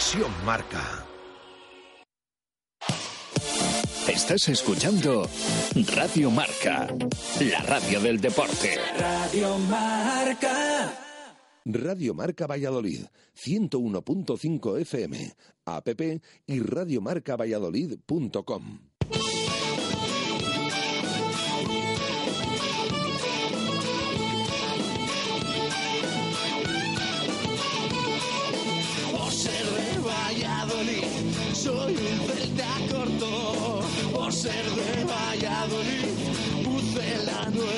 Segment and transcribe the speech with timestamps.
[0.00, 1.04] Conexión Marca.
[4.08, 5.28] Estás escuchando
[5.94, 6.88] Radio Marca,
[7.38, 8.78] la radio del deporte.
[8.98, 10.90] Radio Marca.
[11.66, 13.04] Radio Marca Valladolid,
[13.36, 15.34] 101.5 FM,
[15.66, 15.88] app
[16.46, 18.78] y radiomarcavalladolid.com.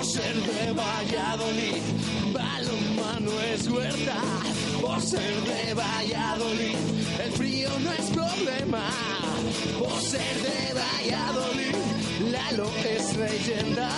[0.00, 1.82] Por ser de Valladolid,
[2.32, 4.16] balonmano es huerta.
[4.80, 6.76] Por ser de Valladolid,
[7.22, 8.88] el frío no es problema.
[9.78, 11.76] Por ser de Valladolid,
[12.32, 13.90] Lalo es leyenda.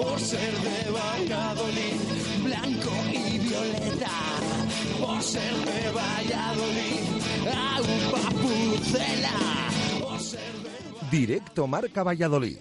[0.00, 1.98] Por ser de Valladolid,
[2.44, 4.12] blanco y violeta.
[5.00, 7.02] Por ser de Valladolid,
[7.74, 9.32] agua pucela.
[10.00, 12.58] Por ser de Directo Marca Valladolid.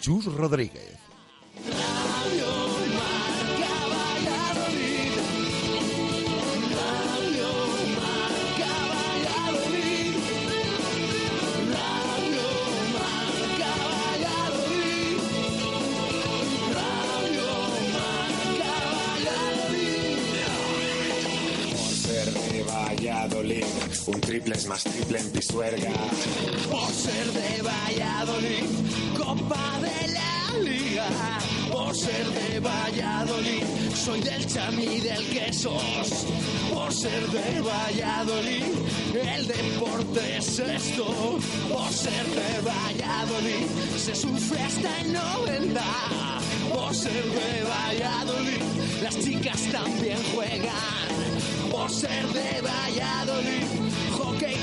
[0.00, 0.97] Chus Rodríguez.
[1.66, 2.50] Radio
[2.94, 5.14] Marca Valladolid.
[6.78, 7.50] Radio
[7.98, 10.14] Marca Valladolid.
[11.74, 12.48] Radio
[12.94, 15.18] Marca Valladolid.
[16.78, 17.50] Radio
[17.96, 20.16] Marca Valladolid.
[21.72, 23.64] Por ser de Valladolid,
[24.06, 25.92] un triple es más triple en Pisuerga.
[26.70, 28.64] Por ser de Valladolid,
[29.16, 30.07] Copa de
[31.70, 36.26] Por ser de Valladolid, soy del Chami y del Quesos.
[36.72, 38.64] Por ser de Valladolid,
[39.14, 41.38] el deporte es esto.
[41.72, 45.80] Por ser de Valladolid, se sufre hasta el 90.
[46.74, 48.62] Por ser de Valladolid,
[49.02, 51.08] las chicas también juegan.
[51.70, 53.87] Por ser de Valladolid,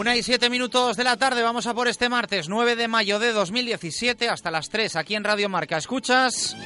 [0.00, 3.18] Una y siete minutos de la tarde, vamos a por este martes 9 de mayo
[3.18, 5.76] de 2017 hasta las 3 aquí en Radio Marca.
[5.76, 6.56] ¿Escuchas?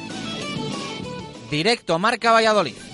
[1.51, 2.94] Directo Marca Valladolid.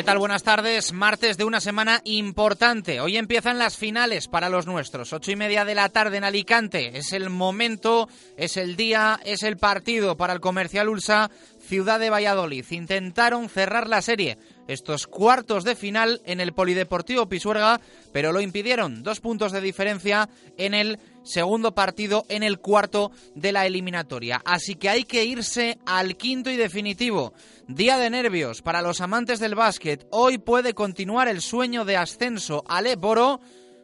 [0.00, 0.18] ¿Qué tal?
[0.18, 0.94] Buenas tardes.
[0.94, 3.02] Martes de una semana importante.
[3.02, 5.12] Hoy empiezan las finales para los nuestros.
[5.12, 6.96] Ocho y media de la tarde en Alicante.
[6.96, 8.08] Es el momento,
[8.38, 11.30] es el día, es el partido para el Comercial Ulsa
[11.60, 12.64] Ciudad de Valladolid.
[12.70, 14.38] Intentaron cerrar la serie
[14.72, 17.80] estos cuartos de final en el Polideportivo Pisuerga,
[18.12, 19.02] pero lo impidieron.
[19.02, 24.40] Dos puntos de diferencia en el segundo partido, en el cuarto de la eliminatoria.
[24.44, 27.34] Así que hay que irse al quinto y definitivo.
[27.66, 30.06] Día de nervios para los amantes del básquet.
[30.10, 33.40] Hoy puede continuar el sueño de ascenso al Eboro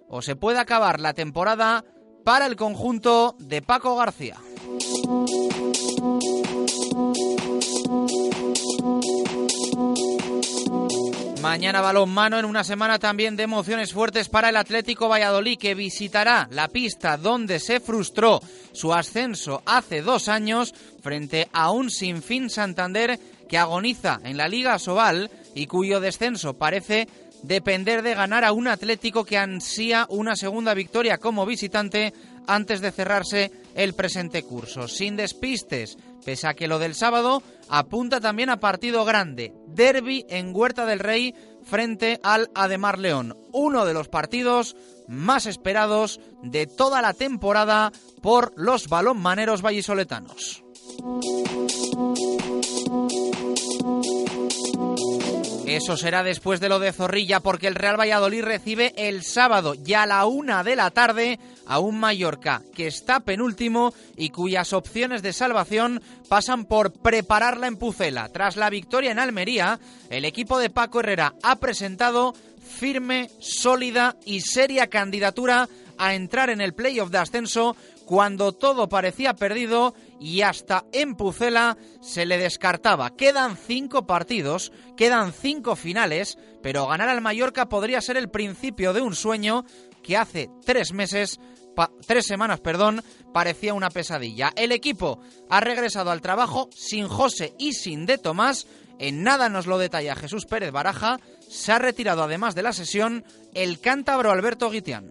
[0.08, 1.84] o se puede acabar la temporada
[2.24, 4.36] para el conjunto de Paco García.
[11.46, 16.48] Mañana balón-mano en una semana también de emociones fuertes para el Atlético Valladolid que visitará
[16.50, 18.40] la pista donde se frustró
[18.72, 24.76] su ascenso hace dos años frente a un sinfín Santander que agoniza en la Liga
[24.80, 27.06] Sobal y cuyo descenso parece
[27.44, 32.12] depender de ganar a un Atlético que ansía una segunda victoria como visitante
[32.48, 34.88] antes de cerrarse el presente curso.
[34.88, 35.96] Sin despistes,
[36.26, 40.98] pese a que lo del sábado apunta también a partido grande, derby en Huerta del
[40.98, 44.74] Rey frente al Ademar León, uno de los partidos
[45.06, 47.92] más esperados de toda la temporada
[48.22, 50.64] por los balonmaneros vallisoletanos.
[55.66, 60.04] Eso será después de lo de Zorrilla, porque el Real Valladolid recibe el sábado, ya
[60.04, 65.22] a la una de la tarde, a un Mallorca que está penúltimo y cuyas opciones
[65.22, 68.28] de salvación pasan por preparar la Pucela.
[68.28, 72.32] Tras la victoria en Almería, el equipo de Paco Herrera ha presentado
[72.78, 75.68] firme, sólida y seria candidatura
[75.98, 81.76] a entrar en el playoff de ascenso cuando todo parecía perdido y hasta en Pucela
[82.00, 83.16] se le descartaba.
[83.16, 89.02] Quedan cinco partidos, quedan cinco finales, pero ganar al Mallorca podría ser el principio de
[89.02, 89.64] un sueño
[90.02, 91.40] que hace tres meses,
[92.06, 93.02] tres semanas, perdón,
[93.32, 94.52] parecía una pesadilla.
[94.56, 95.20] El equipo
[95.50, 98.66] ha regresado al trabajo sin José y sin De Tomás.
[98.98, 101.18] En nada nos lo detalla Jesús Pérez Baraja.
[101.48, 105.10] Se ha retirado además de la sesión el cántabro Alberto Guitián.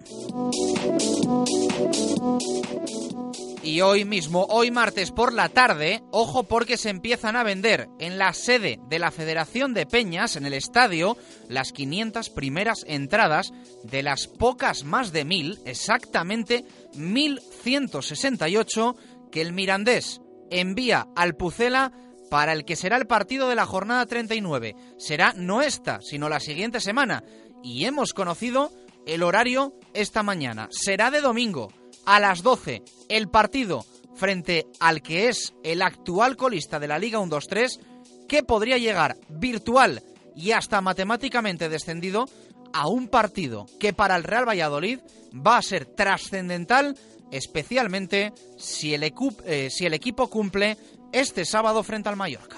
[3.66, 8.20] Y hoy mismo, hoy martes por la tarde, ojo porque se empiezan a vender en
[8.20, 11.18] la sede de la Federación de Peñas, en el estadio,
[11.50, 13.52] las 500 primeras entradas
[13.84, 16.64] de las pocas más de mil, exactamente
[16.96, 18.96] 1168,
[19.32, 20.22] que el Mirandés
[20.52, 21.92] envía al Pucela
[22.30, 24.76] para el que será el partido de la jornada 39.
[25.00, 27.24] Será no esta, sino la siguiente semana.
[27.64, 28.72] Y hemos conocido
[29.08, 30.68] el horario esta mañana.
[30.70, 31.72] Será de domingo
[32.06, 33.86] a las 12 el partido
[34.16, 37.80] frente al que es el actual colista de la Liga 1-2-3,
[38.28, 40.02] que podría llegar virtual
[40.36, 42.26] y hasta matemáticamente descendido
[42.74, 45.00] a un partido que para el Real Valladolid
[45.36, 46.98] va a ser trascendental,
[47.32, 49.14] especialmente si el,
[49.46, 50.78] eh, si el equipo cumple
[51.12, 52.58] este sábado frente al Mallorca.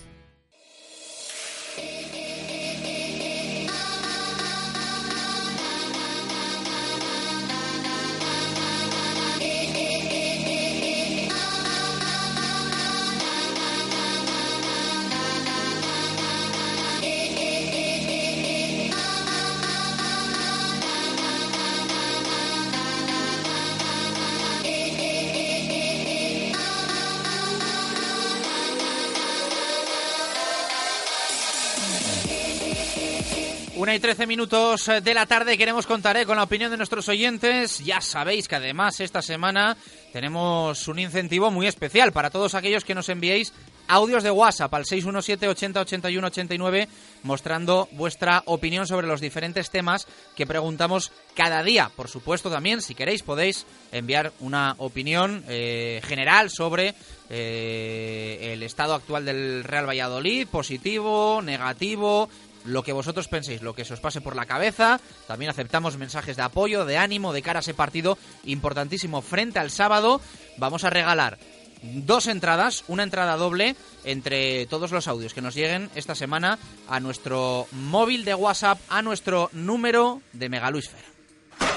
[33.93, 37.79] Y trece minutos de la tarde queremos contar eh, con la opinión de nuestros oyentes.
[37.79, 39.75] Ya sabéis que además esta semana
[40.13, 43.51] tenemos un incentivo muy especial para todos aquellos que nos enviéis
[43.89, 46.87] audios de WhatsApp al 617 80 81 89
[47.23, 50.07] mostrando vuestra opinión sobre los diferentes temas
[50.37, 51.91] que preguntamos cada día.
[51.93, 56.95] Por supuesto también, si queréis, podéis enviar una opinión eh, general sobre
[57.29, 62.29] eh, el estado actual del Real Valladolid, positivo, negativo,
[62.65, 64.99] lo que vosotros penséis, lo que se os pase por la cabeza.
[65.27, 69.71] También aceptamos mensajes de apoyo, de ánimo, de cara a ese partido importantísimo frente al
[69.71, 70.21] sábado.
[70.57, 71.37] Vamos a regalar
[71.81, 76.99] dos entradas, una entrada doble entre todos los audios que nos lleguen esta semana a
[76.99, 81.03] nuestro móvil de WhatsApp, a nuestro número de Megaluisfer.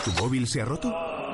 [0.05, 1.34] ¿Tu móvil se ha roto?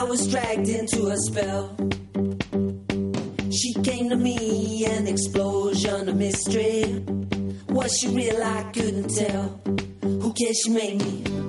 [0.00, 1.76] I was dragged into a spell.
[3.50, 7.04] She came to me, an explosion of mystery.
[7.68, 8.42] Was she real?
[8.42, 9.60] I couldn't tell.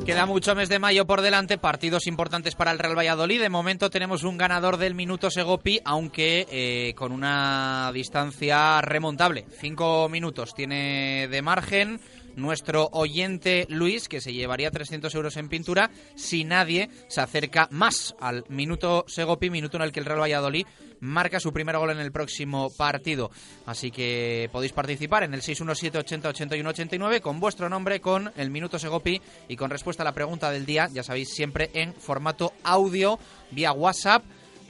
[0.05, 3.39] Queda mucho mes de mayo por delante, partidos importantes para el Real Valladolid.
[3.39, 9.45] De momento tenemos un ganador del minuto Segopi, aunque eh, con una distancia remontable.
[9.59, 12.01] Cinco minutos tiene de margen
[12.35, 18.15] nuestro oyente Luis, que se llevaría 300 euros en pintura si nadie se acerca más
[18.19, 20.65] al minuto Segopi, minuto en el que el Real Valladolid
[21.01, 23.29] marca su primer gol en el próximo partido.
[23.65, 28.49] Así que podéis participar en el 617 80 81 89 con vuestro nombre, con el
[28.49, 32.53] minuto Segopi y con respuesta a la pregunta del día, ya sabéis, siempre en formato
[32.63, 33.19] audio
[33.51, 34.23] vía WhatsApp.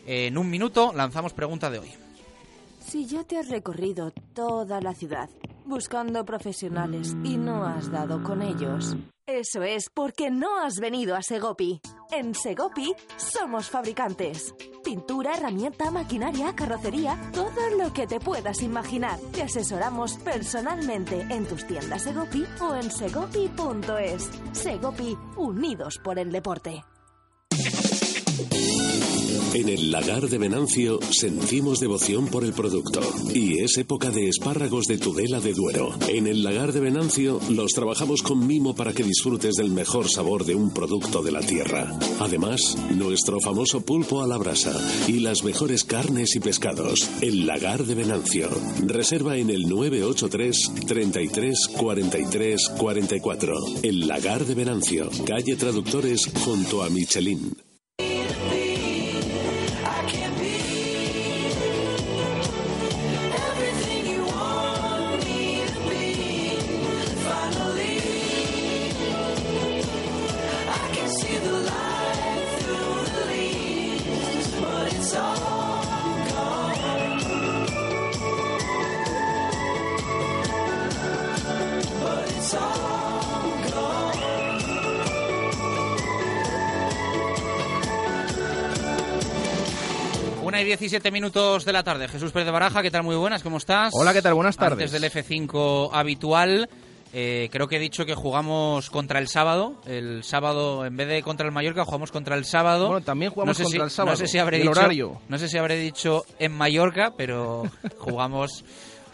[0.08, 1.92] En un minuto lanzamos pregunta de hoy.
[2.84, 5.30] Si ya te has recorrido toda la ciudad
[5.72, 11.22] buscando profesionales y no has dado con ellos, eso es porque no has venido a
[11.22, 11.80] Segopi.
[12.12, 14.54] En Segopi somos fabricantes.
[14.84, 19.18] Pintura, herramienta, maquinaria, carrocería, todo lo que te puedas imaginar.
[19.32, 24.30] Te asesoramos personalmente en tus tiendas Segopi o en segopi.es.
[24.52, 26.84] Segopi, unidos por el deporte.
[29.54, 33.02] En el lagar de Venancio sentimos devoción por el producto
[33.34, 35.94] y es época de espárragos de Tudela de Duero.
[36.08, 40.46] En el lagar de Venancio los trabajamos con mimo para que disfrutes del mejor sabor
[40.46, 41.94] de un producto de la tierra.
[42.22, 44.74] Además, nuestro famoso pulpo a la brasa
[45.08, 47.10] y las mejores carnes y pescados.
[47.22, 48.50] El lagar de Venancio.
[48.86, 53.56] Reserva en el 983 33 43 44.
[53.84, 55.10] El lagar de Venancio.
[55.26, 57.52] Calle Traductores junto a Michelin.
[90.82, 92.08] 17 minutos de la tarde.
[92.08, 93.04] Jesús Pérez de Baraja, ¿qué tal?
[93.04, 93.94] Muy buenas, ¿cómo estás?
[93.94, 94.34] Hola, ¿qué tal?
[94.34, 94.92] Buenas tardes.
[94.92, 96.68] Antes del F5 habitual,
[97.14, 99.76] eh, creo que he dicho que jugamos contra el sábado.
[99.86, 102.88] El sábado, en vez de contra el Mallorca, jugamos contra el sábado.
[102.88, 104.14] Bueno, también jugamos contra el sábado.
[104.14, 105.22] No sé si habré dicho, horario.
[105.30, 107.62] No sé si habré dicho en Mallorca, pero
[108.00, 108.66] jugamos.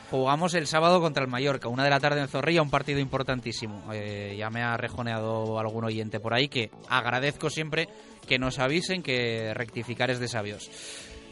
[0.09, 3.83] Jugamos el sábado contra el Mallorca, una de la tarde en Zorrilla, un partido importantísimo.
[3.91, 7.89] Eh, ya me ha rejoneado algún oyente por ahí que agradezco siempre
[8.25, 10.69] que nos avisen que rectificar es de sabios.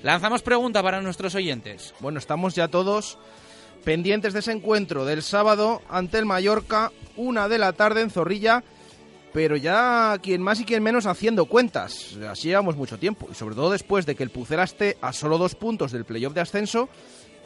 [0.05, 1.95] Lanzamos pregunta para nuestros oyentes.
[1.99, 3.17] Bueno, estamos ya todos
[3.83, 8.63] pendientes de ese encuentro del sábado ante el Mallorca, una de la tarde en Zorrilla,
[9.33, 12.15] pero ya quien más y quien menos haciendo cuentas.
[12.29, 15.39] Así llevamos mucho tiempo, y sobre todo después de que el Pucera esté a solo
[15.39, 16.87] dos puntos del playoff de ascenso,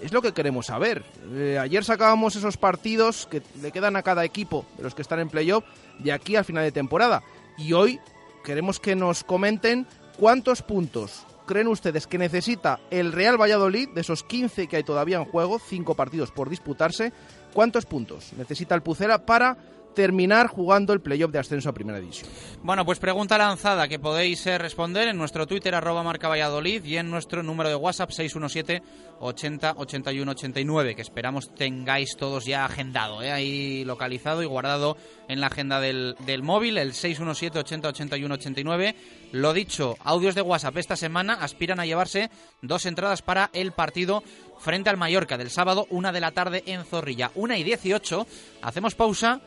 [0.01, 1.05] es lo que queremos saber.
[1.31, 5.21] Eh, ayer sacábamos esos partidos que le quedan a cada equipo de los que están
[5.21, 5.63] en playoff
[5.99, 7.23] de aquí al final de temporada,
[7.57, 8.01] y hoy
[8.43, 9.87] queremos que nos comenten
[10.17, 15.17] cuántos puntos creen ustedes que necesita el Real Valladolid, de esos 15 que hay todavía
[15.17, 17.11] en juego, 5 partidos por disputarse,
[17.55, 19.57] cuántos puntos necesita el Pucera para
[19.99, 22.29] terminar jugando el playoff de ascenso a Primera División.
[22.63, 26.95] Bueno, pues pregunta lanzada que podéis eh, responder en nuestro Twitter arroba marca Valladolid y
[26.95, 28.81] en nuestro número de WhatsApp 617
[29.19, 34.95] 80 81 89 que esperamos tengáis todos ya agendado, eh, ahí localizado y guardado
[35.27, 38.95] en la agenda del, del móvil, el 617 80 81 89.
[39.33, 44.23] Lo dicho, audios de WhatsApp esta semana aspiran a llevarse dos entradas para el partido
[44.59, 48.27] frente al Mallorca del sábado, una de la tarde en Zorrilla, una y 18.
[48.61, 49.41] Hacemos pausa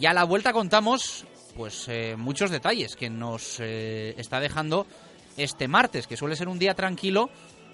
[0.00, 1.24] y a la vuelta contamos
[1.56, 4.86] pues eh, muchos detalles que nos eh, está dejando
[5.36, 7.30] este martes, que suele ser un día tranquilo,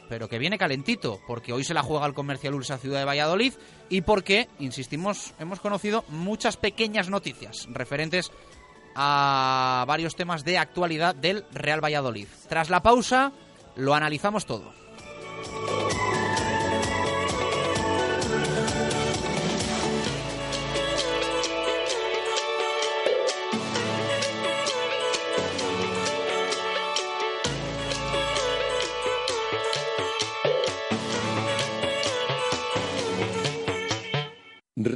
[0.08, 3.54] pero que viene calentito, porque hoy se la juega el Comercial Ulsa Ciudad de Valladolid
[3.88, 8.30] y porque, insistimos, hemos conocido muchas pequeñas noticias referentes
[8.94, 12.26] a varios temas de actualidad del Real Valladolid.
[12.48, 13.32] Tras la pausa,
[13.76, 14.79] lo analizamos todo.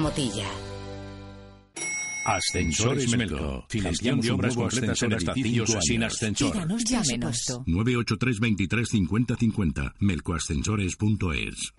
[0.00, 0.46] Motilla.
[2.24, 3.66] Ascensores Melco.
[3.68, 6.52] Financiación de obras completas en 5 sin ascensor.
[6.52, 7.44] Pídanos ya menos.
[7.66, 9.94] 983 23 50 50.
[10.00, 11.74] melcoascensores.es.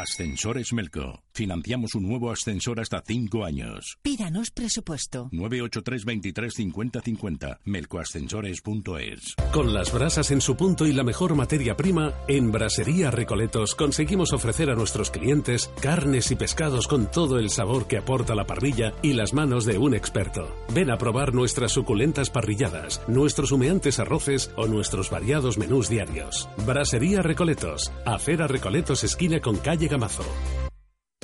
[0.00, 1.22] Ascensores Melco.
[1.32, 3.98] Financiamos un nuevo ascensor hasta 5 años.
[4.02, 5.28] Pídanos presupuesto.
[5.32, 7.60] 983 23 50 50.
[7.64, 9.34] melcoascensores.es.
[9.52, 14.32] Con las brasas en su punto y la mejor materia prima, en Brasería Recoletos conseguimos
[14.32, 18.94] ofrecer a nuestros clientes carnes y pescados con todo el sabor que aporta la parrilla
[19.02, 20.54] y las manos de un experto.
[20.74, 26.48] Ven a probar nuestras suculentas parrilladas, nuestros humeantes arroces o nuestros variados menús diarios.
[26.66, 30.24] Brasería Recoletos, Acera Recoletos esquina con calle Gamazo.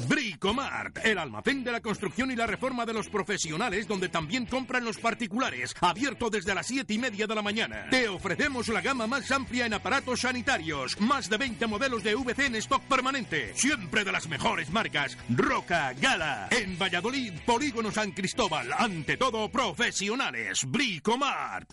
[0.09, 4.85] Bricomart, el almacén de la construcción y la reforma de los profesionales, donde también compran
[4.85, 7.87] los particulares, abierto desde las 7 y media de la mañana.
[7.91, 12.47] Te ofrecemos la gama más amplia en aparatos sanitarios, más de 20 modelos de VC
[12.47, 18.73] en stock permanente, siempre de las mejores marcas, Roca, Gala, en Valladolid, Polígono San Cristóbal,
[18.77, 21.71] ante todo profesionales, Bricomart.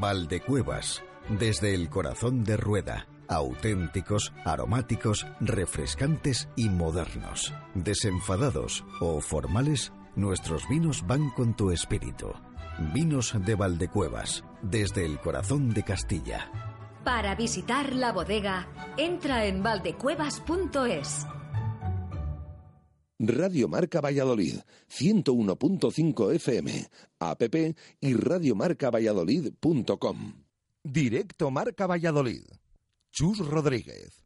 [0.00, 3.11] Valdecuevas, desde el corazón de Rueda.
[3.28, 7.52] Auténticos, aromáticos, refrescantes y modernos.
[7.74, 12.32] Desenfadados o formales, nuestros vinos van con tu espíritu.
[12.92, 16.50] Vinos de Valdecuevas, desde el corazón de Castilla.
[17.04, 21.26] Para visitar la bodega, entra en valdecuevas.es.
[23.24, 24.56] Radio Marca Valladolid,
[24.88, 26.88] 101.5 FM,
[27.20, 27.54] app
[28.00, 30.42] y radiomarcavalladolid.com.
[30.82, 32.42] Directo Marca Valladolid.
[33.12, 34.24] Chus Rodríguez.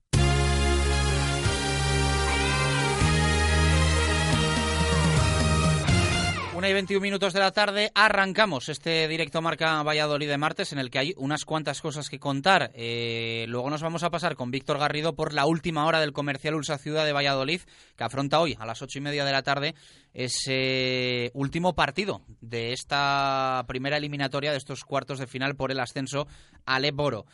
[6.55, 10.79] Una y 21 minutos de la tarde arrancamos este directo marca Valladolid de martes en
[10.79, 12.71] el que hay unas cuantas cosas que contar.
[12.75, 16.55] Eh, luego nos vamos a pasar con Víctor Garrido por la última hora del comercial
[16.55, 17.63] Ulsa Ciudad de Valladolid
[17.97, 19.75] que afronta hoy a las ocho y media de la tarde
[20.15, 26.29] ese último partido de esta primera eliminatoria de estos cuartos de final por el ascenso
[26.65, 27.27] al Eboro.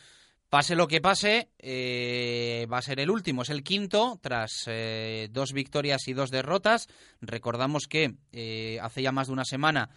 [0.53, 5.27] Pase lo que pase, eh, va a ser el último, es el quinto, tras eh,
[5.31, 6.89] dos victorias y dos derrotas.
[7.21, 9.89] Recordamos que eh, hace ya más de una semana,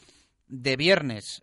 [0.49, 1.43] de viernes,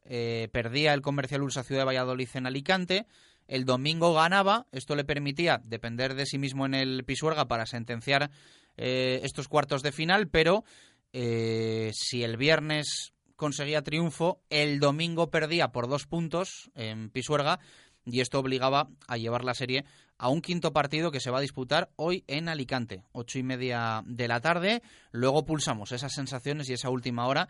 [0.52, 3.06] perdía el Comercial Ursa Ciudad de Valladolid en Alicante.
[3.48, 8.32] El domingo ganaba, esto le permitía depender de sí mismo en el Pisuerga para sentenciar
[8.78, 10.64] estos cuartos de final, pero
[11.12, 17.60] si el viernes conseguía triunfo, el domingo perdía por dos puntos en Pisuerga
[18.06, 19.86] y esto obligaba a llevar la serie
[20.18, 24.04] a un quinto partido que se va a disputar hoy en Alicante, ocho y media
[24.06, 24.82] de la tarde.
[25.12, 27.50] Luego pulsamos esas sensaciones y esa última hora.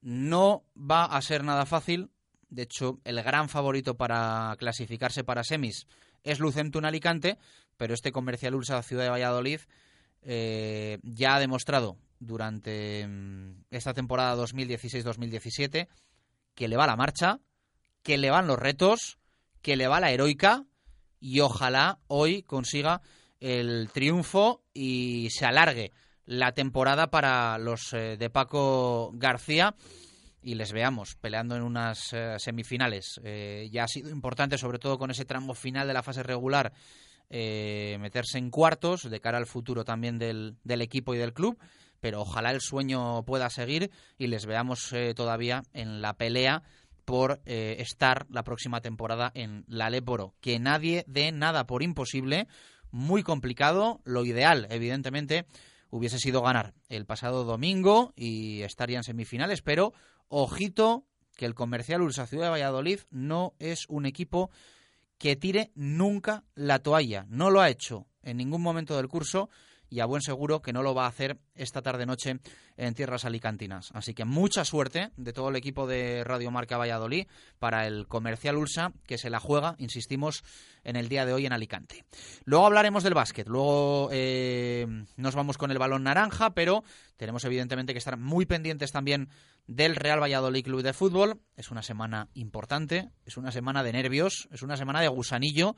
[0.00, 2.10] No va a ser nada fácil.
[2.50, 5.86] De hecho, el gran favorito para clasificarse para semis
[6.22, 7.38] es Lucentum Alicante,
[7.76, 9.60] pero este comercial Ulsa Ciudad de Valladolid
[10.22, 15.88] eh, ya ha demostrado durante mm, esta temporada 2016-2017
[16.54, 17.38] que le va la marcha,
[18.02, 19.18] que le van los retos
[19.62, 20.64] que le va la heroica
[21.20, 23.02] y ojalá hoy consiga
[23.40, 25.92] el triunfo y se alargue
[26.28, 29.74] la temporada para los eh, de Paco García
[30.42, 33.18] y les veamos peleando en unas eh, semifinales.
[33.24, 36.72] Eh, ya ha sido importante, sobre todo con ese tramo final de la fase regular,
[37.30, 41.58] meterse en cuartos de cara al futuro también del, del, equipo y del club,
[42.00, 46.62] pero ojalá el sueño pueda seguir y les veamos todavía en la pelea
[47.08, 50.34] por eh, estar la próxima temporada en la Leporo.
[50.42, 52.48] Que nadie dé nada por imposible,
[52.90, 54.02] muy complicado.
[54.04, 55.46] Lo ideal, evidentemente,
[55.88, 59.94] hubiese sido ganar el pasado domingo y estarían semifinales, pero
[60.28, 64.50] ojito que el comercial Ulsa Ciudad de Valladolid no es un equipo
[65.16, 67.24] que tire nunca la toalla.
[67.30, 69.48] No lo ha hecho en ningún momento del curso
[69.90, 72.40] y a buen seguro que no lo va a hacer esta tarde-noche
[72.76, 73.90] en tierras alicantinas.
[73.94, 77.26] Así que mucha suerte de todo el equipo de Radio Marca Valladolid
[77.58, 80.44] para el comercial Ulsa que se la juega, insistimos,
[80.84, 82.04] en el día de hoy en Alicante.
[82.44, 86.84] Luego hablaremos del básquet, luego eh, nos vamos con el balón naranja, pero
[87.16, 89.28] tenemos evidentemente que estar muy pendientes también
[89.66, 91.40] del Real Valladolid Club de Fútbol.
[91.56, 95.76] Es una semana importante, es una semana de nervios, es una semana de gusanillo.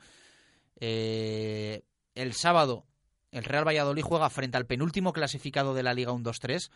[0.79, 1.83] Eh,
[2.15, 2.85] el sábado
[3.31, 6.69] el Real Valladolid juega frente al penúltimo clasificado de la Liga 1-2-3,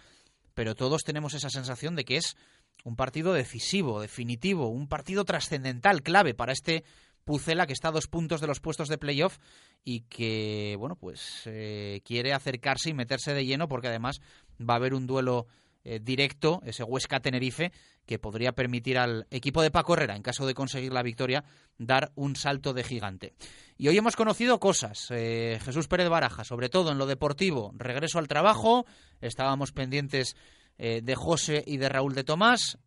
[0.53, 2.35] pero todos tenemos esa sensación de que es
[2.83, 6.83] un partido decisivo, definitivo, un partido trascendental, clave para este
[7.25, 9.39] Pucela que está a dos puntos de los puestos de playoff
[9.83, 14.21] y que, bueno, pues eh, quiere acercarse y meterse de lleno porque además
[14.61, 15.47] va a haber un duelo
[15.85, 17.71] eh, directo, ese Huesca-Tenerife,
[18.05, 21.45] que podría permitir al equipo de Paco Herrera, en caso de conseguir la victoria,
[21.77, 23.33] dar un salto de gigante.
[23.77, 25.07] Y hoy hemos conocido cosas.
[25.11, 28.85] Eh, Jesús Pérez Baraja, sobre todo en lo deportivo, regreso al trabajo,
[29.21, 30.35] estábamos pendientes
[30.77, 32.79] de José y de Raúl de Tomás.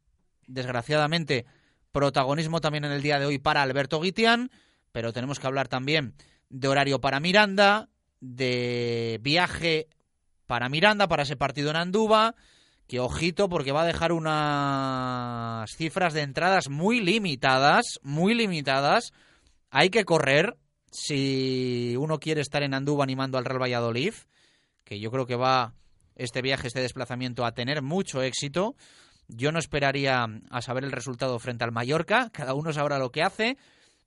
[0.46, 1.46] Desgraciadamente,
[1.90, 4.50] protagonismo también en el día de hoy para Alberto Guitián,
[4.92, 6.14] pero tenemos que hablar también
[6.50, 7.88] de horario para Miranda,
[8.20, 9.88] de viaje
[10.46, 12.34] para Miranda, para ese partido en Andúba,
[12.88, 19.12] que ojito porque va a dejar unas cifras de entradas muy limitadas, muy limitadas.
[19.70, 20.57] Hay que correr
[20.90, 24.14] si uno quiere estar en Andúba animando al Real Valladolid,
[24.85, 25.74] que yo creo que va
[26.16, 28.74] este viaje, este desplazamiento a tener mucho éxito.
[29.29, 33.22] Yo no esperaría a saber el resultado frente al Mallorca, cada uno sabrá lo que
[33.22, 33.59] hace,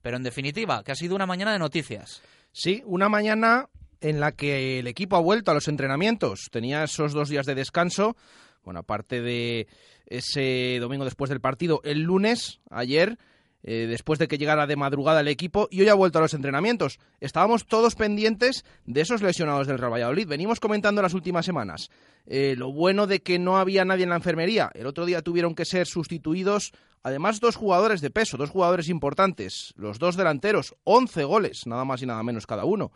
[0.01, 2.23] pero en definitiva, que ha sido una mañana de noticias.
[2.51, 3.69] Sí, una mañana
[4.01, 6.47] en la que el equipo ha vuelto a los entrenamientos.
[6.51, 8.17] Tenía esos dos días de descanso.
[8.63, 9.67] Bueno, aparte de
[10.05, 13.17] ese domingo después del partido, el lunes, ayer,
[13.63, 16.33] eh, después de que llegara de madrugada el equipo y hoy ha vuelto a los
[16.33, 16.99] entrenamientos.
[17.19, 20.27] Estábamos todos pendientes de esos lesionados del Real Valladolid.
[20.27, 21.89] Venimos comentando las últimas semanas
[22.25, 24.71] eh, lo bueno de que no había nadie en la enfermería.
[24.73, 26.71] El otro día tuvieron que ser sustituidos,
[27.03, 32.01] además, dos jugadores de peso, dos jugadores importantes, los dos delanteros, 11 goles, nada más
[32.01, 32.91] y nada menos cada uno.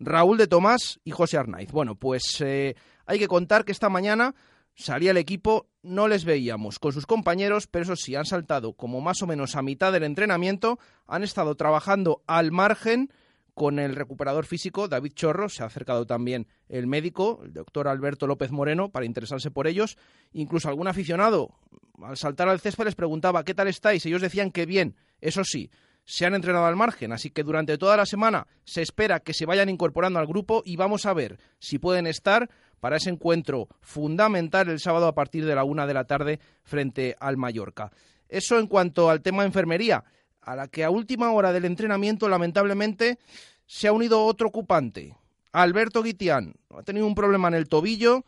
[0.00, 1.70] Raúl de Tomás y José Arnaiz.
[1.70, 2.74] Bueno, pues eh,
[3.06, 4.34] hay que contar que esta mañana
[4.74, 9.00] salía el equipo, no les veíamos con sus compañeros, pero eso sí, han saltado como
[9.00, 13.10] más o menos a mitad del entrenamiento, han estado trabajando al margen
[13.54, 18.26] con el recuperador físico David Chorro, se ha acercado también el médico, el doctor Alberto
[18.26, 19.96] López Moreno, para interesarse por ellos.
[20.32, 21.54] Incluso algún aficionado,
[22.02, 24.04] al saltar al césped, les preguntaba ¿qué tal estáis?
[24.06, 25.70] Ellos decían que bien, eso sí,
[26.04, 29.46] se han entrenado al margen, así que durante toda la semana se espera que se
[29.46, 34.68] vayan incorporando al grupo y vamos a ver si pueden estar para ese encuentro fundamental
[34.68, 37.90] el sábado a partir de la una de la tarde frente al Mallorca.
[38.28, 40.04] Eso en cuanto al tema enfermería,
[40.40, 43.18] a la que a última hora del entrenamiento lamentablemente
[43.66, 45.16] se ha unido otro ocupante,
[45.52, 46.54] Alberto Guitián.
[46.70, 48.24] Ha tenido un problema en el tobillo,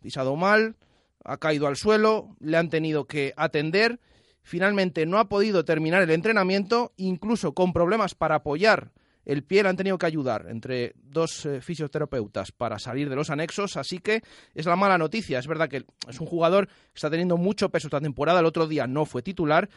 [0.00, 0.76] pisado mal,
[1.24, 3.98] ha caído al suelo, le han tenido que atender.
[4.42, 8.92] Finalmente no ha podido terminar el entrenamiento, incluso con problemas para apoyar
[9.26, 13.28] el pie le han tenido que ayudar entre dos eh, fisioterapeutas para salir de los
[13.28, 14.22] anexos, así que
[14.54, 15.40] es la mala noticia.
[15.40, 18.68] Es verdad que es un jugador que está teniendo mucho peso esta temporada, el otro
[18.68, 19.68] día no fue titular,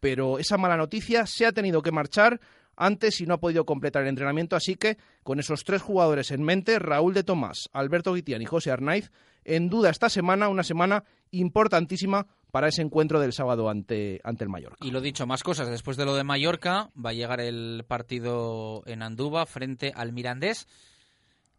[0.00, 2.40] pero esa mala noticia se ha tenido que marchar
[2.76, 6.42] antes y no ha podido completar el entrenamiento, así que con esos tres jugadores en
[6.42, 9.10] mente, Raúl de Tomás, Alberto Guitián y José Arnaiz,
[9.44, 14.50] en duda esta semana, una semana importantísima para ese encuentro del sábado ante, ante el
[14.50, 14.84] Mallorca.
[14.84, 15.68] Y lo dicho, más cosas.
[15.68, 20.66] Después de lo de Mallorca, va a llegar el partido en Andúba frente al Mirandés.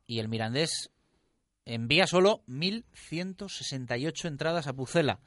[0.06, 0.92] Y el Mirandés
[1.66, 5.20] envía solo 1.168 entradas a Pucela.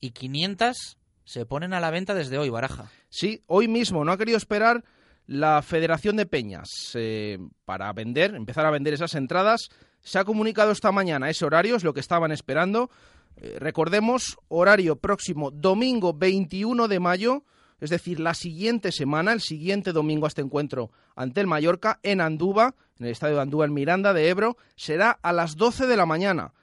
[0.00, 2.90] Y 500 se ponen a la venta desde hoy, Baraja.
[3.08, 4.04] Sí, hoy mismo.
[4.04, 4.84] No ha querido esperar
[5.26, 9.68] la Federación de Peñas eh, para vender, empezar a vender esas entradas.
[10.00, 12.90] Se ha comunicado esta mañana ese horario, es lo que estaban esperando.
[13.36, 17.44] Eh, recordemos, horario próximo domingo 21 de mayo,
[17.80, 22.22] es decir, la siguiente semana, el siguiente domingo a este encuentro ante el Mallorca, en
[22.22, 25.96] Andúba, en el estadio de Andúba en Miranda de Ebro, será a las 12 de
[25.96, 26.54] la mañana.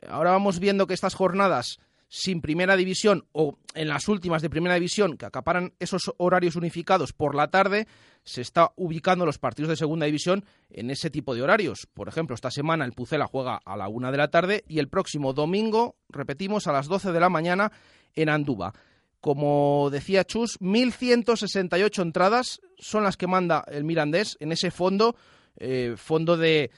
[0.00, 4.50] Eh, ahora vamos viendo que estas jornadas sin primera división o en las últimas de
[4.50, 7.88] primera división que acaparan esos horarios unificados por la tarde,
[8.24, 11.88] se está ubicando los partidos de segunda división en ese tipo de horarios.
[11.92, 14.88] Por ejemplo, esta semana el Pucela juega a la una de la tarde y el
[14.88, 17.72] próximo domingo, repetimos, a las 12 de la mañana
[18.14, 18.72] en Andúba.
[19.20, 25.14] Como decía Chus, 1.168 entradas son las que manda el Mirandés en ese fondo,
[25.56, 26.70] eh, fondo de,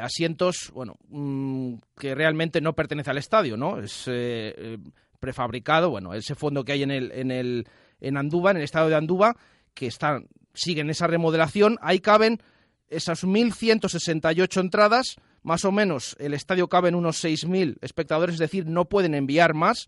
[0.00, 3.78] asientos, bueno, mm, que realmente no pertenece al estadio, ¿no?
[3.78, 4.78] Es eh, eh,
[5.18, 7.66] prefabricado, bueno, ese fondo que hay en el, en el,
[8.00, 9.36] en Andúba, en el estado de Andúba,
[9.74, 12.40] que están, siguen esa remodelación, ahí caben
[12.88, 18.66] esas 1.168 entradas, más o menos el estadio cabe en unos 6.000 espectadores, es decir,
[18.66, 19.86] no pueden enviar más.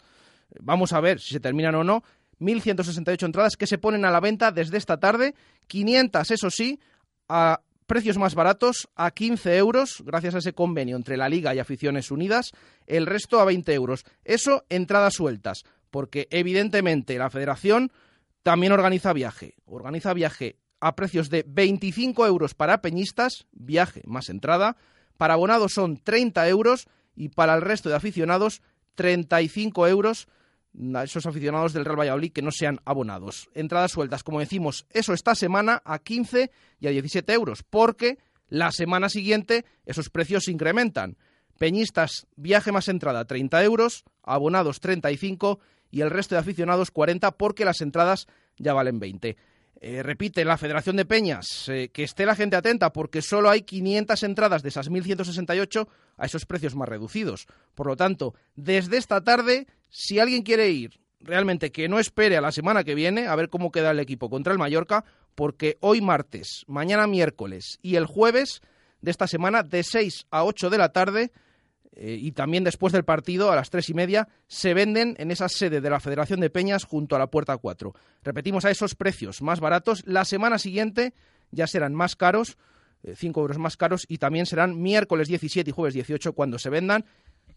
[0.60, 2.02] Vamos a ver si se terminan o no.
[2.40, 5.34] 1.168 entradas que se ponen a la venta desde esta tarde,
[5.68, 6.80] 500, eso sí,
[7.28, 11.58] a precios más baratos a 15 euros, gracias a ese convenio entre la Liga y
[11.58, 12.52] Aficiones Unidas,
[12.86, 14.04] el resto a 20 euros.
[14.24, 17.92] Eso, entradas sueltas, porque evidentemente la federación
[18.42, 19.54] también organiza viaje.
[19.64, 24.76] Organiza viaje a precios de 25 euros para peñistas, viaje más entrada,
[25.16, 28.62] Para abonados son 30 euros y para el resto de aficionados
[28.96, 30.26] 35 euros
[30.94, 33.48] a esos aficionados del Real Valladolid que no sean abonados.
[33.54, 36.50] Entradas sueltas, como decimos, eso esta semana a 15
[36.80, 41.16] y a 17 euros, porque la semana siguiente esos precios se incrementan.
[41.58, 45.60] Peñistas, viaje más entrada, 30 euros, abonados 35
[45.92, 48.26] y el resto de aficionados 40 porque las entradas
[48.58, 49.36] ya valen 20.
[49.84, 53.62] Eh, repite la Federación de Peñas, eh, que esté la gente atenta porque solo hay
[53.62, 57.46] 500 entradas de esas 1.168 a esos precios más reducidos.
[57.74, 62.40] Por lo tanto, desde esta tarde, si alguien quiere ir, realmente que no espere a
[62.40, 66.00] la semana que viene a ver cómo queda el equipo contra el Mallorca, porque hoy
[66.00, 68.60] martes, mañana miércoles y el jueves
[69.00, 71.32] de esta semana, de 6 a 8 de la tarde,
[71.94, 75.48] eh, y también después del partido, a las tres y media, se venden en esa
[75.48, 77.94] sede de la Federación de Peñas junto a la Puerta 4.
[78.22, 80.02] Repetimos a esos precios más baratos.
[80.06, 81.12] La semana siguiente
[81.50, 82.56] ya serán más caros,
[83.04, 86.70] 5 eh, euros más caros, y también serán miércoles 17 y jueves 18 cuando se
[86.70, 87.04] vendan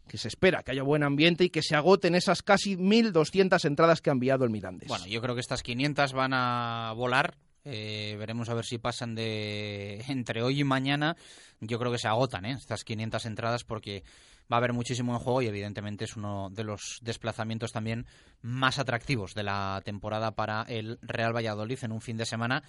[0.08, 4.02] que se espera que haya buen ambiente y que se agoten esas casi 1.200 entradas
[4.02, 4.88] que ha enviado el Mirandes.
[4.88, 9.16] Bueno, yo creo que estas 500 van a volar eh, veremos a ver si pasan
[9.16, 11.18] de entre hoy y mañana.
[11.60, 12.52] Yo creo que se agotan ¿eh?
[12.52, 14.04] estas 500 entradas porque
[14.52, 18.06] va a haber muchísimo en juego y evidentemente es uno de los desplazamientos también
[18.42, 22.64] más atractivos de la temporada para el Real Valladolid en un fin de semana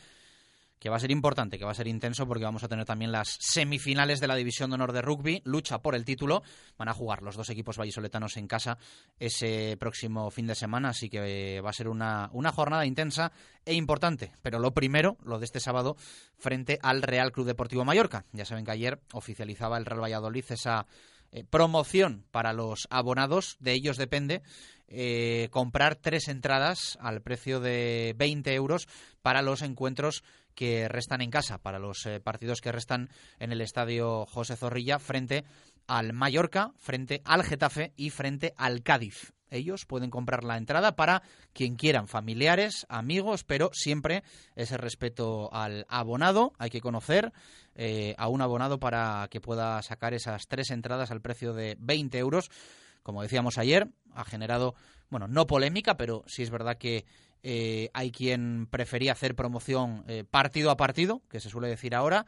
[0.79, 3.13] que va a ser importante, que va a ser intenso porque vamos a tener también
[3.13, 6.43] las semifinales de la División de Honor de Rugby, lucha por el título.
[6.77, 8.79] Van a jugar los dos equipos vallisoletanos en casa
[9.19, 13.33] ese próximo fin de semana, así que va a ser una, una jornada intensa
[13.65, 14.33] e importante.
[14.43, 15.97] Pero lo primero, lo de este sábado,
[16.39, 18.27] frente al Real Club Deportivo Mallorca.
[18.33, 20.87] Ya saben que ayer oficializaba el Real Valladolid esa
[21.33, 24.43] eh, promoción para los abonados, de ellos depende
[24.89, 28.87] eh, comprar tres entradas al precio de 20 euros
[29.21, 30.23] para los encuentros
[30.57, 34.99] que restan en casa, para los eh, partidos que restan en el estadio José Zorrilla
[34.99, 35.45] frente
[35.87, 39.33] al Mallorca, frente al Getafe y frente al Cádiz.
[39.49, 44.25] Ellos pueden comprar la entrada para quien quieran, familiares, amigos, pero siempre
[44.57, 46.53] ese respeto al abonado.
[46.59, 47.33] Hay que conocer
[47.77, 52.19] eh, a un abonado para que pueda sacar esas tres entradas al precio de 20
[52.19, 52.51] euros.
[53.05, 54.75] Como decíamos ayer, ha generado,
[55.11, 57.05] bueno, no polémica, pero sí es verdad que
[57.43, 62.27] eh, hay quien prefería hacer promoción eh, partido a partido, que se suele decir ahora.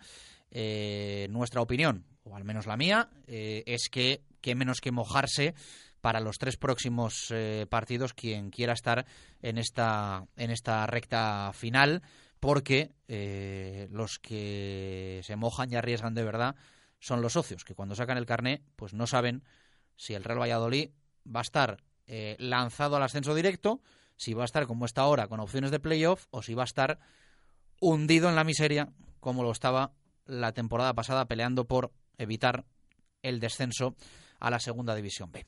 [0.50, 5.54] Eh, nuestra opinión, o al menos la mía, es que, que menos que mojarse
[6.00, 7.34] para los tres próximos
[7.68, 9.04] partidos quien quiera estar
[9.42, 12.02] en esta, en esta recta final,
[12.40, 12.92] porque
[13.90, 16.56] los que se mojan y arriesgan de verdad
[16.98, 19.42] son los socios, que cuando sacan el carné, pues no saben
[19.96, 20.90] si el Real Valladolid
[21.26, 21.82] va a estar
[22.38, 23.82] lanzado al ascenso directo,
[24.18, 26.66] si va a estar como está ahora con opciones de playoff o si va a
[26.66, 26.98] estar
[27.80, 29.92] hundido en la miseria como lo estaba
[30.26, 32.66] la temporada pasada peleando por evitar
[33.22, 33.96] el descenso
[34.40, 35.46] a la segunda división B.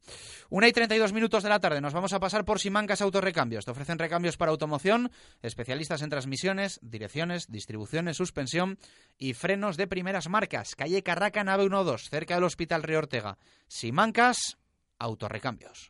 [0.49, 3.65] Una y 32 minutos de la tarde nos vamos a pasar por Simancas Autorrecambios.
[3.65, 5.11] Te ofrecen recambios para automoción,
[5.43, 8.79] especialistas en transmisiones, direcciones, distribuciones, suspensión
[9.17, 10.75] y frenos de primeras marcas.
[10.75, 13.39] Calle Carraca, nave 12, cerca del Hospital Río Ortega.
[13.69, 14.59] Simancas
[14.99, 15.90] Autorrecambios.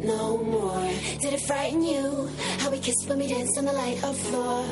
[0.00, 0.90] No more.
[1.20, 2.28] Did it frighten you?
[2.58, 4.64] How we kissed when we danced on the light of floor,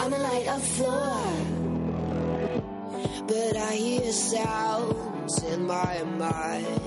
[0.00, 1.20] on the light of floor.
[3.26, 6.80] But I hear sounds in my mind.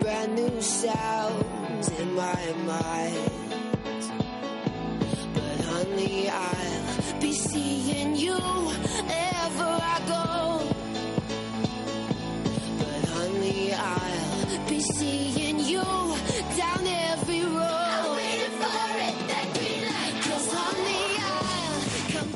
[0.00, 3.30] Brand new sounds in my mind.
[5.34, 10.49] But honey, I'll be seeing you ever I go.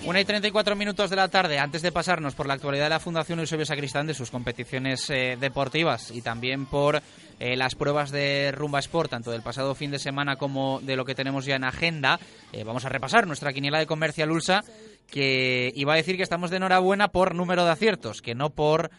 [0.06, 3.00] 1 y 34 minutos de la tarde, antes de pasarnos por la actualidad de la
[3.00, 7.00] Fundación Eusebio Sacristán de sus competiciones eh, deportivas y también por
[7.40, 11.06] eh, las pruebas de Rumba Sport, tanto del pasado fin de semana como de lo
[11.06, 12.20] que tenemos ya en agenda,
[12.52, 14.62] eh, vamos a repasar nuestra quiniela de Comercial Ulsa,
[15.10, 18.90] que iba a decir que estamos de enhorabuena por número de aciertos, que no por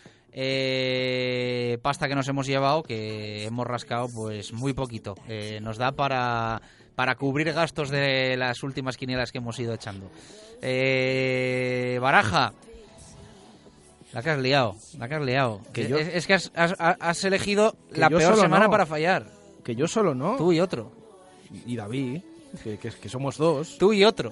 [1.82, 5.16] pasta que nos hemos llevado, que hemos rascado pues muy poquito.
[5.62, 6.62] nos da para
[6.96, 10.10] para cubrir gastos de las últimas quinielas que hemos ido echando.
[10.62, 12.54] Eh, Baraja,
[14.14, 15.62] la que has liado, la que has liado.
[15.74, 18.72] Que yo- es, es que has, has- has elegido Que la peor semana no.
[18.72, 19.28] para fallar.
[19.64, 20.36] Que yo solo no.
[20.38, 20.92] Tú y otro.
[21.66, 22.22] Y David,
[22.64, 23.78] que, que- que somos dos.
[23.78, 24.32] Tú y otro.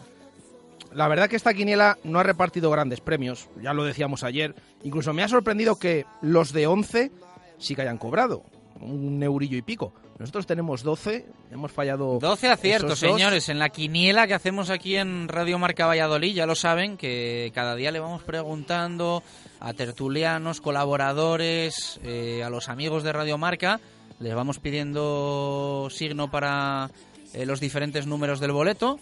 [0.93, 4.53] La verdad que esta quiniela no ha repartido grandes premios, ya lo decíamos ayer.
[4.83, 7.11] Incluso me ha sorprendido que los de 11
[7.57, 8.43] sí que hayan cobrado,
[8.83, 9.93] un eurillo y pico.
[10.19, 15.27] Nosotros tenemos 12, hemos fallado 12 aciertos, señores, en la quiniela que hacemos aquí en
[15.27, 16.35] Radio Marca Valladolid.
[16.35, 19.23] Ya lo saben, que cada día le vamos preguntando
[19.59, 23.79] a tertulianos, colaboradores, eh, a los amigos de Radio Marca.
[24.19, 26.91] Les vamos pidiendo signo para
[27.33, 28.99] eh, los diferentes números del boleto.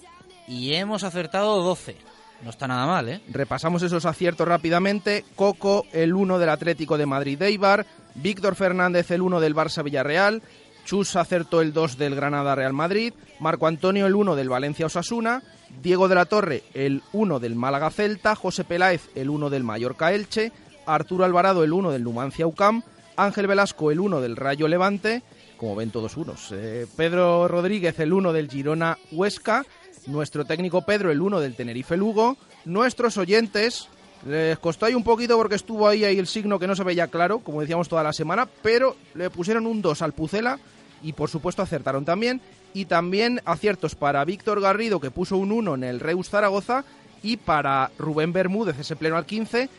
[0.48, 1.96] Y hemos acertado 12.
[2.44, 3.22] No está nada mal, ¿eh?
[3.30, 5.24] Repasamos esos aciertos rápidamente.
[5.36, 7.86] Coco, el 1 del Atlético de Madrid Eibar.
[8.16, 10.42] Víctor Fernández, el 1 del Barça Villarreal.
[10.86, 13.14] Chus acertó el 2 del Granada Real Madrid.
[13.40, 15.44] Marco Antonio, el 1 del Valencia Osasuna.
[15.82, 18.36] Diego de la Torre, el 1 del Málaga Celta.
[18.36, 20.52] José Peláez, el 1 del Mallorca Elche.
[20.86, 22.84] Arturo Alvarado, el 1 del Numancia UCAM.
[23.16, 25.24] Ángel Velasco, el 1 del Rayo Levante.
[25.58, 26.52] Como ven todos unos.
[26.52, 29.66] Eh, Pedro Rodríguez, el 1 del Girona Huesca.
[30.08, 32.38] Nuestro técnico Pedro, el 1 del Tenerife Lugo.
[32.66, 33.88] Nuestros oyentes,
[34.26, 37.08] les costó ahí un poquito porque estuvo ahí, ahí el signo que no se veía
[37.08, 40.60] claro, como decíamos toda la semana, pero le pusieron un 2 al Pucela
[41.02, 42.42] y por supuesto acertaron también.
[42.74, 46.86] Y también aciertos para Víctor Garrido, que puso un 1 en el Reus Zaragoza,
[47.22, 49.70] y para Rubén Bermúdez, ese pleno al 15,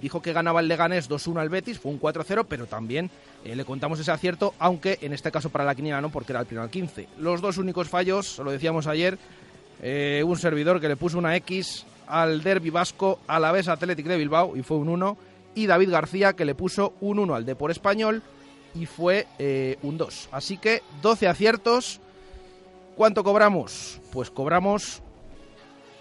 [0.00, 3.10] dijo que ganaba el Leganés 2-1 al Betis, fue un 4-0, pero también
[3.44, 6.40] eh, le contamos ese acierto, aunque en este caso para la quiniela no, porque era
[6.40, 7.08] el pleno al 15.
[7.18, 9.18] Los dos únicos fallos, lo decíamos ayer,
[9.80, 14.06] eh, un servidor que le puso una X al Derby Vasco a la vez Athletic
[14.06, 15.16] de Bilbao y fue un 1
[15.54, 18.22] y David García que le puso un 1 al Depor Español
[18.74, 20.28] y fue eh, un 2.
[20.30, 22.00] Así que 12 aciertos.
[22.96, 23.98] ¿Cuánto cobramos?
[24.12, 25.00] Pues cobramos...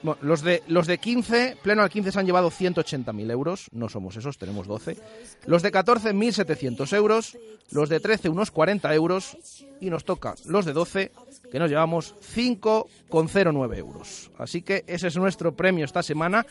[0.04, 3.88] bueno, los, de, los de 15, pleno al 15 se han llevado 180.000 euros, no
[3.88, 4.98] somos esos, tenemos 12.
[5.46, 7.38] Los de 14, 1.700 euros.
[7.72, 9.38] Los de 13, unos 40 euros.
[9.80, 11.14] Y nos toca los de 12,
[11.52, 14.32] que nos llevamos 5,09 euros.
[14.38, 16.46] Así que ese es nuestro premio esta semana,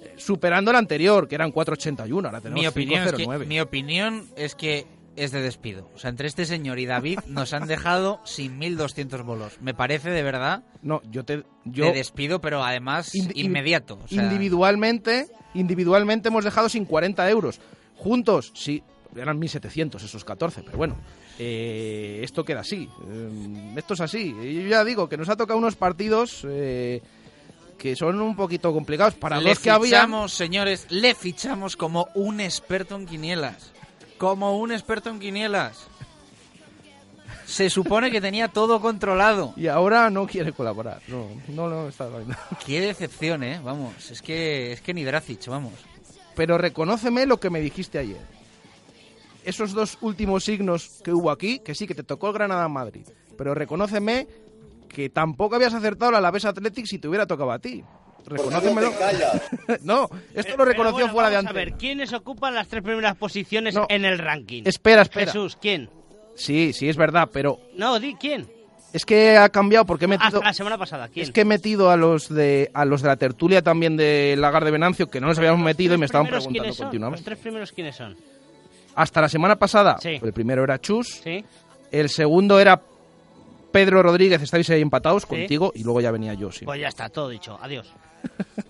[0.00, 2.26] eh, superando el anterior, que eran 4,81.
[2.26, 3.46] Ahora tenemos Mi opinión, es que, 5,09.
[3.46, 4.86] mi opinión es que
[5.16, 5.90] es de despido.
[5.94, 9.58] O sea, entre este señor y David nos han dejado sin 1.200 bolos.
[9.60, 11.44] Me parece de verdad No, yo te...
[11.64, 13.98] Yo, de despido, pero además inmediato.
[14.04, 17.60] O sea, individualmente, individualmente hemos dejado sin 40 euros.
[17.96, 18.82] Juntos, sí,
[19.16, 20.96] eran 1.700 esos 14, pero bueno,
[21.38, 22.88] eh, esto queda así.
[23.08, 24.34] eh, esto es así.
[24.34, 27.02] Yo ya digo que nos ha tocado unos partidos eh,
[27.78, 29.14] que son un poquito complicados.
[29.14, 33.72] Para le los que fichamos, señores, le fichamos como un experto en quinielas.
[34.18, 35.86] Como un experto en quinielas.
[37.46, 39.52] Se supone que tenía todo controlado.
[39.56, 41.02] Y ahora no quiere colaborar.
[41.08, 42.34] No, no, no está haciendo.
[42.66, 43.60] Qué decepción, ¿eh?
[43.62, 45.74] Vamos, es que, es que ni Dracic, vamos.
[46.34, 48.20] Pero reconóceme lo que me dijiste ayer.
[49.44, 53.06] Esos dos últimos signos que hubo aquí, que sí, que te tocó el Granada Madrid.
[53.36, 54.26] Pero reconóceme
[54.88, 57.82] que tampoco habías acertado la Alavés Athletic si te hubiera tocado a ti.
[58.26, 58.90] Reconócemelo.
[59.82, 61.50] no, esto lo reconoció bueno, fuera de antes.
[61.50, 63.86] A ver, ¿quiénes ocupan las tres primeras posiciones No.
[63.90, 64.62] en el ranking?
[64.64, 65.26] Espera, espera.
[65.26, 65.90] Jesús, ¿quién?
[66.34, 68.46] Sí, sí, es verdad, pero No, di quién.
[68.94, 70.38] es que ha cambiado porque he metido...
[70.38, 71.24] Hasta la semana pasada, ¿quién?
[71.24, 74.64] Es que he metido a los de a los de la tertulia también de Lagar
[74.64, 77.18] de Venancio, que no nos habíamos metido y me estaban ¿Primeros preguntando continuamente.
[77.20, 78.16] ¿Los tres primeros quiénes son?
[78.94, 80.20] Hasta la semana pasada, Sí.
[80.22, 81.44] el primero era Chus, Sí.
[81.90, 82.80] el segundo era
[83.72, 86.64] Pedro Rodríguez, estáis ahí empatados contigo, y luego ya venía yo, sí.
[86.64, 87.58] Pues ya está, todo dicho.
[87.60, 87.92] Adiós.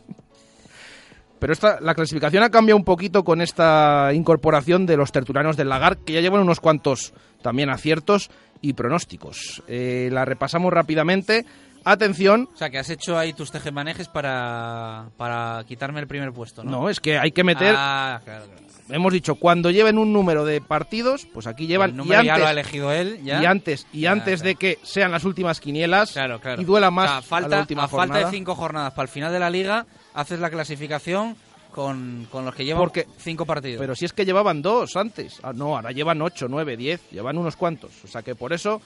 [1.38, 5.68] Pero esta, la clasificación ha cambiado un poquito con esta incorporación de los tertulianos del
[5.68, 8.30] Lagar, que ya llevan unos cuantos también aciertos
[8.62, 9.62] y pronósticos.
[9.68, 11.44] Eh, la repasamos rápidamente.
[11.86, 16.64] Atención, O sea, que has hecho ahí tus tejemanejes para, para quitarme el primer puesto,
[16.64, 16.70] ¿no?
[16.70, 17.74] no, es que hay que meter...
[17.76, 18.62] Ah, claro, claro.
[18.88, 21.90] Hemos dicho, cuando lleven un número de partidos, pues aquí llevan...
[21.90, 23.42] El y número ya lo ha elegido él, ya.
[23.42, 26.38] Y antes, y antes de que sean las últimas quinielas claro.
[26.58, 28.26] y duela más O sea, falta, a la última a falta jornada.
[28.30, 31.34] de cinco jornadas para el final de la liga, haces la clasificación
[31.72, 33.80] con, con los que llevan Porque- cinco partidos.
[33.80, 35.40] Pero si es que llevaban dos antes.
[35.42, 37.00] Ah, no, ahora llevan ocho, nueve, diez.
[37.10, 37.90] Llevan unos cuantos.
[38.04, 38.82] O sea que por eso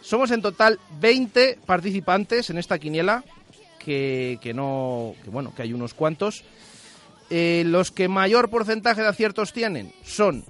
[0.00, 3.22] somos en total 20 participantes en esta quiniela
[3.78, 6.42] que, que no, que bueno, que hay unos cuantos.
[7.28, 10.44] Eh, los que mayor porcentaje de aciertos tienen son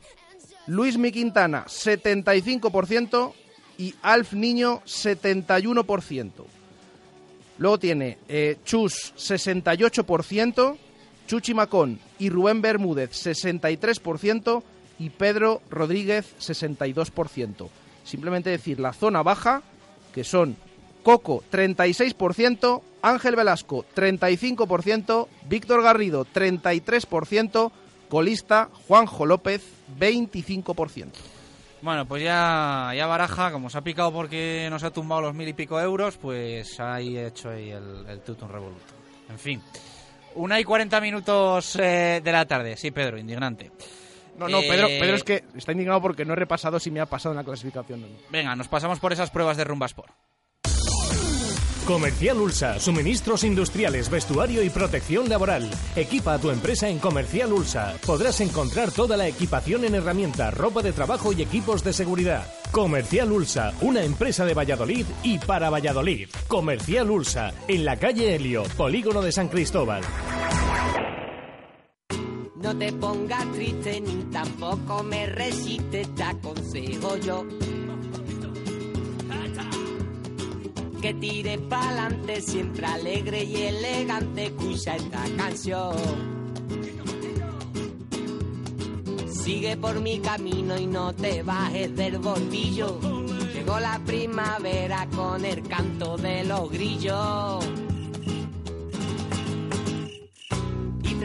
[0.66, 3.32] Luis Mi Quintana, 75%,
[3.78, 6.30] y Alf Niño, 71%.
[7.58, 10.76] Luego tiene eh, Chus, 68%,
[11.26, 14.62] Chuchi Macón y Rubén Bermúdez, 63%,
[14.98, 17.68] y Pedro Rodríguez, 62%.
[18.04, 19.62] Simplemente decir la zona baja,
[20.14, 20.56] que son
[21.02, 27.70] Coco, 36%, Ángel Velasco, 35%, Víctor Garrido, 33%,
[28.08, 29.62] colista Juanjo López,
[29.98, 31.12] 25%.
[31.82, 35.46] Bueno, pues ya, ya Baraja, como se ha picado porque nos ha tumbado los mil
[35.46, 38.94] y pico euros, pues ahí he hecho ahí el, el tutum revoluto.
[39.28, 39.62] En fin,
[40.34, 42.76] una y cuarenta minutos eh, de la tarde.
[42.76, 43.70] Sí, Pedro, indignante.
[44.36, 47.00] No, no, Eh, Pedro, Pedro es que está indignado porque no he repasado si me
[47.00, 48.02] ha pasado en la clasificación.
[48.04, 48.16] o no.
[48.30, 50.12] Venga, nos pasamos por esas pruebas de Rumbasport.
[51.86, 55.70] Comercial Ulsa, suministros industriales, vestuario y protección laboral.
[55.94, 57.94] Equipa a tu empresa en Comercial Ulsa.
[58.04, 62.44] Podrás encontrar toda la equipación en herramientas, ropa de trabajo y equipos de seguridad.
[62.72, 66.28] Comercial Ulsa, una empresa de Valladolid y para Valladolid.
[66.48, 70.02] Comercial Ulsa, en la calle Helio, Polígono de San Cristóbal.
[72.56, 77.46] No te pongas triste ni tampoco me resistes, te aconsejo yo.
[81.00, 85.94] Que tires pa'lante, siempre alegre y elegante, escucha esta canción.
[89.30, 92.98] Sigue por mi camino y no te bajes del bordillo.
[93.54, 97.85] Llegó la primavera con el canto de los grillos.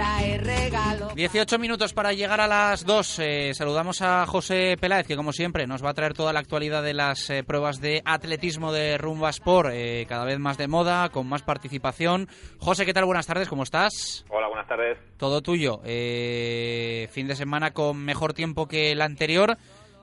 [0.01, 1.13] Trae regalos.
[1.13, 3.19] 18 minutos para llegar a las 2.
[3.19, 6.81] Eh, saludamos a José Peláez, que como siempre nos va a traer toda la actualidad
[6.81, 11.09] de las eh, pruebas de atletismo de Rumba Sport, eh, cada vez más de moda,
[11.09, 12.27] con más participación.
[12.59, 13.05] José, ¿qué tal?
[13.05, 14.25] Buenas tardes, ¿cómo estás?
[14.29, 14.97] Hola, buenas tardes.
[15.17, 15.81] Todo tuyo.
[15.85, 19.55] Eh, fin de semana con mejor tiempo que el anterior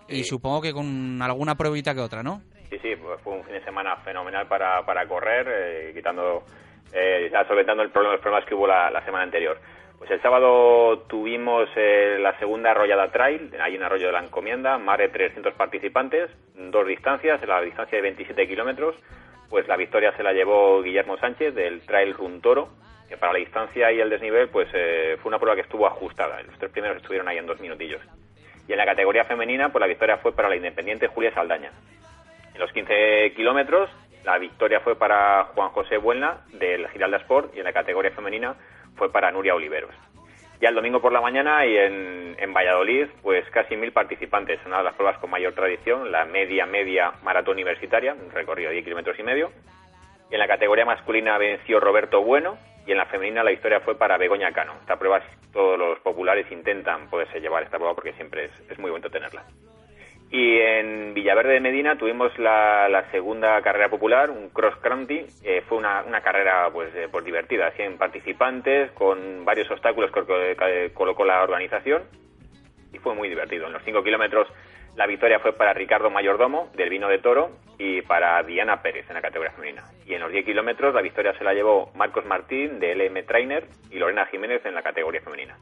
[0.08, 2.40] y supongo que con alguna pruebita que otra, ¿no?
[2.70, 6.44] Sí, sí, pues fue un fin de semana fenomenal para, para correr, eh, quitando,
[6.92, 9.58] eh, solventando el problema, los problemas que hubo la, la semana anterior.
[9.98, 14.78] Pues el sábado tuvimos eh, la segunda arrollada trail, ahí en Arroyo de la Encomienda,
[14.78, 18.94] más de 300 participantes, dos distancias, la distancia de 27 kilómetros,
[19.50, 22.68] pues la victoria se la llevó Guillermo Sánchez del Trail Run Toro,
[23.08, 26.40] que para la distancia y el desnivel pues eh, fue una prueba que estuvo ajustada,
[26.42, 28.00] los tres primeros estuvieron ahí en dos minutillos.
[28.68, 31.72] Y en la categoría femenina, pues la victoria fue para la independiente Julia Saldaña.
[32.54, 33.90] En los 15 kilómetros,
[34.24, 38.54] la victoria fue para Juan José Buelna del Giralda Sport y en la categoría femenina
[38.98, 39.94] fue para Nuria Oliveros.
[40.60, 44.78] Ya el domingo por la mañana y en, en Valladolid, pues casi mil participantes, una
[44.78, 48.84] de las pruebas con mayor tradición, la media media maratón universitaria, un recorrido de 10
[48.84, 49.52] kilómetros y medio.
[50.30, 53.96] Y en la categoría masculina venció Roberto Bueno y en la femenina la historia fue
[53.96, 54.74] para Begoña Cano.
[54.80, 55.22] Esta prueba
[55.52, 59.44] todos los populares intentan poderse llevar esta prueba porque siempre es, es muy bonito tenerla.
[60.30, 65.26] Y en Villaverde de Medina tuvimos la, la segunda carrera popular, un cross country.
[65.42, 70.54] Eh, fue una, una carrera pues, eh, pues divertida, 100 participantes, con varios obstáculos que,
[70.56, 72.02] que- colocó la organización.
[72.92, 73.66] Y fue muy divertido.
[73.66, 74.48] En los 5 kilómetros
[74.96, 79.14] la victoria fue para Ricardo Mayordomo, del Vino de Toro, y para Diana Pérez en
[79.14, 79.84] la categoría femenina.
[80.04, 83.64] Y en los 10 kilómetros la victoria se la llevó Marcos Martín, de LM Trainer,
[83.90, 85.56] y Lorena Jiménez en la categoría femenina.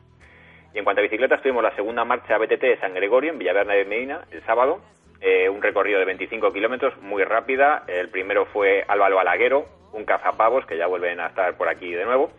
[0.76, 3.84] En cuanto a bicicletas, tuvimos la segunda marcha BTT de San Gregorio en Villaverde de
[3.86, 4.80] Medina el sábado.
[5.22, 7.84] eh, un recorrido de 25 kilómetros, muy rápida.
[7.88, 9.64] El primero fue Álvaro Balaguero,
[9.94, 12.30] un cazapavos, que ya vuelven a estar por aquí de nuevo.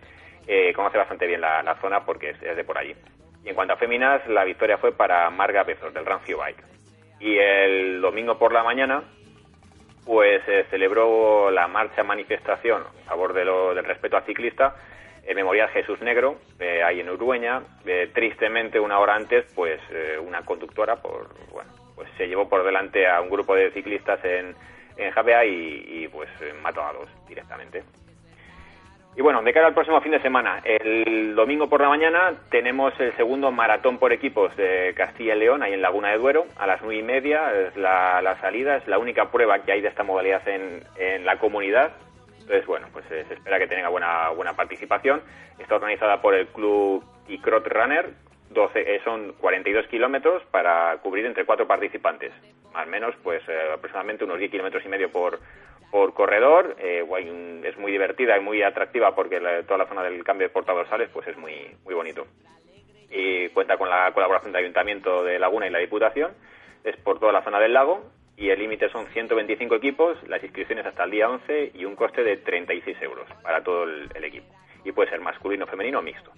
[0.46, 2.96] Eh, conoce bastante bien la, zona porque es, de por allí.
[3.44, 6.64] Y en cuanto a féminas, la victoria fue para Marga Bezos, del Rancio Bike.
[7.20, 9.02] Y el domingo por la mañana,
[10.06, 14.76] pues se celebró la marcha manifestación a favor lo- del respeto al ciclista
[15.28, 17.62] en Memorial Jesús Negro, eh, ahí en Urueña.
[17.86, 22.64] Eh, tristemente, una hora antes, pues eh, una conductora por, bueno, pues se llevó por
[22.64, 24.56] delante a un grupo de ciclistas en,
[24.96, 27.84] en Javea y, pues eh, mató a dos directamente.
[29.18, 32.94] Y bueno, de cara al próximo fin de semana, el domingo por la mañana tenemos
[33.00, 36.68] el segundo maratón por equipos de Castilla y León, ahí en Laguna de Duero, a
[36.68, 39.88] las nueve y media, es la, la salida, es la única prueba que hay de
[39.88, 41.94] esta modalidad en, en la comunidad.
[42.48, 45.22] Entonces, bueno, pues se espera que tenga buena, buena participación.
[45.60, 48.14] Está organizada por el club Icrot Runner,
[48.52, 52.32] 12, eh, son 42 kilómetros para cubrir entre cuatro participantes.
[52.74, 55.42] O menos, pues eh, aproximadamente unos 10 kilómetros y medio por,
[55.92, 56.78] por corredor.
[56.80, 57.04] Eh,
[57.66, 61.28] es muy divertida y muy atractiva porque toda la zona del cambio de portadorsales pues
[61.28, 62.28] es muy, muy bonito.
[63.12, 66.32] Y cuenta con la colaboración del Ayuntamiento de Laguna y la Diputación.
[66.86, 68.06] Es por toda la zona del lago
[68.38, 72.24] y el límite son 125 equipos, las inscripciones hasta el día 11 y un coste
[72.24, 74.46] de 36 euros para todo el, equipo.
[74.86, 76.32] Y puede ser masculino, femenino o mixto.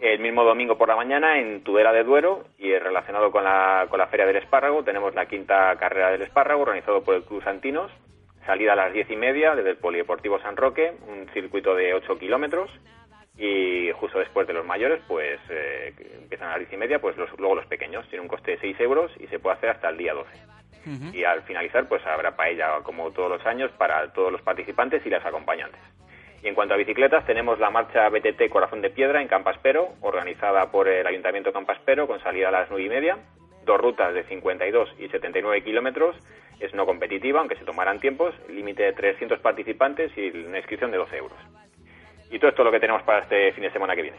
[0.00, 3.98] El mismo domingo por la mañana en Tudela de Duero y relacionado con la, con
[3.98, 7.92] la Feria del Espárrago tenemos la quinta carrera del Espárrago organizado por el Club Santinos.
[8.46, 12.18] Salida a las diez y media desde el Polideportivo San Roque, un circuito de 8
[12.18, 12.70] kilómetros
[13.36, 15.92] y justo después de los mayores pues eh,
[16.22, 18.58] empiezan a las diez y media pues los, luego los pequeños tiene un coste de
[18.58, 20.59] 6 euros y se puede hacer hasta el día 12
[21.12, 25.10] y al finalizar pues habrá paella como todos los años para todos los participantes y
[25.10, 25.80] las acompañantes
[26.42, 30.70] y en cuanto a bicicletas, tenemos la marcha BTT Corazón de Piedra en Campaspero, organizada
[30.70, 33.18] por el Ayuntamiento Campaspero, con salida a las nueve y media.
[33.66, 36.16] Dos rutas de 52 y 79 kilómetros.
[36.58, 38.34] Es no competitiva, aunque se tomarán tiempos.
[38.48, 41.38] Límite de 300 participantes y una inscripción de 12 euros.
[42.30, 44.18] Y todo esto es lo que tenemos para este fin de semana que viene.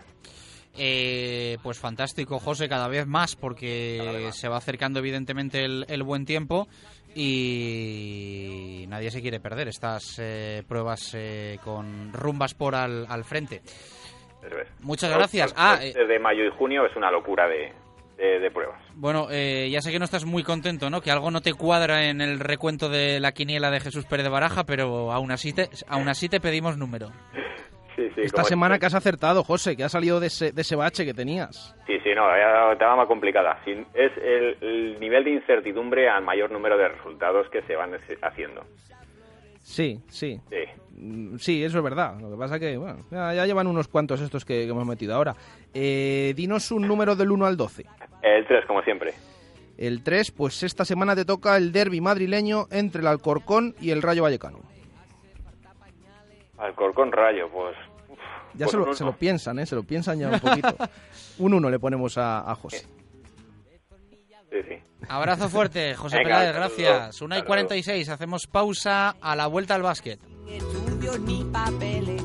[0.77, 6.25] Eh, pues fantástico, José, cada vez más, porque se va acercando evidentemente el, el buen
[6.25, 6.67] tiempo
[7.13, 13.61] y nadie se quiere perder estas eh, pruebas eh, con rumbas por al, al frente.
[14.79, 15.51] Muchas gracias.
[15.51, 17.73] los Ah, de mayo y junio es una locura de,
[18.17, 18.81] de- de pruebas.
[18.95, 21.01] Bueno, eh, ya sé que no estás muy contento, ¿no?
[21.01, 24.29] Que algo no te cuadra en el recuento de la quiniela de Jesús Pérez de
[24.29, 27.11] Baraja, pero aún así te, aún así te pedimos número.
[28.09, 30.75] Sí, sí, Esta semana que has acertado, José, que has salido de ese, de ese
[30.75, 31.75] bache que tenías.
[31.85, 32.23] Sí, sí, no,
[32.71, 33.59] estaba más complicada.
[33.93, 37.91] Es el, el nivel de incertidumbre al mayor número de resultados que se van
[38.21, 38.63] haciendo.
[39.61, 40.39] Sí, sí.
[40.49, 40.63] Sí.
[40.95, 42.19] Mm, Sí, eso es verdad.
[42.19, 45.15] Lo que pasa que, bueno, ya, ya llevan unos cuantos estos que, que hemos metido
[45.15, 45.35] ahora.
[45.73, 47.85] Eh, dinos un número del 1 al 12.
[48.23, 49.13] El 3, como siempre.
[49.77, 54.01] El 3, pues esta semana te toca el derby madrileño entre el Alcorcón y el
[54.01, 54.59] Rayo Vallecano.
[56.57, 57.75] Alcorcón Rayo, pues...
[58.55, 59.11] Ya se, lo, un se uno.
[59.13, 59.65] lo piensan, ¿eh?
[59.65, 60.75] Se lo piensan ya un poquito.
[61.39, 62.85] un 1 le ponemos a, a José.
[64.49, 64.75] Sí, sí.
[65.07, 67.21] Abrazo fuerte, José Venga, Peláez, gracias.
[67.21, 70.19] Una y Hasta 46, hacemos pausa a la vuelta al básquet.
[70.49, 72.21] estudios ni papeles,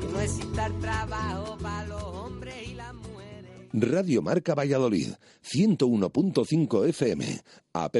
[0.00, 3.68] que no exista trabajo para los hombres y las mujeres.
[3.72, 5.10] Radio Marca Valladolid,
[5.44, 7.40] 101.5 FM,
[7.74, 7.96] app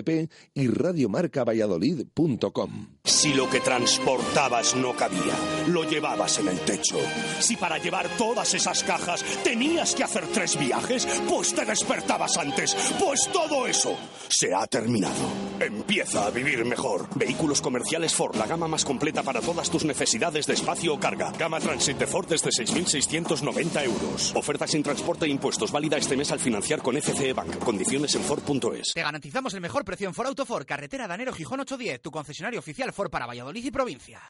[0.55, 2.98] y radiomarcavalladolid.com.
[3.09, 5.35] Si lo que transportabas no cabía,
[5.69, 6.99] lo llevabas en el techo.
[7.41, 12.77] Si para llevar todas esas cajas tenías que hacer tres viajes, pues te despertabas antes.
[13.01, 13.97] Pues todo eso
[14.29, 15.15] se ha terminado.
[15.59, 17.09] Empieza a vivir mejor.
[17.15, 21.33] Vehículos comerciales Ford, la gama más completa para todas tus necesidades de espacio o carga.
[21.33, 24.33] Gama Transit de Ford desde 6.690 euros.
[24.37, 27.59] Oferta sin transporte e impuestos válida este mes al financiar con FCE Bank.
[27.61, 28.93] Condiciones en Ford.es.
[28.93, 32.93] Te garantizamos el mejor precio en Ford Autofor, carretera Danero Gijón 810, tu concesionario oficial
[33.07, 34.21] Para Valladolid y provincia.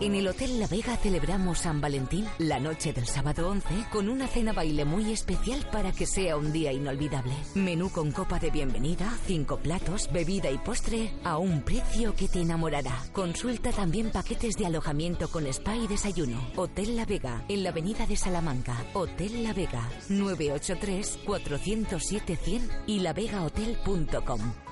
[0.00, 4.26] En el Hotel La Vega celebramos San Valentín la noche del sábado 11 con una
[4.26, 7.32] cena baile muy especial para que sea un día inolvidable.
[7.54, 12.40] Menú con copa de bienvenida, cinco platos, bebida y postre a un precio que te
[12.40, 12.98] enamorará.
[13.12, 16.40] Consulta también paquetes de alojamiento con spa y desayuno.
[16.56, 18.76] Hotel La Vega, en la avenida de Salamanca.
[18.94, 24.63] Hotel La Vega, 983 407 100 y lavegahotel.com.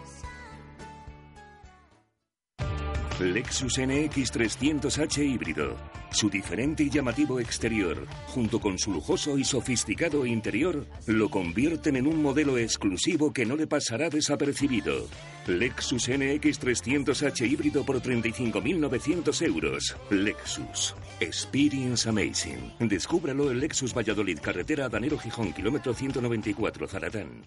[3.23, 5.77] Lexus NX 300h híbrido.
[6.11, 12.09] Su diferente y llamativo exterior, junto con su lujoso y sofisticado interior, lo convierten en
[12.09, 15.07] un modelo exclusivo que no le pasará desapercibido.
[15.47, 19.97] Lexus NX 300h híbrido por 35.900 euros.
[20.11, 20.95] Lexus.
[21.21, 22.73] Experience Amazing.
[22.81, 27.47] Descúbralo en Lexus Valladolid, carretera Danero Gijón, kilómetro 194, Zaratán.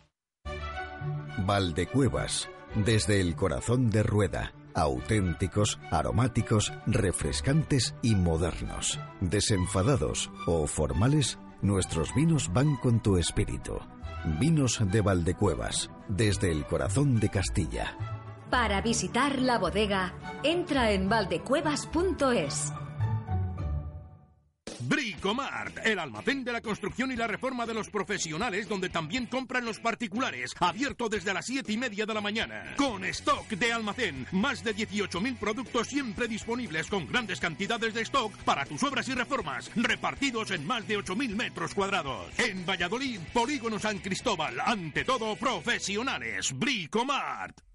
[1.45, 2.49] Valdecuevas,
[2.85, 4.53] desde el corazón de Rueda.
[4.75, 8.99] Auténticos, aromáticos, refrescantes y modernos.
[9.21, 13.79] Desenfadados o formales, nuestros vinos van con tu espíritu.
[14.39, 17.97] Vinos de Valdecuevas, desde el corazón de Castilla.
[18.49, 20.13] Para visitar la bodega,
[20.43, 22.73] entra en valdecuevas.es.
[24.79, 29.65] Bricomart, el almacén de la construcción y la reforma de los profesionales, donde también compran
[29.65, 32.75] los particulares, abierto desde las 7 y media de la mañana.
[32.75, 38.35] Con stock de almacén, más de 18.000 productos siempre disponibles con grandes cantidades de stock
[38.43, 42.27] para tus obras y reformas, repartidos en más de 8.000 metros cuadrados.
[42.37, 46.53] En Valladolid, Polígono San Cristóbal, ante todo profesionales.
[46.53, 47.74] Bricomart.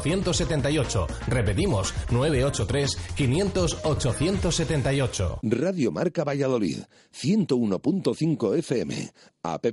[0.03, 1.07] 878.
[1.27, 5.39] Repetimos, 983 500 878.
[5.43, 6.79] Radio Marca Valladolid,
[7.11, 9.11] 101.5 FM,
[9.43, 9.65] app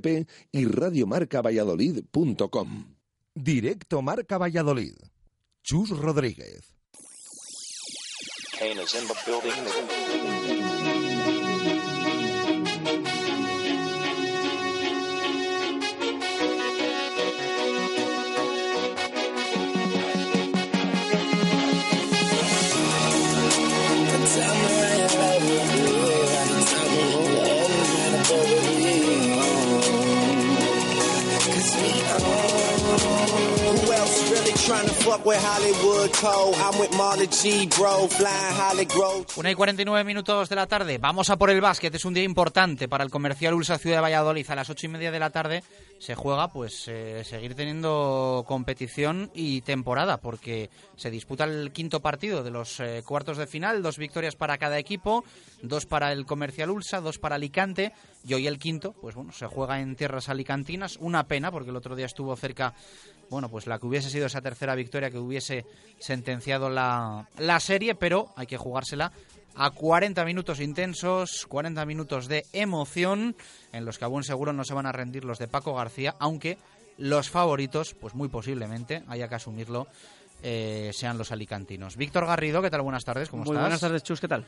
[0.51, 2.95] y radiomarcavalladolid.com.
[3.35, 4.95] Directo Marca Valladolid.
[5.63, 6.75] Chus Rodríguez.
[8.57, 10.48] Kane is in the building.
[39.35, 40.99] Una y 49 minutos de la tarde.
[40.99, 41.95] Vamos a por el básquet.
[41.95, 44.47] Es un día importante para el comercial Ulsa Ciudad de Valladolid.
[44.47, 45.63] A las ocho y media de la tarde
[45.97, 52.43] se juega, pues, eh, seguir teniendo competición y temporada, porque se disputa el quinto partido
[52.43, 53.81] de los eh, cuartos de final.
[53.81, 55.23] Dos victorias para cada equipo,
[55.63, 57.91] dos para el comercial Ulsa, dos para Alicante.
[58.23, 60.97] Y hoy el quinto, pues bueno, se juega en tierras alicantinas.
[60.97, 62.75] Una pena, porque el otro día estuvo cerca
[63.29, 65.65] bueno, pues la que hubiese sido esa tercera victoria que hubiese
[65.99, 69.11] sentenciado la, la serie, pero hay que jugársela
[69.55, 73.35] a 40 minutos intensos, 40 minutos de emoción,
[73.73, 76.15] en los que a buen seguro no se van a rendir los de Paco García,
[76.19, 76.57] aunque
[76.97, 79.87] los favoritos, pues muy posiblemente, haya que asumirlo,
[80.43, 81.97] eh, sean los alicantinos.
[81.97, 82.81] Víctor Garrido, ¿qué tal?
[82.81, 83.63] Buenas tardes, ¿cómo Muy estás?
[83.63, 84.45] buenas tardes, Chus, ¿qué tal?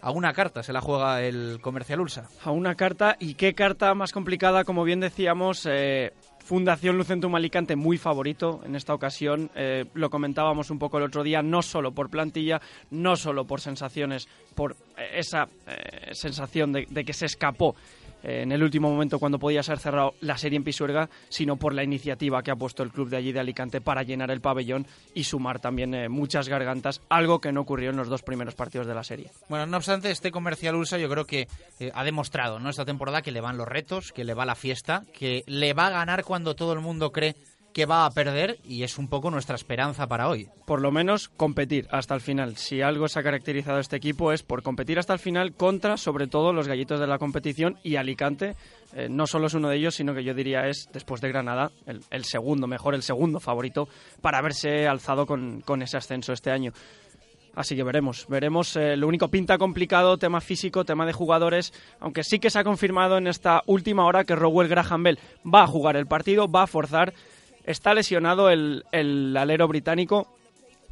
[0.00, 2.28] A una carta se la juega el Comercial Ulsa.
[2.42, 6.12] A una carta, y qué carta más complicada, como bien decíamos, eh,
[6.42, 9.50] Fundación Lucentum Alicante muy favorito en esta ocasión.
[9.54, 13.60] Eh, lo comentábamos un poco el otro día, no solo por plantilla, no solo por
[13.60, 17.76] sensaciones, por eh, esa eh, sensación de, que se escapó
[18.22, 21.84] en el último momento cuando podía ser cerrado la serie en Pisuerga, sino por la
[21.84, 25.24] iniciativa que ha puesto el club de allí de Alicante para llenar el pabellón y
[25.24, 28.94] sumar también eh, muchas gargantas, algo que no ocurrió en los dos primeros partidos de
[28.94, 29.30] la serie.
[29.48, 31.48] Bueno, no obstante, este comercial Ulsa yo creo que
[31.80, 32.70] eh, ha demostrado ¿no?
[32.70, 35.88] esta temporada que le van los retos, que le va la fiesta, que le va
[35.88, 37.36] a ganar cuando todo el mundo cree
[37.72, 40.48] que va a perder y es un poco nuestra esperanza para hoy.
[40.66, 42.56] Por lo menos competir hasta el final.
[42.56, 46.26] Si algo se ha caracterizado este equipo es por competir hasta el final contra, sobre
[46.26, 48.54] todo, los gallitos de la competición y Alicante.
[48.94, 51.70] eh, no solo es uno de ellos, sino que yo diría es, después de Granada,
[51.86, 53.88] el, segundo, mejor, el segundo favorito
[54.20, 56.72] para haberse alzado con, con ese ascenso este año.
[57.54, 58.76] Así que veremos, veremos.
[58.76, 62.64] eh, lo único pinta complicado, tema físico, tema de jugadores, aunque sí que se ha
[62.64, 66.62] confirmado en esta última hora que Rowell Graham Bell va a jugar el partido, va
[66.62, 67.12] a forzar.
[67.64, 70.28] Está lesionado el, el alero británico,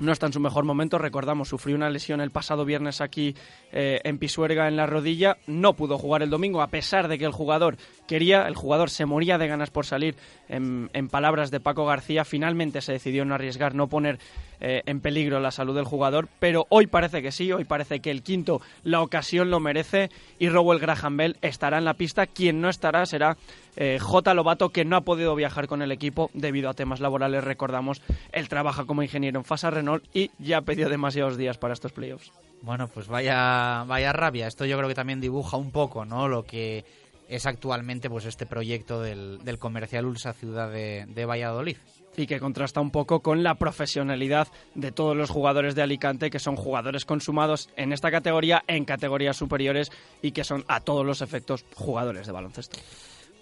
[0.00, 0.98] no está en su mejor momento.
[0.98, 3.36] Recordamos, sufrió una lesión el pasado viernes aquí
[3.70, 5.36] eh, en Pisuerga en la rodilla.
[5.46, 7.76] No pudo jugar el domingo, a pesar de que el jugador
[8.08, 10.16] quería, el jugador se moría de ganas por salir.
[10.48, 14.18] En, palabras de Paco García, finalmente se decidió no arriesgar, no poner
[14.60, 16.28] eh, en peligro la salud del jugador.
[16.38, 20.08] Pero hoy parece que sí, hoy parece que el quinto, la ocasión lo merece.
[20.38, 22.26] Y Rowell Graham Bell estará en la pista.
[22.26, 23.36] Quien no estará será
[23.76, 24.34] eh, J.
[24.34, 27.44] Lobato, que no ha podido viajar con el equipo debido a temas laborales.
[27.44, 28.02] Recordamos,
[28.32, 31.92] él trabaja como ingeniero en Fasa Renault y ya ha pedido demasiados días para estos
[31.92, 32.32] playoffs.
[32.62, 34.46] Bueno, pues vaya, vaya rabia.
[34.46, 36.28] Esto yo creo que también dibuja un poco, ¿no?
[36.28, 36.84] Lo que
[37.28, 41.76] es actualmente pues este proyecto del, del comercial Ulsa Ciudad de, de Valladolid.
[42.16, 46.38] y que contrasta un poco con la profesionalidad de todos los jugadores de Alicante, que
[46.38, 49.90] son jugadores consumados en esta categoría, en categorías superiores
[50.20, 52.78] y que son a todos los efectos jugadores de baloncesto.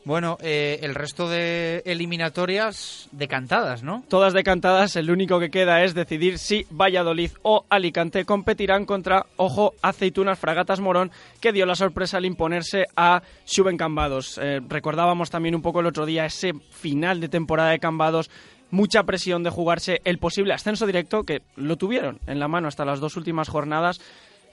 [0.09, 4.05] Bueno, eh, el resto de eliminatorias decantadas, ¿no?
[4.09, 9.75] Todas decantadas, el único que queda es decidir si Valladolid o Alicante competirán contra, ojo,
[9.83, 11.11] Aceitunas Fragatas Morón,
[11.43, 14.41] que dio la sorpresa al imponerse a Suben Cambados.
[14.43, 18.31] Eh, recordábamos también un poco el otro día ese final de temporada de Cambados
[18.71, 22.85] mucha presión de jugarse el posible ascenso directo, que lo tuvieron en la mano hasta
[22.85, 24.01] las dos últimas jornadas,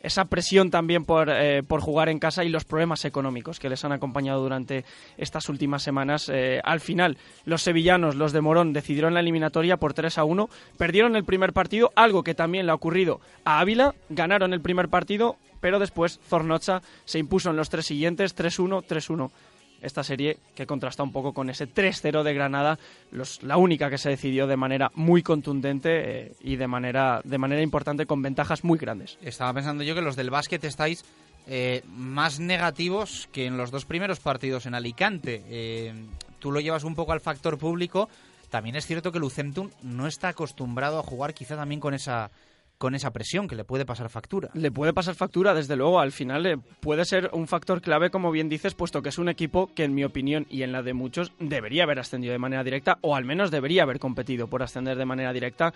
[0.05, 3.83] esa presión también por, eh, por jugar en casa y los problemas económicos que les
[3.83, 4.85] han acompañado durante
[5.17, 6.29] estas últimas semanas.
[6.29, 10.49] Eh, al final, los sevillanos, los de Morón, decidieron la eliminatoria por 3 a 1,
[10.77, 14.89] perdieron el primer partido, algo que también le ha ocurrido a Ávila, ganaron el primer
[14.89, 19.31] partido, pero después Zornocha se impuso en los tres siguientes 3-1, 3-1
[19.81, 22.79] esta serie que contrasta un poco con ese 3-0 de Granada,
[23.41, 25.89] la única que se decidió de manera muy contundente
[26.27, 29.17] eh, y de manera, de manera importante con ventajas muy grandes.
[29.21, 31.05] Estaba pensando yo que los del básquet estáis
[31.47, 35.43] eh, más negativos que en los dos primeros partidos en Alicante.
[35.47, 35.93] Eh,
[36.39, 38.09] tú lo llevas un poco al factor público.
[38.49, 42.31] También es cierto que Lucentum no está acostumbrado a jugar quizá también con esa
[42.77, 44.49] con esa presión que le puede pasar factura.
[44.53, 48.31] Le puede pasar factura, desde luego, al final eh, puede ser un factor clave, como
[48.31, 50.93] bien dices, puesto que es un equipo que, en mi opinión y en la de
[50.93, 54.97] muchos, debería haber ascendido de manera directa, o al menos debería haber competido por ascender
[54.97, 55.73] de manera directa.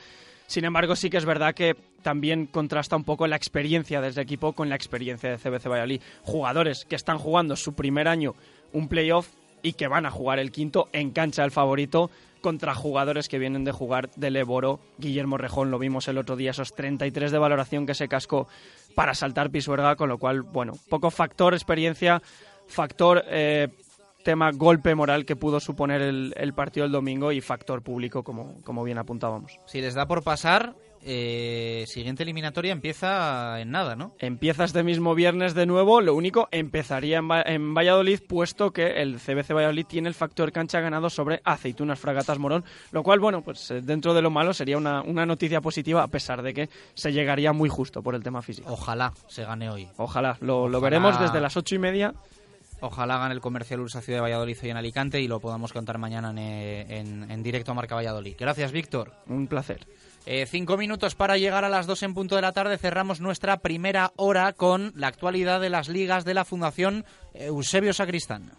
[0.47, 4.21] Sin embargo, sí que es verdad que también contrasta un poco la experiencia de ese
[4.21, 6.01] equipo con la experiencia de CBC Valladolid.
[6.23, 8.33] Jugadores que están jugando su primer año
[8.73, 9.29] un playoff
[9.61, 12.09] y que van a jugar el quinto en cancha del favorito
[12.41, 14.79] contra jugadores que vienen de jugar del Eboro.
[14.97, 18.47] Guillermo Rejón, lo vimos el otro día, esos 33 de valoración que se cascó
[18.95, 22.21] para saltar Pisuerga, con lo cual, bueno, poco factor experiencia,
[22.67, 23.69] factor eh,
[24.23, 28.61] tema golpe moral que pudo suponer el, el, partido el domingo y factor público, como,
[28.63, 29.59] como bien apuntábamos.
[29.65, 34.13] Si les da por pasar, eh, siguiente eliminatoria empieza en nada, ¿no?
[34.19, 36.01] Empieza este mismo viernes de nuevo.
[36.01, 40.79] Lo único, empezaría en, en, Valladolid, puesto que el CBC Valladolid tiene el factor cancha
[40.81, 44.77] ganado sobre Aceitunas Fragatas Morón, lo cual, bueno, pues eh, dentro de lo malo sería
[44.77, 48.41] una, una noticia positiva, a pesar de que se llegaría muy justo por el tema
[48.41, 48.71] físico.
[48.71, 49.87] Ojalá se gane hoy.
[49.97, 50.71] Ojalá, lo, Ojalá.
[50.71, 52.13] lo veremos desde las ocho y media.
[52.81, 55.97] Ojalá gane el comercial Ursa Ciudad de Valladolid hoy en Alicante y lo podamos contar
[55.97, 58.35] mañana en, en, en directo a Marca Valladolid.
[58.39, 59.11] Gracias, Víctor.
[59.27, 59.85] Un placer.
[60.25, 62.77] Eh, cinco minutos para llegar a las dos en punto de la tarde.
[62.77, 68.51] Cerramos nuestra primera hora con la actualidad de las ligas de la Fundación Eusebio Sacristán.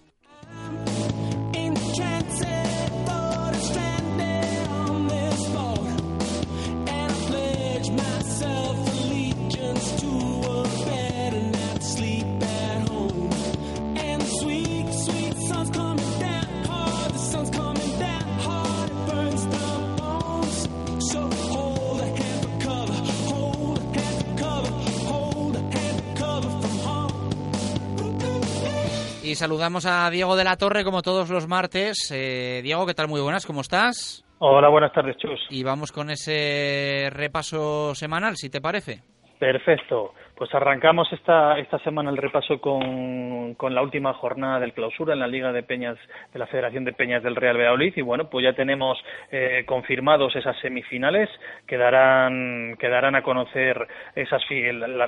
[29.31, 32.11] Y saludamos a Diego de la Torre como todos los martes.
[32.13, 33.07] Eh, Diego, ¿qué tal?
[33.07, 34.25] Muy buenas, ¿cómo estás?
[34.41, 35.39] Hola, buenas tardes, Chus.
[35.51, 39.03] Y vamos con ese repaso semanal, si te parece.
[39.39, 40.15] Perfecto.
[40.41, 45.19] Pues arrancamos esta, esta semana el repaso con, con, la última jornada del clausura en
[45.19, 45.99] la Liga de Peñas
[46.33, 47.93] de la Federación de Peñas del Real Valladolid.
[47.95, 48.97] Y bueno, pues ya tenemos
[49.31, 51.29] eh, confirmados esas semifinales.
[51.67, 54.41] Que darán, que darán a conocer esas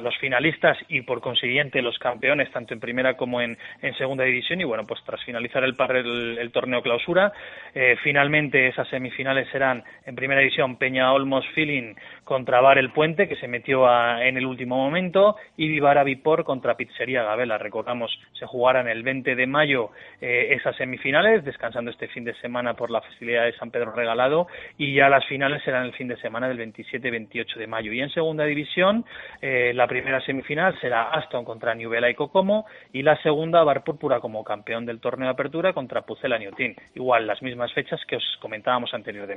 [0.03, 4.61] los finalistas y por consiguiente los campeones tanto en primera como en, en segunda división.
[4.61, 7.33] Y bueno, pues tras finalizar el, el, el torneo clausura,
[7.75, 13.29] eh, finalmente esas semifinales serán en primera división Peña Olmos Feeling contra Bar el Puente
[13.29, 15.22] que se metió a, en el último momento
[15.57, 17.59] y Vivara Vipor contra Pizzería Gabela.
[17.59, 22.75] Recordamos, se jugarán el 20 de mayo eh, esas semifinales, descansando este fin de semana
[22.75, 24.47] por la festividad de San Pedro Regalado,
[24.79, 27.93] y ya las finales serán el fin de semana del 27-28 de mayo.
[27.93, 29.05] Y en segunda división,
[29.41, 34.21] eh, la primera semifinal será Aston contra Nubela y Cocomo, y la segunda Bar Púrpura
[34.21, 36.75] como campeón del torneo de apertura contra Pucela Niotín.
[36.95, 39.29] Igual, las mismas fechas que os comentábamos anterior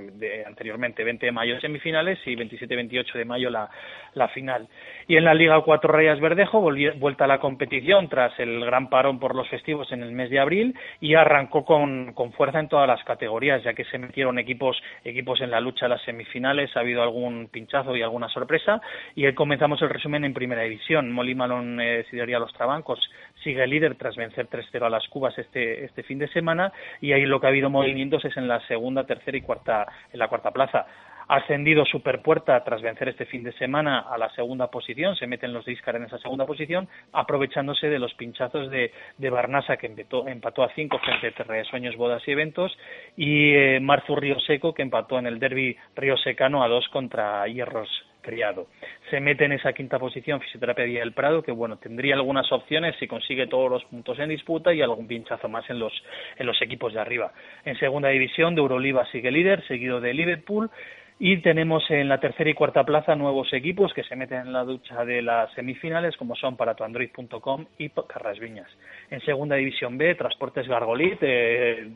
[0.45, 3.69] anteriormente, 20 de mayo semifinales y 27-28 de mayo la,
[4.13, 4.67] la final.
[5.07, 9.19] Y en la Liga 4 Cuatro Verdejo, vuelta a la competición tras el gran parón
[9.19, 12.87] por los festivos en el mes de abril y arrancó con, con, fuerza en todas
[12.87, 16.79] las categorías, ya que se metieron equipos, equipos en la lucha a las semifinales, ha
[16.79, 18.79] habido algún pinchazo y alguna sorpresa.
[19.15, 21.11] Y comenzamos el resumen en primera división.
[21.11, 23.01] Molí Malón eh, Sidería Los Trabancos
[23.43, 26.71] sigue líder tras vencer 3-0 a las Cubas este, este fin de semana
[27.01, 30.19] y ahí lo que ha habido movimientos es en la segunda, tercera y cuarta, en
[30.19, 30.85] la cuarta plaza
[31.27, 35.65] ascendido Superpuerta tras vencer este fin de semana a la segunda posición, se meten los
[35.65, 40.63] de en esa segunda posición, aprovechándose de los pinchazos de, de Barnasa que empató, empató
[40.63, 42.77] a cinco frente a Sueños, Bodas y Eventos,
[43.15, 47.47] y eh, Marzu Río Seco que empató en el derby Río Secano a dos contra
[47.47, 47.89] Hierros
[48.25, 48.67] criado.
[49.11, 53.07] Se mete en esa quinta posición Fisioterapia del Prado, que bueno, tendría algunas opciones si
[53.07, 55.93] consigue todos los puntos en disputa y algún pinchazo más en los,
[56.37, 57.31] en los equipos de arriba.
[57.63, 60.71] En segunda división, de Euroliva sigue líder, seguido de Liverpool,
[61.17, 64.65] y tenemos en la tercera y cuarta plaza nuevos equipos que se meten en la
[64.65, 68.69] ducha de las semifinales, como son paratoandroid.com y Carras Viñas.
[69.09, 71.89] En segunda división B, Transportes Gargolit eh,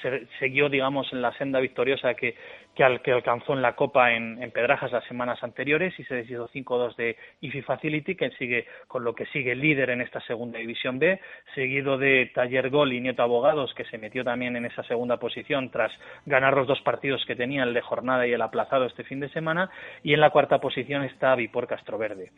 [0.00, 2.36] se, siguió, digamos, en la senda victoriosa que,
[2.76, 6.48] que, al, que alcanzó en la Copa en, Pedrajas las semanas anteriores y se deshizo
[6.48, 11.00] 5-2 de IFI Facility, que sigue con lo que sigue líder en esta segunda división
[11.00, 11.20] B,
[11.54, 15.70] seguido de Taller Gol y Nieto Abogados, que se metió también en esa segunda posición
[15.70, 15.92] tras
[16.26, 19.28] ganar los dos partidos que tenía, el de jornada y Villarreal aplazado este fin de
[19.30, 19.70] semana
[20.02, 22.30] y en la cuarta posición está Vipor Castroverde.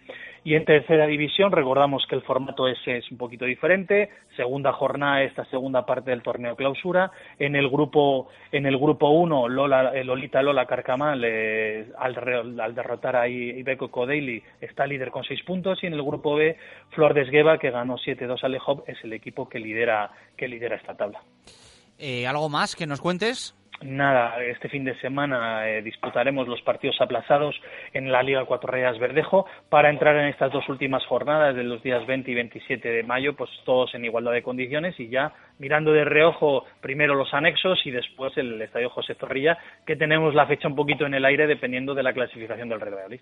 [0.44, 5.22] Y en tercera división recordamos que el formato es, es un poquito diferente, segunda jornada
[5.22, 10.04] esta segunda parte del torneo clausura, en el grupo en el grupo 1 Lola eh,
[10.04, 11.24] Lolita Lola Carcamal
[11.98, 16.56] al, derrotar a Ibeco Codaily está líder con seis puntos y en el grupo B
[16.90, 20.76] Flor de Esgueva que ganó 7-2 a Lejov es el equipo que lidera que lidera
[20.76, 21.20] esta tabla.
[21.98, 23.57] Eh, ¿Algo más que nos cuentes?
[23.80, 27.54] Nada, este fin de semana eh, disputaremos los partidos aplazados
[27.92, 31.80] en la Liga Cuatro Reyes Verdejo para entrar en estas dos últimas jornadas de los
[31.84, 35.92] días 20 y 27 de mayo, pues todos en igualdad de condiciones y ya mirando
[35.92, 39.56] de reojo primero los anexos y después el Estadio José Zorrilla,
[39.86, 42.94] que tenemos la fecha un poquito en el aire dependiendo de la clasificación del Real
[42.94, 43.20] Valladolid.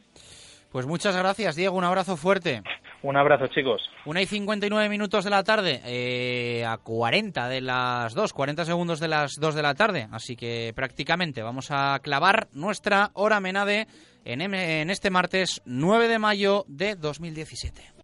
[0.77, 1.75] Pues muchas gracias, Diego.
[1.75, 2.63] Un abrazo fuerte.
[3.03, 3.81] Un abrazo, chicos.
[4.05, 9.01] Una y 59 minutos de la tarde, eh, a 40 de las 2, 40 segundos
[9.01, 10.07] de las 2 de la tarde.
[10.13, 13.87] Así que prácticamente vamos a clavar nuestra hora menade
[14.27, 17.96] en, en este martes 9 de mayo de 2017.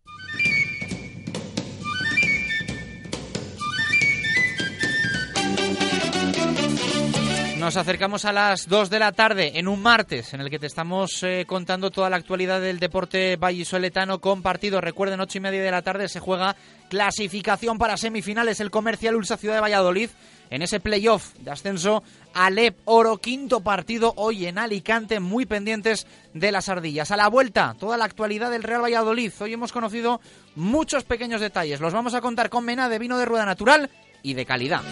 [7.63, 10.67] Nos acercamos a las 2 de la tarde en un martes en el que te
[10.67, 14.81] estamos eh, contando toda la actualidad del deporte vallisoletano con partido.
[14.81, 16.57] Recuerden, 8 y media de la tarde se juega
[16.91, 20.11] clasificación para semifinales el Comercial Ulsa Ciudad de Valladolid
[20.51, 22.03] en ese playoff de ascenso
[22.35, 27.13] Alep Oro, quinto partido hoy en Alicante, muy pendientes de las ardillas.
[27.13, 29.31] A la vuelta, toda la actualidad del Real Valladolid.
[29.39, 30.21] Hoy hemos conocido
[30.57, 31.79] muchos pequeños detalles.
[31.79, 33.89] Los vamos a contar con Mena de vino de rueda natural
[34.25, 34.83] y de calidad.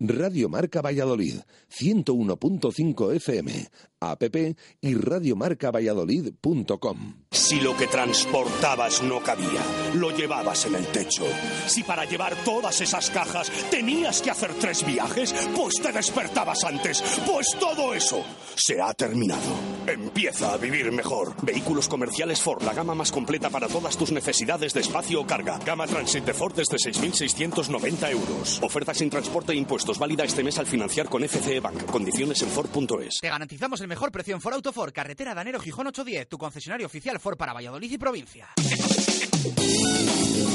[0.00, 1.40] Radio Marca Valladolid,
[1.76, 3.68] 101.5 FM,
[3.98, 4.22] app
[4.80, 7.14] y radiomarcavalladolid.com.
[7.32, 9.60] Si lo que transportabas no cabía,
[9.96, 11.24] lo llevabas en el techo.
[11.66, 17.02] Si para llevar todas esas cajas tenías que hacer tres viajes, pues te despertabas antes.
[17.26, 18.24] Pues todo eso
[18.54, 19.42] se ha terminado.
[19.86, 21.34] Empieza a vivir mejor.
[21.42, 25.58] Vehículos comerciales Ford, la gama más completa para todas tus necesidades de espacio o carga.
[25.58, 28.60] Gama Transit de Ford desde 6.690 euros.
[28.62, 31.86] Oferta sin transporte e impuestos válida este mes al financiar con FCE Bank.
[31.86, 33.18] Condiciones en Ford.es.
[33.20, 36.86] Te garantizamos el mejor precio en Ford Auto Ford, carretera Danero Gijón 810, tu concesionario
[36.86, 38.48] oficial Ford para Valladolid y provincia.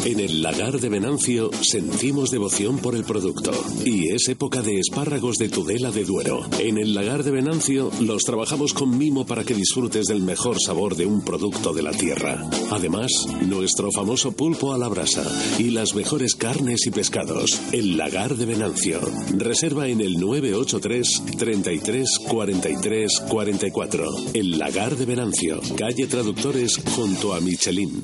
[0.06, 3.52] En el lagar de Venancio sentimos devoción por el producto
[3.86, 6.46] y es época de espárragos de Tudela de Duero.
[6.60, 10.96] En el lagar de Venancio los trabajamos con mimo para que disfrutes del mejor sabor
[10.96, 12.50] de un producto de la tierra.
[12.72, 13.12] Además,
[13.48, 15.24] nuestro famoso pulpo a la brasa
[15.58, 17.62] y las mejores carnes y pescados.
[17.72, 19.00] El lagar de Venancio.
[19.38, 24.06] Reserva en el 983 33 43 44.
[24.34, 28.04] El lagar de Venancio, calle Traductores junto a Michelin.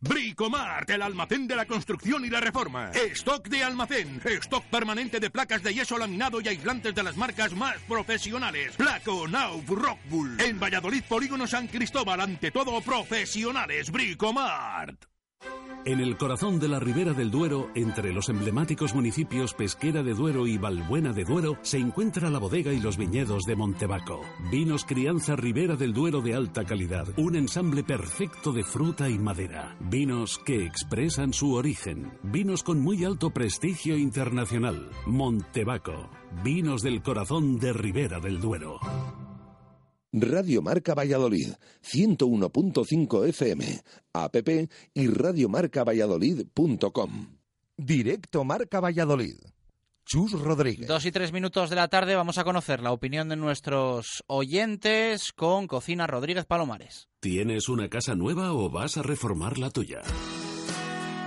[0.00, 2.90] Bricomart, el almacén de la construcción y la reforma.
[2.92, 4.20] Stock de almacén.
[4.24, 8.76] Stock permanente de placas de yeso laminado y aislantes de las marcas más profesionales.
[8.76, 10.40] Placo, Nauf, Rockbull.
[10.40, 13.90] En Valladolid, Polígono San Cristóbal, ante todo profesionales.
[13.90, 15.15] Bricomart.
[15.86, 20.48] En el corazón de la Ribera del Duero, entre los emblemáticos municipios Pesquera de Duero
[20.48, 24.20] y Valbuena de Duero, se encuentra la bodega y los viñedos de Montebaco.
[24.50, 29.76] Vinos Crianza Ribera del Duero de alta calidad, un ensamble perfecto de fruta y madera.
[29.78, 32.18] Vinos que expresan su origen.
[32.24, 34.90] Vinos con muy alto prestigio internacional.
[35.06, 36.10] Montebaco.
[36.42, 38.80] Vinos del corazón de Ribera del Duero.
[40.18, 41.52] Radio Marca Valladolid,
[41.82, 43.82] 101.5 FM,
[44.14, 44.34] app
[44.94, 47.36] y radiomarcavalladolid.com.
[47.76, 49.36] Directo Marca Valladolid.
[50.06, 50.86] Chus Rodríguez.
[50.86, 55.32] Dos y tres minutos de la tarde vamos a conocer la opinión de nuestros oyentes
[55.32, 57.08] con Cocina Rodríguez Palomares.
[57.20, 60.00] ¿Tienes una casa nueva o vas a reformar la tuya?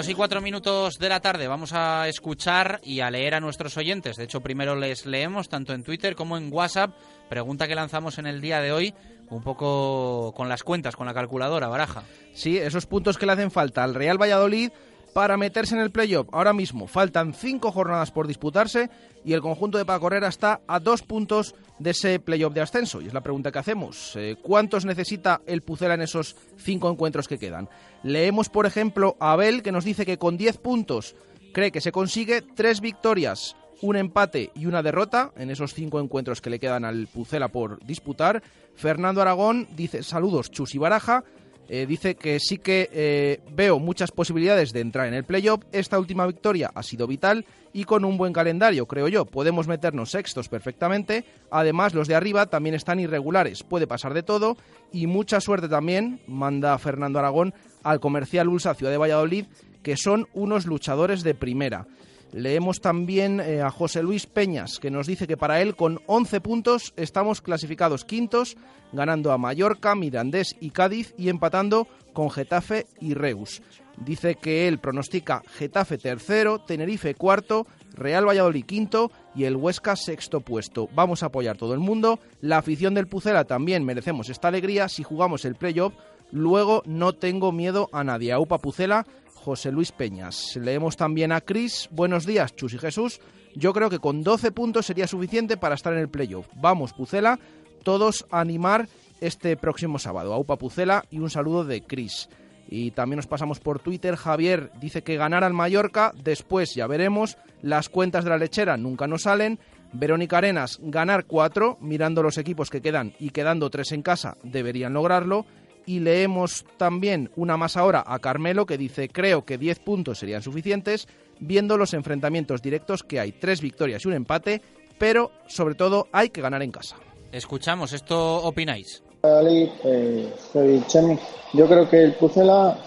[0.00, 3.76] Dos y cuatro minutos de la tarde vamos a escuchar y a leer a nuestros
[3.76, 4.16] oyentes.
[4.16, 6.96] De hecho, primero les leemos tanto en Twitter como en WhatsApp.
[7.28, 8.94] Pregunta que lanzamos en el día de hoy,
[9.28, 12.04] un poco con las cuentas, con la calculadora, baraja.
[12.32, 14.70] Sí, esos puntos que le hacen falta al Real Valladolid
[15.12, 16.28] para meterse en el playoff.
[16.32, 18.90] Ahora mismo faltan cinco jornadas por disputarse
[19.24, 23.00] y el conjunto de Paco Herrera está a dos puntos de ese playoff de ascenso.
[23.00, 24.14] Y es la pregunta que hacemos.
[24.16, 27.68] Eh, ¿Cuántos necesita el Pucela en esos cinco encuentros que quedan?
[28.02, 31.14] Leemos, por ejemplo, a Abel que nos dice que con 10 puntos
[31.52, 36.40] cree que se consigue tres victorias, un empate y una derrota en esos cinco encuentros
[36.40, 38.42] que le quedan al Pucela por disputar.
[38.74, 41.24] Fernando Aragón dice saludos Chus y Baraja.
[41.72, 45.62] Eh, dice que sí que eh, veo muchas posibilidades de entrar en el playoff.
[45.70, 50.10] Esta última victoria ha sido vital y con un buen calendario, creo yo, podemos meternos
[50.10, 51.24] sextos perfectamente.
[51.48, 54.56] Además, los de arriba también están irregulares, puede pasar de todo
[54.90, 57.54] y mucha suerte también, manda Fernando Aragón,
[57.84, 59.46] al comercial Ulsa Ciudad de Valladolid,
[59.84, 61.86] que son unos luchadores de primera.
[62.32, 66.40] Leemos también eh, a José Luis Peñas, que nos dice que para él con 11
[66.40, 68.56] puntos estamos clasificados quintos,
[68.92, 73.62] ganando a Mallorca, Mirandés y Cádiz y empatando con Getafe y Reus.
[73.96, 80.40] Dice que él pronostica Getafe tercero, Tenerife cuarto, Real Valladolid quinto y el Huesca sexto
[80.40, 80.88] puesto.
[80.94, 82.18] Vamos a apoyar todo el mundo.
[82.40, 85.92] La afición del Pucela también merecemos esta alegría si jugamos el playoff.
[86.32, 88.36] Luego no tengo miedo a nadie.
[88.36, 89.04] Upa Pucela,
[89.40, 90.56] José Luis Peñas.
[90.56, 91.88] Leemos también a Cris.
[91.90, 93.20] Buenos días, Chus y Jesús.
[93.54, 96.46] Yo creo que con 12 puntos sería suficiente para estar en el playoff.
[96.56, 97.38] Vamos, Pucela,
[97.82, 98.88] todos animar
[99.20, 100.34] este próximo sábado.
[100.34, 102.28] A Upa Pucela y un saludo de Cris.
[102.68, 104.16] Y también nos pasamos por Twitter.
[104.16, 107.36] Javier dice que ganar al Mallorca, después ya veremos.
[107.62, 109.58] Las cuentas de la lechera nunca nos salen.
[109.92, 114.92] Verónica Arenas, ganar cuatro, mirando los equipos que quedan y quedando tres en casa, deberían
[114.92, 115.46] lograrlo.
[115.86, 120.42] Y leemos también una más ahora a Carmelo que dice, creo que 10 puntos serían
[120.42, 121.08] suficientes,
[121.40, 124.62] viendo los enfrentamientos directos que hay, tres victorias y un empate,
[124.98, 126.96] pero sobre todo hay que ganar en casa.
[127.32, 129.02] Escuchamos, ¿esto opináis?
[129.22, 131.18] Eh, soy Chemi.
[131.52, 132.78] Yo creo que el Pucela,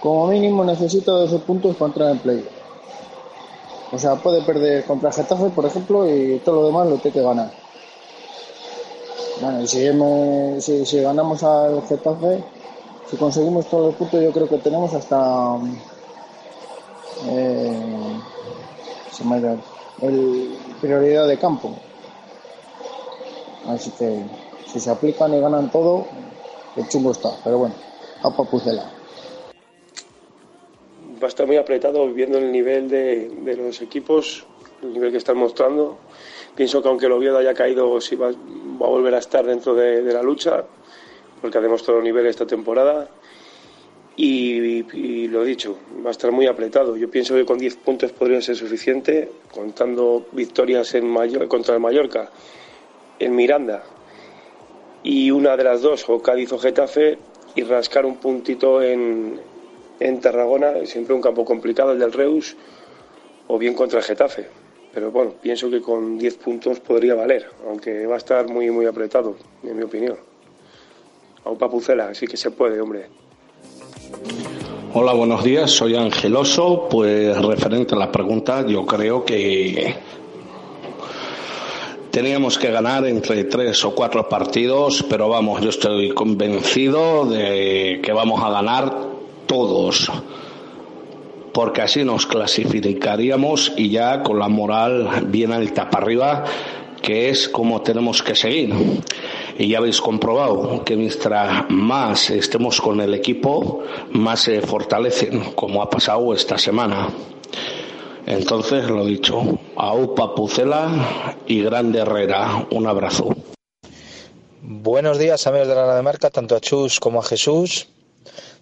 [0.00, 2.44] como mínimo, necesita 12 puntos para entrar en play.
[3.92, 7.22] O sea, puede perder contra Getafe, por ejemplo, y todo lo demás lo tiene que
[7.22, 7.50] ganar.
[9.40, 12.42] Bueno, y si, hemos- si, ganamos al Getafe,
[13.08, 15.58] si conseguimos todos los puntos, yo creo que tenemos hasta.
[17.26, 18.20] eh,
[19.10, 19.58] se me ido
[20.02, 21.76] el prioridad de campo.
[23.66, 24.24] Así que
[24.66, 26.06] si se aplican y ganan todo,
[26.76, 27.30] el chungo está.
[27.44, 27.74] Pero bueno,
[28.22, 28.90] a Pucela.
[31.22, 34.44] va a estar muy apretado viendo el nivel de, de los equipos,
[34.82, 35.98] el nivel que están mostrando.
[36.58, 38.32] Pienso que aunque el Oviedo haya caído, sí va, a
[38.88, 40.64] volver a estar dentro de, la lucha,
[41.40, 43.08] porque ha demostrado nivel esta temporada.
[44.16, 46.96] Y, y lo dicho, va a estar muy apretado.
[46.96, 51.80] Yo pienso que con 10 puntos podría ser suficiente, contando victorias en Mayo- contra el
[51.80, 52.28] Mallorca,
[53.20, 53.84] en Miranda,
[55.04, 57.18] y una de las dos, o Cádiz o Getafe,
[57.54, 59.38] y rascar un puntito en,
[60.00, 62.56] en Tarragona, siempre un campo complicado el del Reus,
[63.46, 64.67] o bien contra el Getafe.
[64.98, 68.84] Pero bueno, pienso que con 10 puntos podría valer, aunque va a estar muy, muy
[68.84, 70.16] apretado, en mi opinión.
[71.44, 73.06] A un papucela, sí que se puede, hombre.
[74.94, 75.70] Hola, buenos días.
[75.70, 76.88] Soy Angeloso.
[76.90, 79.94] Pues referente a la pregunta, yo creo que
[82.10, 88.12] teníamos que ganar entre tres o cuatro partidos, pero vamos, yo estoy convencido de que
[88.12, 88.92] vamos a ganar
[89.46, 90.10] todos,
[91.58, 96.44] porque así nos clasificaríamos y ya con la moral bien alta para arriba,
[97.02, 98.72] que es como tenemos que seguir.
[99.58, 103.82] Y ya habéis comprobado que mientras más estemos con el equipo,
[104.12, 107.08] más se fortalecen, como ha pasado esta semana.
[108.24, 113.34] Entonces, lo dicho, a Upa Pucela y Grande Herrera, un abrazo.
[114.62, 117.88] Buenos días, amigos de la de Marca, tanto a Chus como a Jesús.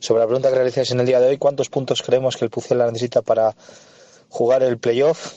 [0.07, 2.51] Sobre la pregunta que realizáis en el día de hoy, ¿cuántos puntos creemos que el
[2.53, 3.57] Pucela necesita para
[4.29, 5.33] jugar el playoff?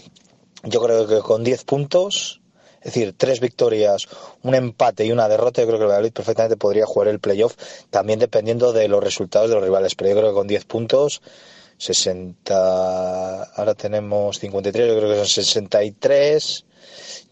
[0.62, 2.40] Yo creo que con 10 puntos
[2.80, 4.08] es decir, tres victorias,
[4.44, 7.56] un empate y una derrota, yo creo que el Valladolid perfectamente podría jugar el playoff,
[7.90, 9.96] también dependiendo de los resultados de los rivales.
[9.96, 11.24] Pero yo creo que con 10 puntos,
[11.80, 16.66] 60, ahora tenemos 53, yo creo que son 63,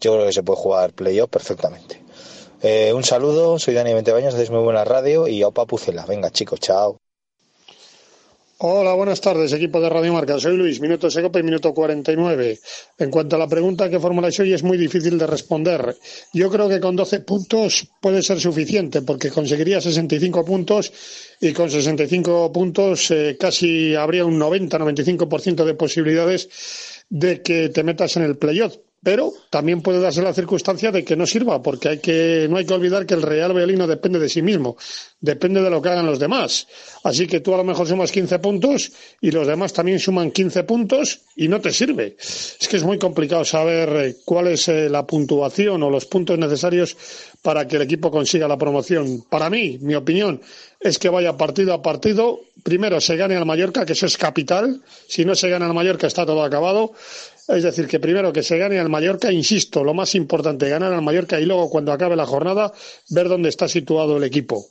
[0.00, 2.02] yo creo que se puede jugar playoff perfectamente.
[2.62, 6.04] Eh, un saludo, soy Dani Ventebaños, hacéis muy buena radio y opa pucela.
[6.04, 6.98] Venga chicos, chao.
[8.60, 10.36] Hola, buenas tardes, equipo de Radio Marca.
[10.40, 12.58] Soy Luis, minuto Secopa y minuto 49.
[12.98, 15.96] En cuanto a la pregunta que formuláis hoy, es muy difícil de responder.
[16.32, 20.92] Yo creo que con 12 puntos puede ser suficiente, porque conseguiría 65 puntos
[21.40, 26.48] y con 65 puntos eh, casi habría un 90-95% de posibilidades
[27.08, 31.16] de que te metas en el playoff pero también puede darse la circunstancia de que
[31.16, 34.18] no sirva, porque hay que, no hay que olvidar que el Real Valladolid no depende
[34.18, 34.76] de sí mismo,
[35.20, 36.66] depende de lo que hagan los demás.
[37.04, 40.64] Así que tú a lo mejor sumas 15 puntos y los demás también suman 15
[40.64, 42.16] puntos y no te sirve.
[42.18, 46.38] Es que es muy complicado saber eh, cuál es eh, la puntuación o los puntos
[46.38, 46.96] necesarios
[47.42, 49.24] para que el equipo consiga la promoción.
[49.30, 50.40] Para mí, mi opinión
[50.80, 52.40] es que vaya partido a partido.
[52.62, 54.82] Primero se gane al Mallorca, que eso es capital.
[55.06, 56.92] Si no se gana al Mallorca está todo acabado.
[57.48, 61.00] Es decir, que primero que se gane al Mallorca, insisto, lo más importante, ganar al
[61.00, 62.72] Mallorca y luego cuando acabe la jornada
[63.08, 64.66] ver dónde está situado el equipo.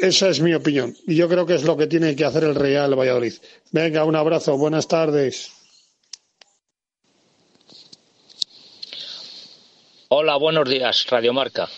[0.00, 2.54] Esa es mi opinión y yo creo que es lo que tiene que hacer el
[2.54, 3.34] Real Valladolid.
[3.70, 5.50] Venga, un abrazo, buenas tardes.
[10.08, 11.68] Hola, buenos días, Radio Marca.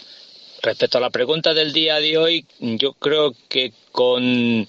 [0.62, 4.66] Respecto a la pregunta del día de hoy, yo creo que con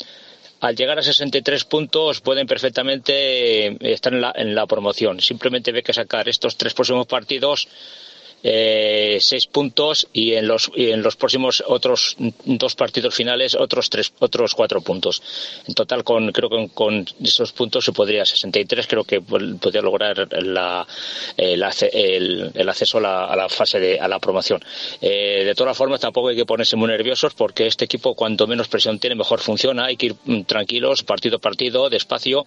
[0.59, 5.21] al llegar a 63 puntos pueden perfectamente eh, estar en la, en la promoción.
[5.21, 7.67] Simplemente hay que sacar estos tres próximos partidos
[8.43, 12.15] eh, seis puntos y en los y en los próximos otros
[12.45, 15.21] dos partidos finales otros tres otros cuatro puntos.
[15.67, 20.27] En total con creo que con, esos puntos se podría 63 creo que podría lograr
[20.43, 20.85] la,
[21.35, 21.63] el,
[22.53, 24.63] el, acceso a la, a la, fase de a la promoción.
[25.01, 28.67] Eh, de todas formas tampoco hay que ponerse muy nerviosos porque este equipo cuanto menos
[28.67, 29.85] presión tiene mejor funciona.
[29.85, 32.45] Hay que ir mm, tranquilos partido a partido despacio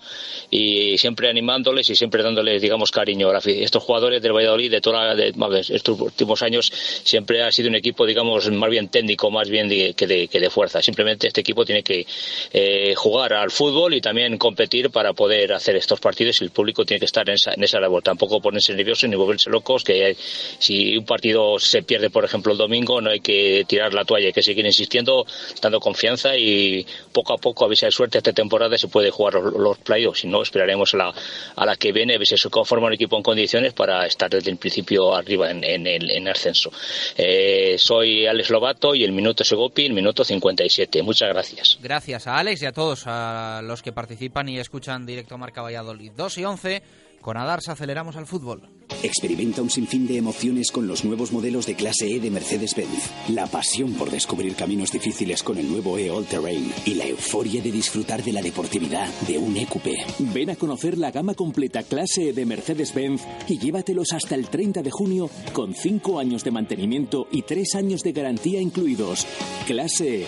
[0.50, 5.32] y siempre animándoles y siempre dándoles digamos cariño estos jugadores del Valladolid de toda de,
[5.80, 6.72] estos últimos años
[7.04, 10.82] siempre ha sido un equipo, digamos, más bien técnico, más bien que, de, fuerza.
[10.82, 12.06] Simplemente este equipo tiene que
[12.52, 16.84] eh, jugar al fútbol y también competir para poder hacer estos partidos y el público
[16.84, 18.02] tiene que estar en esa, en esa labor.
[18.02, 20.16] Tampoco ponerse nerviosos ni volverse locos, que
[20.58, 24.26] si un partido se pierde, por ejemplo, el domingo, no hay que tirar la toalla,
[24.26, 25.26] hay que seguir insistiendo,
[25.60, 29.34] dando confianza y poco a poco, a si hay suerte esta temporada, se puede jugar
[29.34, 30.20] los, los playoffs.
[30.20, 31.14] Si no, esperaremos a la,
[31.56, 34.30] a la que viene, a ver si se conforma un equipo en condiciones para estar
[34.30, 36.70] desde el principio arriba en, en el en ascenso.
[37.16, 41.02] Eh, soy Alex Lobato y el minuto Segopi, el minuto 57.
[41.02, 41.78] Muchas gracias.
[41.82, 46.12] Gracias a Alex y a todos a los que participan y escuchan directo Marca Valladolid.
[46.16, 46.82] 2 y 11
[47.20, 48.68] con Adarsa aceleramos al fútbol.
[49.02, 53.30] Experimenta un sinfín de emociones con los nuevos modelos de clase E de Mercedes-Benz.
[53.30, 57.62] La pasión por descubrir caminos difíciles con el nuevo E All Terrain y la euforia
[57.62, 59.86] de disfrutar de la deportividad de un EQP.
[60.34, 64.82] Ven a conocer la gama completa clase E de Mercedes-Benz y llévatelos hasta el 30
[64.82, 69.26] de junio con 5 años de mantenimiento y 3 años de garantía incluidos.
[69.66, 70.26] Clase E.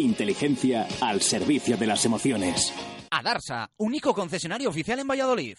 [0.00, 2.72] Inteligencia al servicio de las emociones.
[3.10, 5.56] Adarsa, único concesionario oficial en Valladolid.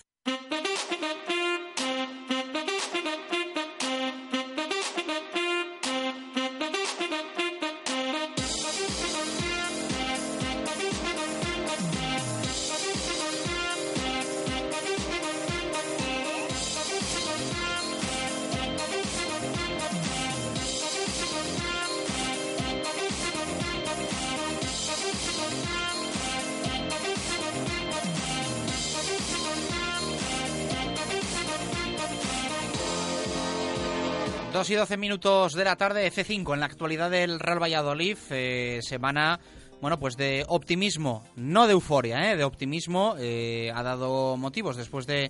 [34.66, 38.80] 2 y 12 minutos de la tarde, F5 en la actualidad del Real Valladolid, eh,
[38.82, 39.39] semana
[39.80, 42.36] bueno, pues de optimismo, no de euforia, ¿eh?
[42.36, 45.30] de optimismo, eh, ha dado motivos después de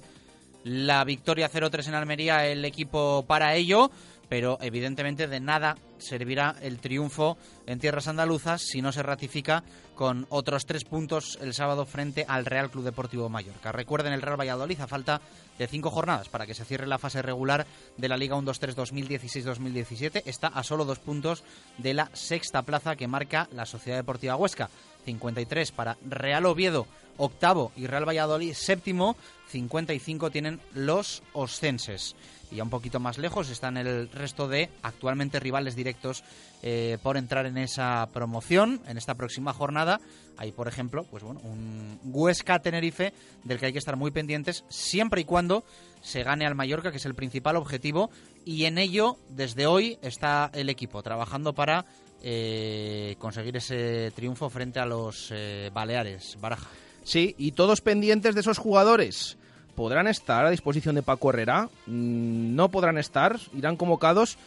[0.64, 3.92] la victoria 0-3 en Almería el equipo para ello
[4.30, 9.64] pero evidentemente de nada servirá el triunfo en tierras andaluzas si no se ratifica
[9.96, 13.72] con otros tres puntos el sábado frente al Real Club Deportivo Mallorca.
[13.72, 15.22] Recuerden el Real Valladolid a falta
[15.58, 17.66] de cinco jornadas para que se cierre la fase regular
[17.98, 20.24] de la Liga 1-2-3 2016-2017.
[20.26, 21.44] Está a solo dos puntos
[21.78, 24.70] de la sexta plaza que marca la Sociedad Deportiva Huesca.
[25.06, 26.88] 53 para Real Oviedo,
[27.18, 29.16] octavo, y Real Valladolid, séptimo.
[29.50, 32.16] 55 tienen los oscenses.
[32.52, 36.24] Y ya un poquito más lejos están el resto de actualmente rivales directos
[36.64, 40.00] eh, por entrar en esa promoción en esta próxima jornada.
[40.38, 43.14] Hay, por ejemplo, pues bueno, un Huesca Tenerife
[43.44, 45.64] del que hay que estar muy pendientes siempre y cuando
[46.02, 48.10] se gane al Mallorca, que es el principal objetivo,
[48.46, 51.86] y en ello desde hoy está el equipo trabajando para
[52.22, 56.38] eh, conseguir ese triunfo frente a los eh, Baleares.
[56.40, 56.70] Baraja.
[57.04, 59.38] Sí, y todos pendientes de esos jugadores.
[59.76, 61.70] ¿Podrán estar a disposición de Paco Herrera?
[61.86, 63.38] Mm, ¿No podrán estar?
[63.54, 64.38] ¿Irán convocados?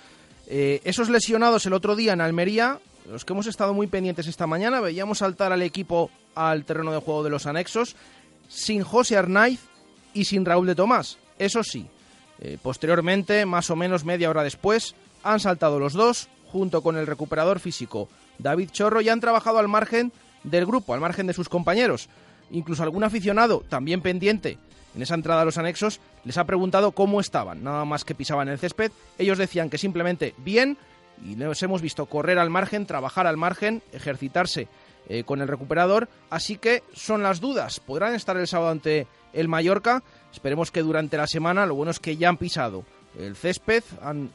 [0.47, 2.79] Eh, esos lesionados el otro día en Almería,
[3.11, 7.01] los que hemos estado muy pendientes esta mañana, veíamos saltar al equipo al terreno de
[7.01, 7.95] juego de los anexos
[8.49, 9.61] sin José Arnaiz
[10.15, 11.19] y sin Raúl de Tomás.
[11.39, 11.87] Eso sí,
[12.41, 17.07] eh, posteriormente, más o menos media hora después, han saltado los dos junto con el
[17.07, 20.11] recuperador físico David Chorro y han trabajado al margen
[20.43, 22.09] del grupo, al margen de sus compañeros.
[22.51, 24.57] Incluso algún aficionado, también pendiente
[24.95, 28.49] en esa entrada a los anexos, les ha preguntado cómo estaban, nada más que pisaban
[28.49, 28.93] el césped.
[29.19, 30.77] Ellos decían que simplemente bien
[31.25, 34.69] y les hemos visto correr al margen, trabajar al margen, ejercitarse
[35.09, 36.09] eh, con el recuperador.
[36.31, 37.81] Así que son las dudas.
[37.81, 40.03] ¿Podrán estar el sábado ante el Mallorca?
[40.33, 42.85] Esperemos que durante la semana, lo bueno es que ya han pisado
[43.19, 43.83] el césped,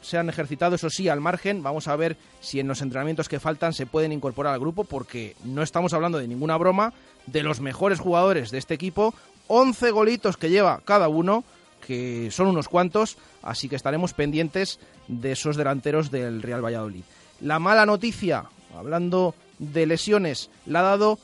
[0.02, 1.62] se han ejercitado, eso sí, al margen.
[1.62, 5.36] Vamos a ver si en los entrenamientos que faltan se pueden incorporar al grupo, porque
[5.44, 6.92] no estamos hablando de ninguna broma,
[7.26, 9.14] de los mejores jugadores de este equipo,
[9.48, 11.44] 11 golitos que lleva cada uno,
[11.86, 17.02] que son unos cuantos, así que estaremos pendientes de esos delanteros del Real Valladolid.
[17.40, 18.44] La mala noticia,
[18.76, 21.18] hablando de lesiones, la ha dado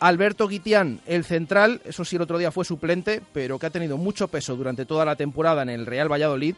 [0.00, 3.96] Alberto Guitián, el central, eso sí el otro día fue suplente, pero que ha tenido
[3.96, 6.56] mucho peso durante toda la temporada en el Real Valladolid.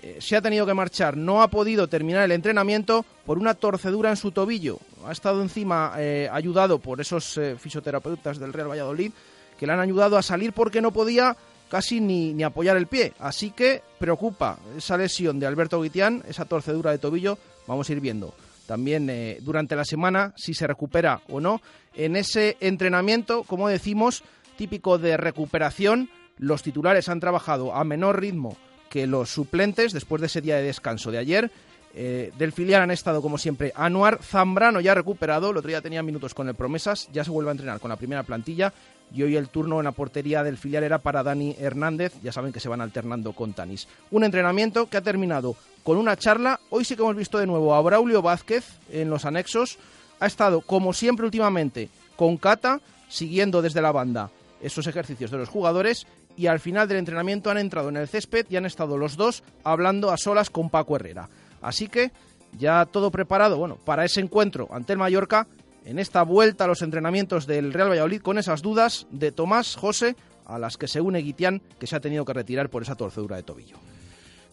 [0.00, 4.10] Eh, se ha tenido que marchar, no ha podido terminar el entrenamiento por una torcedura
[4.10, 4.78] en su tobillo.
[5.04, 9.12] Ha estado encima eh, ayudado por esos eh, fisioterapeutas del Real Valladolid
[9.58, 11.36] que le han ayudado a salir porque no podía
[11.68, 13.12] casi ni, ni apoyar el pie.
[13.18, 18.00] Así que preocupa esa lesión de Alberto Guitián, esa torcedura de tobillo, vamos a ir
[18.00, 18.34] viendo
[18.68, 21.60] también eh, durante la semana si se recupera o no.
[21.94, 24.22] En ese entrenamiento, como decimos,
[24.56, 28.56] típico de recuperación, los titulares han trabajado a menor ritmo
[28.90, 31.50] que los suplentes después de ese día de descanso de ayer.
[31.94, 35.50] Eh, del filial han estado, como siempre, Anuar Zambrano ya recuperado.
[35.50, 37.96] El otro día tenía minutos con el Promesas, ya se vuelve a entrenar con la
[37.96, 38.72] primera plantilla
[39.14, 42.52] y hoy el turno en la portería del filial era para Dani Hernández, ya saben
[42.52, 43.88] que se van alternando con Tanis.
[44.10, 47.74] Un entrenamiento que ha terminado con una charla, hoy sí que hemos visto de nuevo
[47.74, 49.78] a Braulio Vázquez en los anexos,
[50.20, 54.30] ha estado como siempre últimamente con Cata, siguiendo desde la banda
[54.60, 56.06] esos ejercicios de los jugadores
[56.36, 59.42] y al final del entrenamiento han entrado en el césped y han estado los dos
[59.64, 61.28] hablando a solas con Paco Herrera.
[61.62, 62.12] Así que
[62.56, 65.46] ya todo preparado, bueno, para ese encuentro ante el Mallorca
[65.88, 70.16] en esta vuelta a los entrenamientos del Real Valladolid con esas dudas de Tomás José
[70.44, 73.36] a las que se une Guitián, que se ha tenido que retirar por esa torcedura
[73.36, 73.76] de tobillo.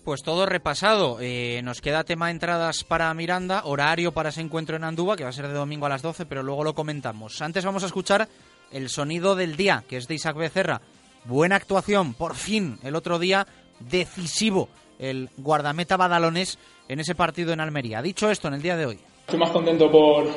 [0.06, 1.18] Pues todo repasado.
[1.20, 5.30] Eh, nos queda tema entradas para Miranda, horario para ese encuentro en Andúba, que va
[5.30, 7.42] a ser de domingo a las 12, pero luego lo comentamos.
[7.42, 8.30] Antes vamos a escuchar
[8.72, 10.82] el sonido del día, que es de Isaac Becerra.
[11.26, 13.46] Buena actuación, por fin, el otro día,
[13.80, 18.02] decisivo, el guardameta Badalones en ese partido en Almería.
[18.02, 19.00] Dicho esto, en el día de hoy.
[19.22, 20.28] Estoy más contento por,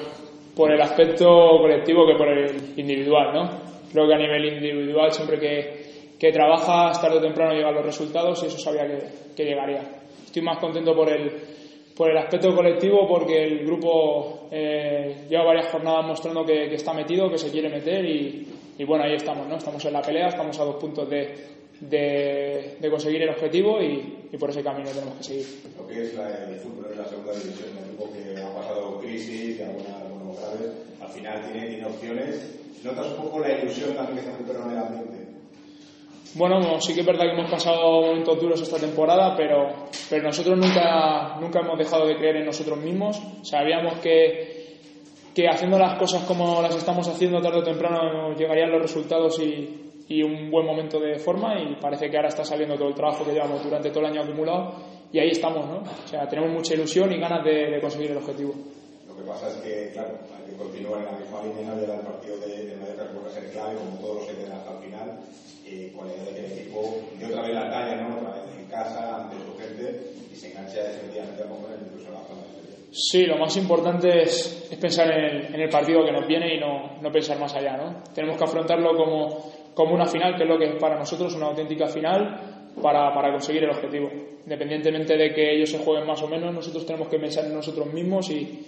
[0.59, 1.25] por el aspecto
[1.61, 3.49] colectivo que por el individual, ¿no?
[3.93, 8.43] Creo que a nivel individual, siempre que, que trabajas, tarde o temprano llegan los resultados
[8.43, 9.83] y eso sabía que, que llegaría.
[10.27, 11.31] Estoy más contento por el,
[11.97, 16.93] por el aspecto colectivo porque el grupo eh, lleva varias jornadas mostrando que, que, está
[16.93, 19.59] metido, que se quiere meter y, y, bueno, ahí estamos, ¿no?
[19.59, 21.35] Estamos en la pelea, estamos a dos puntos de,
[21.83, 25.47] de, de conseguir el objetivo y, y, por ese camino tenemos que seguir.
[25.79, 28.99] Lo que es la, el fútbol en la segunda división, un grupo que ha pasado
[28.99, 30.08] crisis y
[30.49, 32.55] algunas al final tiene, tiene opciones.
[32.83, 35.29] ¿Notas un poco la ilusión también que se recupera en el ambiente?
[36.35, 40.59] Bueno, sí que es verdad que hemos pasado momentos duros esta temporada, pero, pero nosotros
[40.59, 43.21] nunca, nunca hemos dejado de creer en nosotros mismos.
[43.43, 44.77] Sabíamos que,
[45.35, 49.89] que haciendo las cosas como las estamos haciendo tarde o temprano llegarían los resultados y,
[50.09, 53.25] y un buen momento de forma y parece que ahora está saliendo todo el trabajo
[53.25, 54.75] que llevamos durante todo el año acumulado
[55.11, 55.79] y ahí estamos, ¿no?
[55.79, 58.55] O sea, tenemos mucha ilusión y ganas de, de conseguir el objetivo.
[59.07, 60.19] Lo que pasa es que, claro,
[60.49, 63.51] que continuar en la misma línea de el partido de, de Mallorca que puede ser
[63.53, 65.09] clave, como todos los que tienen hasta el final,
[65.65, 68.19] y con la idea de que el equipo de otra vez la talla, ¿no?
[68.19, 72.21] Otra vez en casa, ante su gente, y se engancha definitivamente a comer incluso la
[72.25, 72.59] zona de
[72.91, 76.55] Sí, lo más importante es, es pensar en el, en el, partido que nos viene
[76.55, 78.03] y no, no, pensar más allá, ¿no?
[78.15, 81.47] Tenemos que afrontarlo como, como una final, que es lo que es para nosotros una
[81.47, 84.09] auténtica final, para, para, conseguir el objetivo.
[84.45, 87.93] Independientemente de que ellos se jueguen más o menos, nosotros tenemos que pensar en nosotros
[87.93, 88.65] mismos y,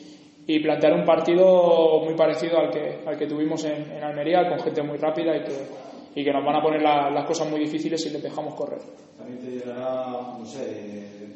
[0.52, 4.58] y plantear un partido muy parecido al que, al que tuvimos en, en, Almería, con
[4.60, 7.60] gente muy rápida y que, y que nos van a poner la- las cosas muy
[7.60, 8.80] difíciles si les dejamos correr.
[9.16, 11.28] También te llenará, no sé, eh,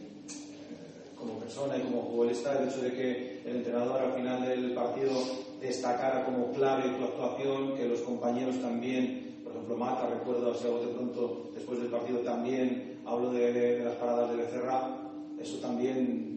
[1.16, 5.12] como persona y como futbolista el hecho de que el entrenador al final del partido
[5.61, 10.81] destacara como clave tu actuación, que los compañeros también, por ejemplo Mata, recuerdo si algo
[10.81, 14.89] de pronto después del partido también hablo de, de las paradas de Becerra,
[15.41, 16.32] eso también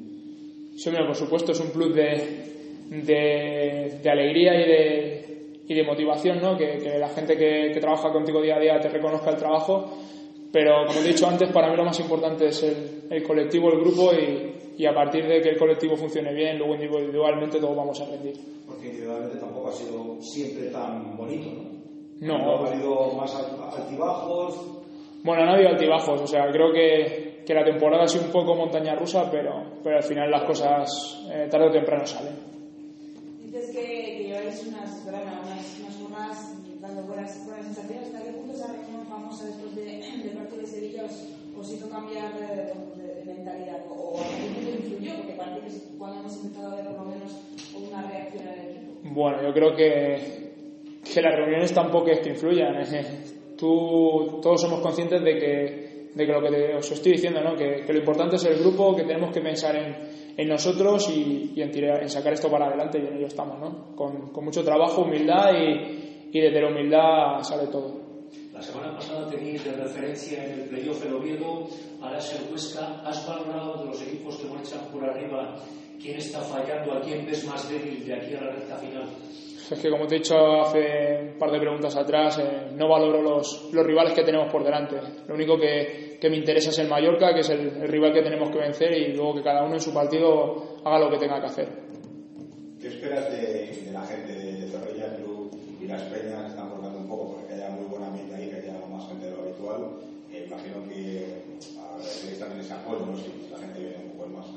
[0.78, 2.57] Sí, hombre, por supuesto, es un plus de,
[2.90, 5.26] de, de alegría y de,
[5.68, 6.58] y de motivación, ¿no?
[6.58, 9.86] Que, que la gente que, que trabaja contigo día a día te reconozca el trabajo.
[10.52, 13.80] Pero, como he dicho antes, para mí lo más importante es el, el colectivo, el
[13.82, 18.00] grupo y, y a partir de que el colectivo funcione bien, luego individualmente todos vamos
[18.02, 18.34] a rendir.
[18.66, 21.50] porque individualmente tampoco ha sido siempre tan bonito,
[22.22, 22.38] ¿no?
[22.38, 22.66] No.
[22.66, 24.80] Ha habido más al- altibajos,
[25.24, 28.32] Bueno, no ha habido altibajos, o sea, creo que, que la temporada ha sido un
[28.32, 32.34] poco montaña rusa, pero, pero al final las cosas eh, tarde o temprano salen.
[34.58, 38.08] Lleváis unas, perdona, unas, unas jornadas dando buenas, buenas sensaciones.
[38.08, 41.24] ¿Hasta qué punto esa reunión famosa después de, del partido de Sevilla os,
[41.60, 42.48] os hizo cambiar de,
[43.04, 43.82] de- de mentalidad?
[43.90, 45.12] ¿O a qué punto influyó?
[45.18, 47.32] Porque parece que cuando hemos empezado a ver por lo menos
[47.76, 48.92] una reacción en el equipo.
[49.04, 50.52] Bueno, yo creo que,
[51.14, 52.76] que las reuniones tampoco es que influyan.
[53.58, 57.56] Tú, todos somos conscientes de que, de que lo que te- os estoy diciendo, ¿no?
[57.56, 59.96] que, que lo importante es el grupo, que tenemos que pensar en,
[60.38, 63.96] en nosotros y, y en, sacar esto para adelante y en ello estamos, ¿no?
[63.96, 68.08] con, con mucho trabajo, humildad y, y desde la humildad sale todo.
[68.54, 71.68] La semana pasada teníais de referencia en el playoff el Oviedo,
[72.02, 73.02] ahora es el Huesca.
[73.06, 75.56] ¿Has valorado de los equipos que marchan por arriba
[76.02, 79.10] quién está fallando, a quién ves más débil de aquí a la recta final?
[79.70, 83.22] Es que, como te he dicho hace un par de preguntas atrás, eh, no valoro
[83.22, 84.96] los, los rivales que tenemos por delante.
[85.28, 88.22] Lo único que, que me interesa es el Mallorca, que es el, el rival que
[88.22, 91.40] tenemos que vencer, y luego que cada uno en su partido haga lo que tenga
[91.42, 91.68] que hacer.
[92.80, 96.44] ¿Qué esperas de, de la gente de Zorrilla Club y las Peñas?
[96.44, 99.26] que Están volcando un poco porque haya muy buena ambiente ahí, que haya más gente
[99.26, 99.82] de lo habitual.
[100.32, 101.44] Eh, imagino que
[101.78, 103.18] agradeceréis también ese apoyo, ¿no?
[103.18, 104.54] Si la gente viene un poco en masa.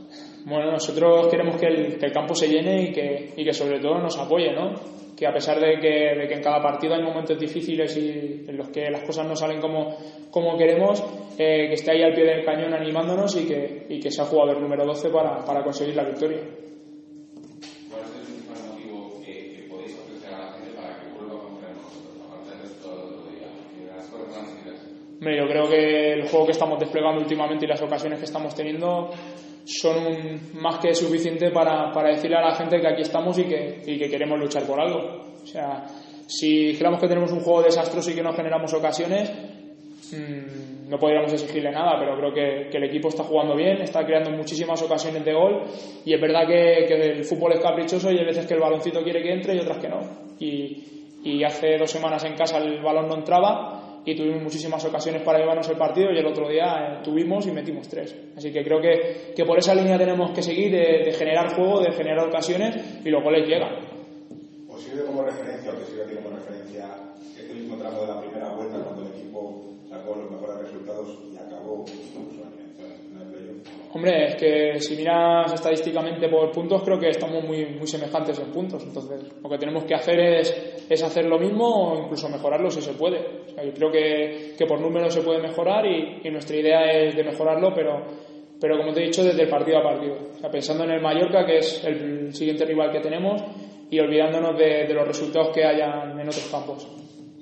[0.51, 3.79] Bueno, nosotros queremos que el, que el campo se llene y que, y que sobre
[3.79, 4.75] todo nos apoye, ¿no?
[5.17, 8.57] Que a pesar de que, de que en cada partido hay momentos difíciles y en
[8.57, 9.97] los que las cosas no salen como,
[10.29, 11.05] como queremos,
[11.39, 14.61] eh, que esté ahí al pie del cañón animándonos y que, y que sea jugador
[14.61, 16.41] número 12 para, para conseguir la victoria.
[25.21, 28.53] Hombre, yo creo que el juego que estamos desplegando últimamente y las ocasiones que estamos
[28.55, 29.11] teniendo
[29.65, 33.45] son un- más que suficiente para, para decirle a la gente que aquí estamos y
[33.45, 35.35] que, y que queremos luchar por algo.
[35.43, 35.85] O sea,
[36.27, 39.31] si dijéramos que tenemos un juego desastroso y que no generamos ocasiones,
[40.13, 44.05] mm, no podríamos exigirle nada, pero creo que, que el equipo está jugando bien, está
[44.05, 45.63] creando muchísimas ocasiones de gol
[46.05, 49.03] y es verdad que, que el fútbol es caprichoso y hay veces que el baloncito
[49.03, 50.01] quiere que entre y otras que no.
[50.41, 50.85] Y,
[51.23, 55.39] y hace dos semanas en casa el balón no entraba y tuvimos muchísimas ocasiones para
[55.39, 58.15] llevarnos el partido y el otro día eh, tuvimos y metimos tres.
[58.37, 61.81] Así que creo que, que por esa línea tenemos que seguir de, de generar juego,
[61.81, 63.75] de generar ocasiones y los goles llegan.
[64.69, 66.87] ¿Os sirve como referencia o te sirve como referencia
[67.39, 71.37] este mismo tramo de la primera vuelta cuando el equipo sacó los mejores resultados y
[71.37, 73.80] acabó incluso en el- en el playoff?
[73.93, 78.53] Hombre, es que si miras estadísticamente por puntos, creo que estamos muy, muy semejantes en
[78.53, 78.85] puntos.
[78.85, 82.81] Entonces, lo que tenemos que hacer es, es hacer lo mismo o incluso mejorarlo si
[82.81, 83.19] se puede.
[83.47, 86.85] O sea, yo creo que, que por números se puede mejorar y, y nuestra idea
[86.85, 88.05] es de mejorarlo, pero,
[88.61, 90.15] pero como te he dicho, desde el partido a partido.
[90.37, 93.43] O sea, pensando en el Mallorca, que es el siguiente rival que tenemos,
[93.91, 96.87] y olvidándonos de, de los resultados que hayan en otros campos.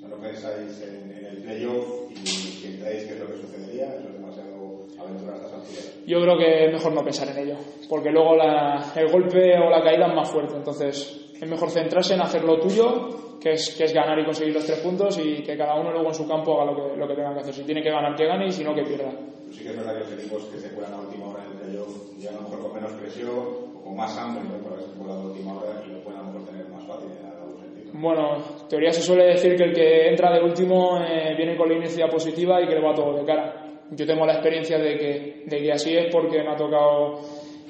[0.01, 4.13] No pensáis en, en el playoff y pensáis qué es lo que sucedería, eso es
[4.13, 5.98] demasiado aventura a estas alturas.
[6.09, 7.55] Yo creo que es mejor no pensar en ello,
[7.87, 10.55] porque luego la- el golpe o la caída es más fuerte.
[10.55, 14.55] Entonces, es mejor centrarse en hacer lo tuyo, que es, que es ganar y conseguir
[14.55, 17.07] los tres puntos, y que cada uno luego en su campo haga lo que, lo
[17.07, 17.53] que tenga que hacer.
[17.53, 19.11] Si tiene que ganar, que gane, y si no, que pierda.
[19.11, 21.51] Pero sí que es verdad que los equipos que se cuelan a última hora en
[21.51, 24.97] el playoff llegan a lo mejor con menos presión o con más hambre para haberse
[24.97, 27.61] colado a última hora y lo pueden a lo mejor tener más fácil en algún
[27.61, 27.91] sentido.
[27.93, 31.69] Bueno, en teoría se suele decir que el que entra de último eh, viene con
[31.69, 33.58] la iniciativa positiva y que le va todo de cara.
[33.91, 37.19] Yo tengo la experiencia de que, de que así es porque me ha tocado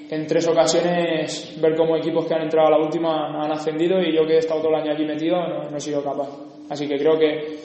[0.09, 4.15] en tres ocasiones ver cómo equipos que han entrado a la última han ascendido y
[4.15, 6.29] yo que he estado todo el año allí metido no, no he sido capaz.
[6.69, 7.57] Así que creo que,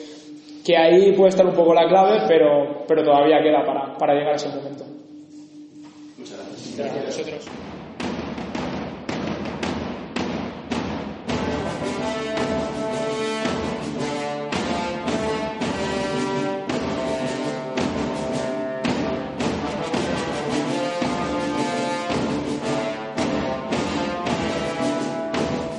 [0.63, 4.33] que ahí puede estar un poco la clave, pero, pero todavía queda para, para llegar
[4.33, 4.85] a ese momento.
[6.17, 6.77] Muchas gracias.
[6.77, 7.64] Gracias a vosotros.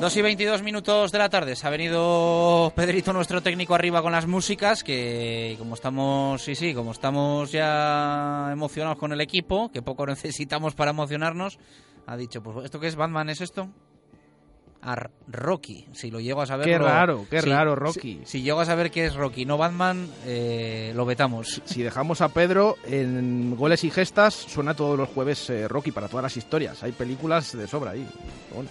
[0.06, 1.56] 2 y 22 minutos de la tarde.
[1.56, 4.84] Se ha venido Pedrito, nuestro técnico, arriba con las músicas.
[4.84, 10.76] Que como estamos, sí, sí, como estamos ya emocionados con el equipo, que poco necesitamos
[10.76, 11.58] para emocionarnos,
[12.06, 12.94] ha dicho: Pues, ¿esto qué es?
[12.94, 13.68] ¿Batman es esto?
[14.80, 14.94] A
[15.26, 16.66] Rocky, si lo llego a saber.
[16.66, 18.20] Qué raro, qué si- raro, Rocky.
[18.24, 21.60] Si, si llego a saber que es Rocky, no Batman, eh, lo vetamos.
[21.64, 26.06] Si dejamos a Pedro en goles y gestas, suena todos los jueves eh, Rocky para
[26.06, 26.84] todas las historias.
[26.84, 28.06] Hay películas de sobra ahí.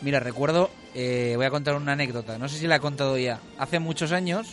[0.01, 3.41] Mira, recuerdo, eh, voy a contar una anécdota, no sé si la he contado ya.
[3.57, 4.47] Hace muchos años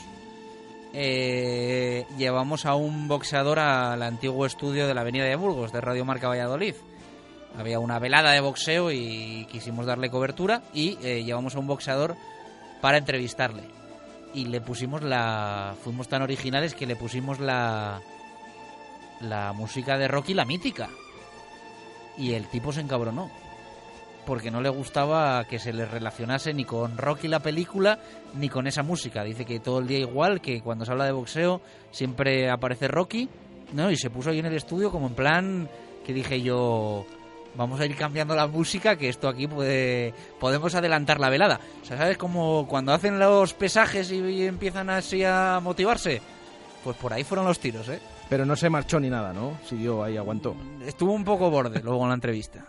[0.92, 6.04] eh, llevamos a un boxeador al antiguo estudio de la Avenida de Burgos, de Radio
[6.04, 6.74] Marca Valladolid.
[7.56, 12.16] Había una velada de boxeo y quisimos darle cobertura y eh, llevamos a un boxeador
[12.80, 13.62] para entrevistarle.
[14.34, 15.76] Y le pusimos la...
[15.84, 18.00] Fuimos tan originales que le pusimos la...
[19.20, 20.88] La música de Rocky, la mítica.
[22.18, 23.30] Y el tipo se encabronó
[24.26, 27.98] porque no le gustaba que se le relacionase ni con Rocky la película
[28.34, 29.24] ni con esa música.
[29.24, 33.28] Dice que todo el día igual, que cuando se habla de boxeo siempre aparece Rocky,
[33.72, 33.90] ¿no?
[33.90, 35.68] Y se puso ahí en el estudio como en plan
[36.04, 37.06] que dije yo,
[37.54, 41.60] vamos a ir cambiando la música, que esto aquí puede podemos adelantar la velada.
[41.82, 46.20] O sea, ¿sabes como cuando hacen los pesajes y empiezan así a motivarse?
[46.84, 48.00] Pues por ahí fueron los tiros, ¿eh?
[48.32, 49.58] pero no se marchó ni nada, ¿no?
[49.68, 50.56] Siguió ahí, aguantó.
[50.86, 52.64] Estuvo un poco borde luego en la entrevista.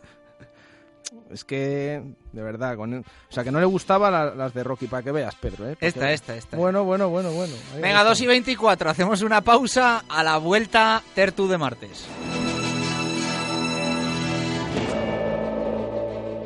[1.32, 4.86] Es que, de verdad, con o sea, que no le gustaba la- las de Rocky,
[4.88, 5.76] para que veas, Pedro, ¿eh?
[5.80, 6.58] Esta, esta, esta.
[6.58, 7.54] Bueno, bueno, bueno, bueno.
[7.74, 8.10] Ahí Venga, está.
[8.10, 12.06] 2 y 24, hacemos una pausa a la vuelta Tertu de martes.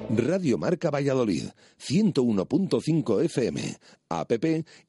[0.09, 3.77] Radio Marca Valladolid, 101.5 FM,
[4.09, 4.31] app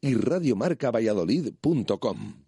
[0.01, 2.48] y radiomarcavalladolid.com.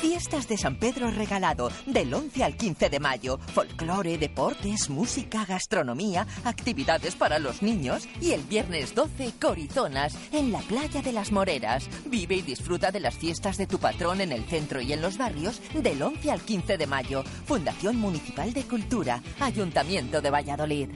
[0.00, 3.38] Fiestas de San Pedro regalado del 11 al 15 de mayo.
[3.52, 10.60] Folclore, deportes, música, gastronomía, actividades para los niños y el viernes 12 Corizonas en la
[10.60, 11.86] playa de las Moreras.
[12.06, 15.18] Vive y disfruta de las fiestas de tu patrón en el centro y en los
[15.18, 17.22] barrios del 11 al 15 de mayo.
[17.44, 20.88] Fundación Municipal de Cultura, Ayuntamiento de Valladolid.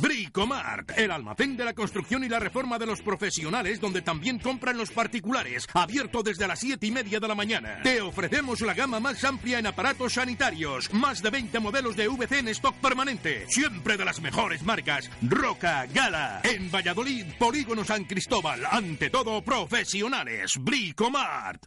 [0.00, 4.76] Bricomart, el almacén de la construcción y la reforma de los profesionales, donde también compran
[4.76, 7.80] los particulares, abierto desde las 7 y media de la mañana.
[7.82, 12.38] Te ofrecemos la gama más amplia en aparatos sanitarios, más de 20 modelos de VC
[12.38, 16.40] en stock permanente, siempre de las mejores marcas, Roca, Gala.
[16.44, 21.66] En Valladolid, Polígono San Cristóbal, ante todo profesionales, Bricomart.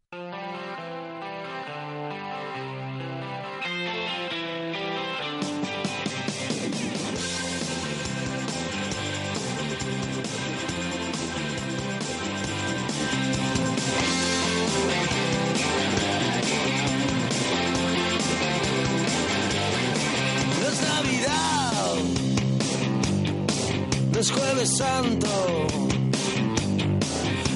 [24.21, 25.27] Es jueves santo.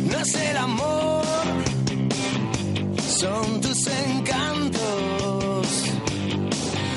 [0.09, 1.23] No es el amor,
[3.21, 5.67] son tus encantos.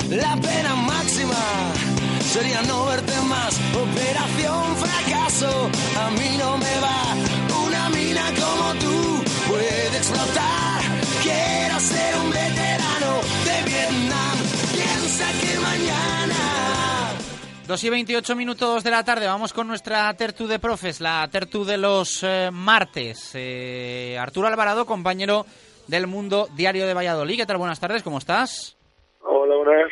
[0.09, 1.43] La pena máxima
[2.33, 3.53] sería no verte más.
[3.85, 5.51] Operación fracaso,
[6.03, 7.01] a mí no me va.
[7.67, 10.81] Una mina como tú puede explotar.
[11.21, 13.11] Quiero ser un veterano
[13.47, 14.35] de Vietnam.
[14.73, 16.18] Piensa que mañana.
[17.69, 21.63] 2 y 28 minutos de la tarde, vamos con nuestra tertu de profes, la tertu
[21.63, 23.35] de los eh, martes.
[23.35, 25.45] Eh, Arturo Alvarado, compañero
[25.87, 27.37] del Mundo Diario de Valladolid.
[27.37, 27.57] ¿Qué tal?
[27.59, 28.75] Buenas tardes, ¿cómo estás?
[29.21, 29.91] Hola, buenas.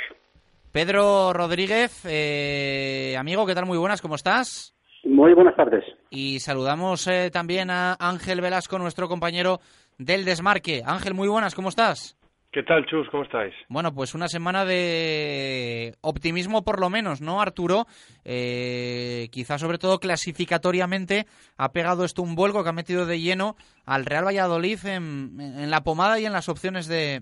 [0.72, 3.68] Pedro Rodríguez, eh, amigo, ¿qué tal?
[3.68, 4.74] Muy buenas, ¿cómo estás?
[5.04, 5.84] Muy buenas tardes.
[6.10, 9.60] Y saludamos eh, también a Ángel Velasco, nuestro compañero
[10.00, 10.82] del Desmarque.
[10.84, 12.17] Ángel, muy buenas, ¿cómo estás?
[12.58, 13.08] ¿Qué tal, Chus?
[13.12, 13.54] ¿Cómo estáis?
[13.70, 17.86] Bueno, pues una semana de optimismo por lo menos, ¿no, Arturo?
[18.26, 23.58] Eh, quizá sobre todo clasificatoriamente ha pegado esto un vuelco que ha metido de lleno
[23.86, 27.22] al Real Valladolid en, la pomada y en las opciones de,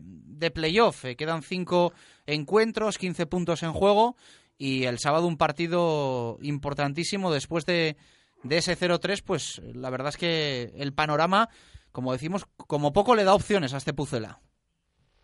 [0.53, 1.03] playoff.
[1.03, 1.91] Eh, quedan cinco
[2.25, 4.15] encuentros, 15 puntos en juego
[4.57, 7.97] y el sábado un partido importantísimo después de,
[8.43, 11.49] de ese 0-3, pues la verdad es que el panorama,
[11.91, 14.39] como decimos, como poco le da opciones a este Pucela.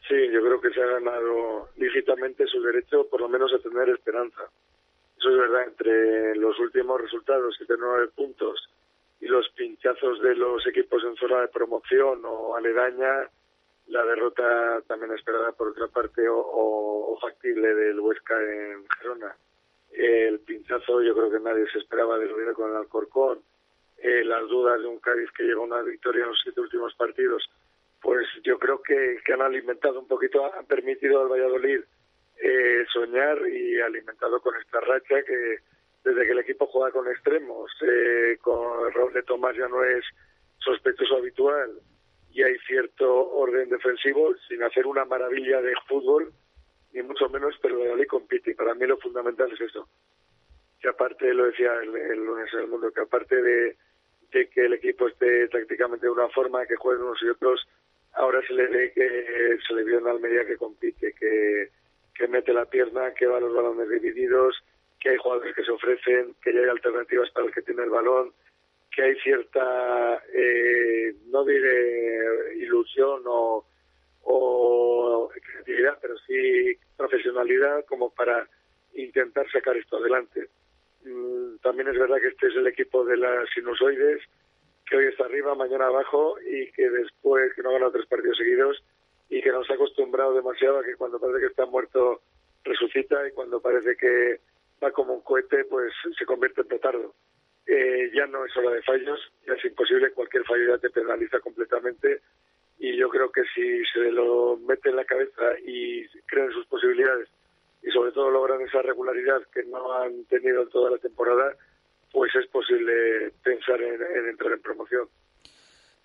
[0.08, 3.90] Sí, yo creo que se ha ganado lícitamente su derecho, por lo menos, a tener
[3.90, 4.44] esperanza.
[5.18, 8.70] Eso es verdad, entre los últimos resultados, que tienen nueve puntos,
[9.20, 13.30] y los pinchazos de los equipos en zona de promoción o aledaña,
[13.88, 19.36] la derrota también esperada por otra parte o, o, factible del Huesca en Gerona.
[19.92, 23.40] El pinchazo yo creo que nadie se esperaba de lo con el Alcorcón.
[23.98, 26.96] Eh, las dudas de un Cádiz que llegó a una victoria en los siete últimos
[26.96, 27.48] partidos,
[28.02, 31.82] pues yo creo que, han alimentado un poquito, han permitido al Valladolid
[32.44, 35.58] eh, soñar y alimentado con esta racha que
[36.04, 40.04] desde que el equipo juega con extremos, eh, con rol de Tomás ya no es
[40.58, 41.80] sospechoso habitual
[42.34, 46.34] y hay cierto orden defensivo sin hacer una maravilla de fútbol,
[46.94, 49.88] ni mucho menos, pero Valladolid compite y para mí lo fundamental es eso.
[50.80, 53.78] Que aparte, lo decía el, el lunes en el mundo, que aparte de,
[54.32, 57.68] de que el equipo esté tácticamente de una forma, que jueguen unos y otros,
[58.14, 61.70] ahora se le ve que se le vio en Almería que compite, que,
[62.14, 64.64] que mete la pierna, que va los balones divididos,
[65.00, 67.90] que hay jugadores que se ofrecen, que ya hay alternativas para el que tiene el
[67.90, 68.32] balón,
[68.94, 73.66] que hay cierta, eh, no diré ilusión o,
[74.24, 78.48] o creatividad, pero sí profesionalidad como para
[78.94, 80.48] intentar sacar esto adelante.
[81.04, 84.22] Mm, también es verdad que este es el equipo de las sinusoides,
[84.92, 88.84] que hoy está arriba, mañana abajo y que después, que no ha tres partidos seguidos
[89.30, 92.20] y que nos ha acostumbrado demasiado a que cuando parece que está muerto
[92.66, 94.42] resucita y cuando parece que
[94.84, 97.16] va como un cohete pues se convierte en petardo.
[97.66, 101.40] Eh, ya no es hora de fallos, ya es imposible, cualquier fallo ya te penaliza
[101.40, 102.20] completamente
[102.78, 107.30] y yo creo que si se lo mete en la cabeza y creen sus posibilidades
[107.82, 111.56] y sobre todo logran esa regularidad que no han tenido en toda la temporada,
[112.12, 115.08] pues es posible pensar en, en entrar en promoción.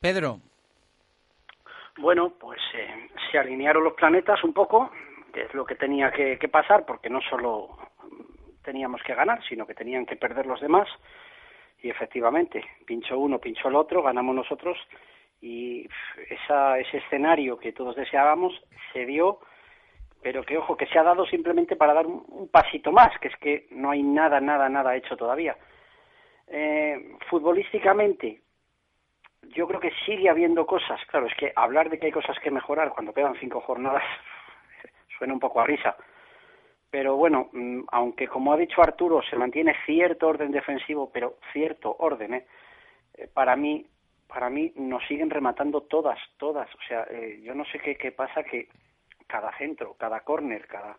[0.01, 0.41] Pedro.
[1.99, 4.91] Bueno, pues eh, se alinearon los planetas un poco,
[5.33, 7.77] que es lo que tenía que, que, pasar, porque no solo
[8.63, 10.89] teníamos que ganar, sino que tenían que perder los demás.
[11.83, 14.77] Y efectivamente, pinchó uno, pinchó el otro, ganamos nosotros.
[15.41, 15.89] Y
[16.29, 18.53] esa, ese escenario que todos deseábamos
[18.93, 19.41] se dio,
[20.23, 23.29] pero que ojo, que se ha dado simplemente para dar un, un pasito más, que
[23.29, 25.57] es que no hay nada, nada, nada hecho todavía.
[26.49, 28.41] Eh, futbolísticamente,
[29.55, 31.01] yo creo que sigue habiendo cosas.
[31.07, 34.05] Claro, es que hablar de que hay cosas que mejorar cuando quedan cinco jornadas
[35.19, 35.97] suena un poco a risa.
[36.91, 37.51] Pero bueno,
[37.89, 42.47] aunque como ha dicho Arturo, se mantiene cierto orden defensivo, pero cierto orden, ¿eh?
[43.35, 43.87] para mí,
[44.27, 46.73] para mí nos siguen rematando todas, todas.
[46.75, 48.69] O sea, eh, yo no sé qué, qué pasa que
[49.27, 50.97] cada centro, cada córner, cada,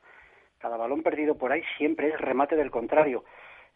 [0.57, 3.23] cada balón perdido por ahí siempre es remate del contrario.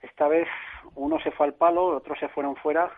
[0.02, 0.48] Esta vez
[0.96, 2.92] uno se fue al palo, otros se fueron fuera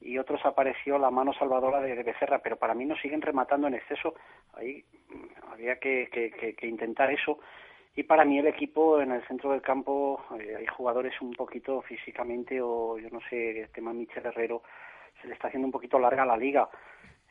[0.00, 3.74] y otros apareció la mano salvadora de, Becerra, pero para mí nos siguen rematando en
[3.74, 4.14] exceso.
[4.54, 4.84] Ahí
[5.52, 7.38] había que, que, que, que intentar eso.
[7.98, 11.82] Y para mí el equipo en el centro del campo eh, hay jugadores un poquito
[11.82, 14.62] físicamente o yo no sé, el tema Michel Herrero
[15.20, 16.68] se le está haciendo un poquito larga la liga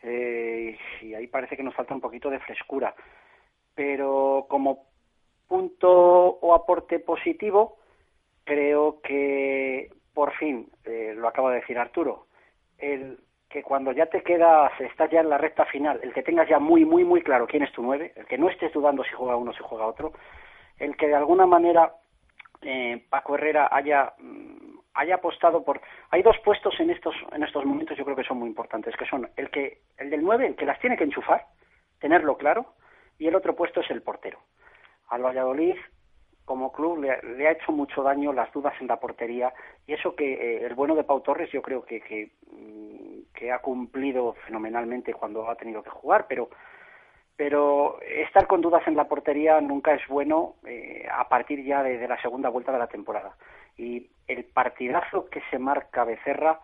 [0.03, 2.93] eh, y ahí parece que nos falta un poquito de frescura.
[3.73, 4.87] Pero como
[5.47, 7.77] punto o aporte positivo,
[8.47, 12.25] creo que por fin, eh, lo acaba de decir Arturo,
[12.79, 13.19] el
[13.49, 16.57] que cuando ya te quedas, estás ya en la recta final, el que tengas ya
[16.57, 19.35] muy, muy, muy claro quién es tu nueve, el que no estés dudando si juega
[19.35, 20.13] uno o si juega otro,
[20.79, 21.93] el que de alguna manera
[22.61, 25.79] eh, Paco Herrera haya mm, haya apostado por
[26.09, 29.05] hay dos puestos en estos en estos momentos yo creo que son muy importantes que
[29.05, 31.45] son el que el del 9 el que las tiene que enchufar
[31.99, 32.73] tenerlo claro
[33.19, 34.39] y el otro puesto es el portero.
[35.09, 35.75] Al Valladolid
[36.47, 39.53] como club le, ha hecho mucho daño las dudas en la portería
[39.85, 43.59] y eso que eh, el bueno de Pau Torres yo creo que, mm, que ha
[43.59, 46.49] cumplido fenomenalmente cuando ha tenido que jugar pero
[47.35, 52.07] pero estar con dudas en la portería nunca es bueno eh, a partir ya de,
[52.07, 53.35] la segunda vuelta de la temporada.
[53.77, 56.59] Y el partidazo que se marca Becerra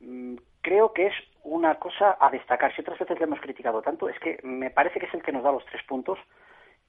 [0.00, 2.74] mm, creo que es una cosa a destacar.
[2.74, 5.32] Si otras veces le hemos criticado tanto, es que me parece que es el que
[5.32, 6.18] nos da los tres puntos.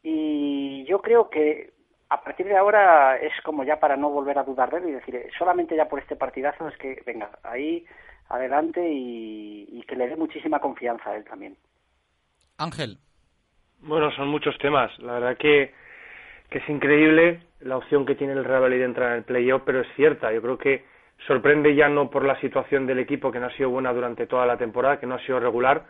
[0.01, 1.71] Y yo creo que
[2.13, 4.91] a partir de ahora es como ya para no volver a dudar de él y
[4.91, 7.85] decir, eh, solamente ya por este partidazo es que, venga, ahí
[8.29, 11.57] adelante y, y que le dé muchísima confianza a él también.
[12.59, 12.99] Ángel.
[13.79, 14.91] Bueno, son muchos temas.
[14.99, 15.73] La verdad que,
[16.51, 19.63] que es increíble la opción que tiene el Real Madrid de entrar en el playoff,
[19.65, 20.31] pero es cierta.
[20.31, 20.85] Yo creo que
[21.25, 24.45] sorprende ya no por la situación del equipo, que no ha sido buena durante toda
[24.45, 25.85] la temporada, que no ha sido regular,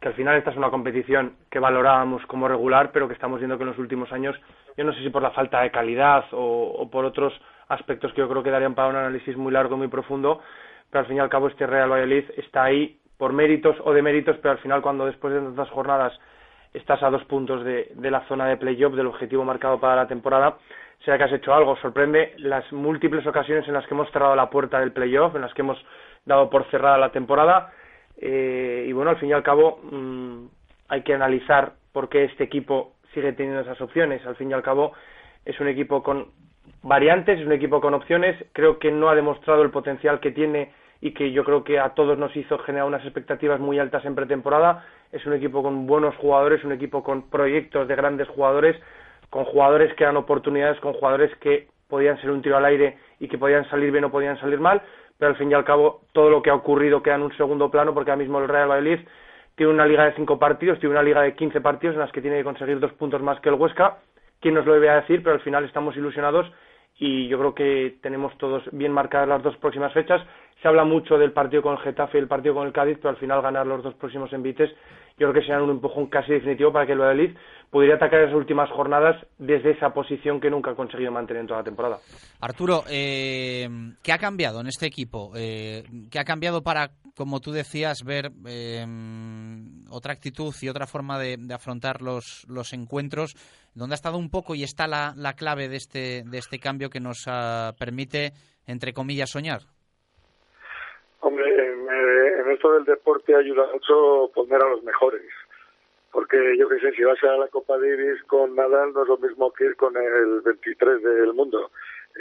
[0.00, 3.56] que al final esta es una competición que valorábamos como regular, pero que estamos viendo
[3.56, 4.36] que en los últimos años,
[4.76, 7.32] yo no sé si por la falta de calidad o, por otros
[7.68, 10.40] aspectos que yo creo que darían para un análisis muy largo muy profundo,
[10.90, 14.02] pero al fin y al cabo este Real Valladolid está ahí por méritos o de
[14.02, 16.18] méritos, pero al final cuando después de tantas jornadas
[16.72, 20.58] estás a dos puntos de, la zona de playoff, del objetivo marcado para la temporada,
[21.04, 21.76] sea que has hecho algo.
[21.76, 25.54] Sorprende las múltiples ocasiones en las que hemos cerrado la puerta del playoff, en las
[25.54, 25.78] que hemos
[26.24, 27.72] dado por cerrada la temporada.
[28.20, 30.46] Eh, y bueno, al fin y al cabo, mm,
[30.88, 34.24] hay que analizar por qué este equipo sigue teniendo esas opciones.
[34.26, 34.92] Al fin y al cabo,
[35.44, 36.28] es un equipo con
[36.82, 38.36] variantes, es un equipo con opciones.
[38.52, 41.90] Creo que no ha demostrado el potencial que tiene y que yo creo que a
[41.90, 46.14] todos nos hizo generar unas expectativas muy altas en pretemporada es un equipo con buenos
[46.16, 48.76] jugadores, un equipo con proyectos de grandes jugadores,
[49.30, 53.28] con jugadores que dan oportunidades, con jugadores que podían ser un tiro al aire y
[53.28, 54.82] que podían salir bien o podían salir mal,
[55.18, 57.70] pero al fin y al cabo todo lo que ha ocurrido queda en un segundo
[57.70, 59.00] plano porque ahora mismo el Real Madrid
[59.56, 62.22] tiene una liga de cinco partidos, tiene una liga de quince partidos en las que
[62.22, 63.98] tiene que conseguir dos puntos más que el Huesca.
[64.40, 65.20] ¿Quién nos lo debe a decir?
[65.22, 66.46] Pero al final estamos ilusionados
[66.96, 70.22] y yo creo que tenemos todos bien marcadas las dos próximas fechas
[70.60, 73.10] se habla mucho del partido con el Getafe y el partido con el Cádiz, pero
[73.10, 74.70] al final ganar los dos próximos envites,
[75.16, 77.36] yo creo que será un empujón casi definitivo para que el Valladolid
[77.70, 81.60] pudiera atacar esas últimas jornadas desde esa posición que nunca ha conseguido mantener en toda
[81.60, 81.98] la temporada.
[82.40, 83.68] Arturo, eh,
[84.02, 85.32] ¿qué ha cambiado en este equipo?
[85.36, 88.84] Eh, ¿Qué ha cambiado para, como tú decías, ver eh,
[89.90, 93.34] otra actitud y otra forma de, afrontar los, los encuentros?
[93.74, 97.00] ¿Dónde ha estado un poco y está la, clave de este, de este cambio que
[97.00, 98.32] nos ah, permite,
[98.66, 99.60] entre comillas, soñar?
[101.20, 105.22] Hombre, en, esto del deporte ayuda mucho poner a los mejores.
[106.12, 109.18] Porque yo qué sé, si vas a la Copa Davis con Nadal no es lo
[109.18, 111.70] mismo que ir con el 23 del mundo.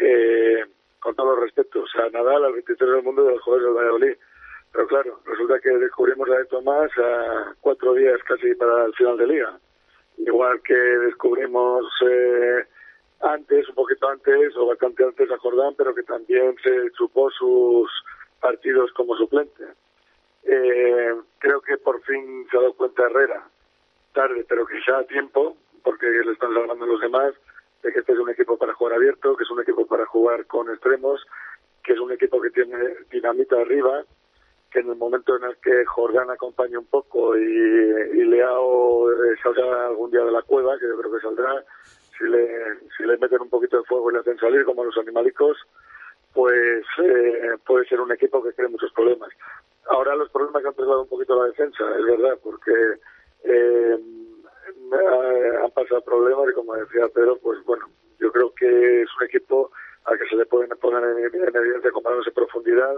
[0.02, 0.66] Eh,
[1.00, 4.18] con todos los respetos, sea, Nadal al 23 del mundo de los Juegos del Valladolid.
[4.74, 9.18] Pero claro, resulta que descubrimos la de Tomás a cuatro días casi para el final
[9.18, 9.58] de liga.
[10.18, 12.66] Igual que descubrimos eh,
[13.22, 17.90] antes, un poquito antes, o bastante antes a Jordán, pero que también se chupó sus
[18.40, 19.64] partidos como suplente.
[20.44, 23.44] Eh, creo que por fin se ha dado cuenta Herrera,
[24.18, 27.36] tarde, pero quizá a tiempo, porque le están hablando los demás,
[27.84, 30.48] de que este es un equipo para jugar abierto, que es un equipo para jugar
[30.48, 31.24] con extremos,
[31.84, 32.78] que es un equipo que tiene
[33.12, 34.04] dinamita arriba,
[34.72, 39.36] que en el momento en el que Jordán acompañe un poco y, y Leao eh,
[39.44, 41.64] salga algún día de la cueva, que yo creo que saldrá,
[42.18, 44.98] si le, si le meten un poquito de fuego y le hacen salir como los
[44.98, 45.58] animalicos,
[46.34, 49.30] pues eh, puede ser un equipo que cree muchos problemas.
[49.90, 52.74] Ahora los problemas han trasladado un poquito la defensa, es verdad, porque
[53.44, 53.98] eh,
[55.64, 57.90] han pasado problemas y como decía Pedro, pues bueno,
[58.20, 59.72] yo creo que es un equipo
[60.06, 62.96] al que se le pueden poner en, evidencia con balones en profundidad,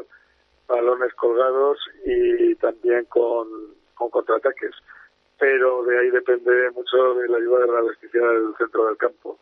[0.67, 3.47] balones colgados y también con,
[3.95, 4.75] con contraataques.
[5.39, 9.39] Pero de ahí depende mucho de la ayuda de la elasticidad del centro del campo.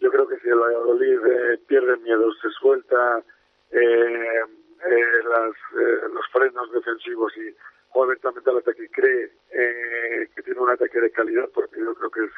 [0.00, 3.22] Yo creo que si el Valladolid eh, pierde miedo, se suelta
[3.70, 4.40] eh,
[4.88, 7.54] eh, eh, los frenos defensivos y
[7.90, 11.94] juega abiertamente al ataque y cree eh, que tiene un ataque de calidad, porque yo
[11.94, 12.30] creo que es,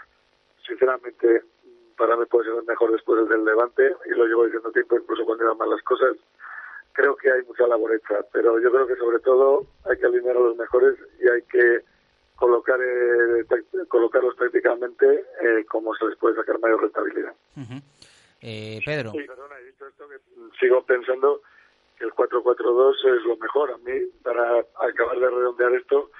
[0.66, 1.42] sinceramente,
[1.96, 5.24] para mí puede ser el mejor después del Levante, y lo llevo diciendo tiempo, incluso
[5.24, 6.16] cuando iban mal las cosas.
[6.92, 10.36] Creo que hay mucha labor hecha, pero yo creo que sobre todo hay que alinear
[10.36, 11.80] a los mejores y hay que
[12.36, 13.46] colocar eh,
[13.88, 17.32] colocarlos prácticamente eh, como se les puede sacar mayor rentabilidad.
[18.40, 19.12] Eh, Pedro.
[19.12, 20.16] Sí, perdona, he dicho esto que
[20.58, 21.40] sigo pensando
[22.04, 23.70] el 4-4-2 es lo mejor.
[23.70, 23.92] A mí,
[24.22, 26.10] para acabar de redondear esto,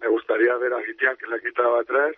[0.00, 2.14] me gustaría ver a Gitian, que la quitaba atrás,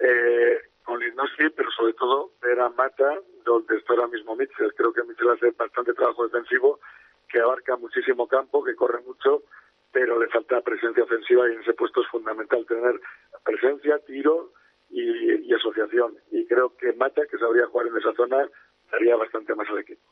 [0.00, 4.74] eh, con Lignossi, pero sobre todo ver a Mata, donde está ahora mismo Mitchell.
[4.74, 6.80] Creo que Mitchell hace bastante trabajo defensivo
[7.28, 9.42] que abarca muchísimo campo, que corre mucho,
[9.90, 13.00] pero le falta presencia ofensiva y en ese puesto es fundamental tener
[13.44, 14.52] presencia, tiro
[14.90, 16.16] y, asociación.
[16.30, 18.48] Y creo que Mata, que sabría jugar en esa zona,
[18.90, 20.02] daría bastante más al equipo.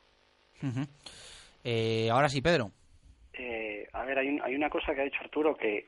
[1.63, 2.71] Eh, ahora sí, Pedro.
[3.33, 5.85] Eh, a ver, hay, un- hay una cosa que ha dicho Arturo que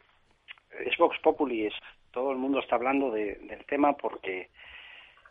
[0.86, 1.74] es Vox Populi, es,
[2.12, 4.50] todo el mundo está hablando de- del tema porque,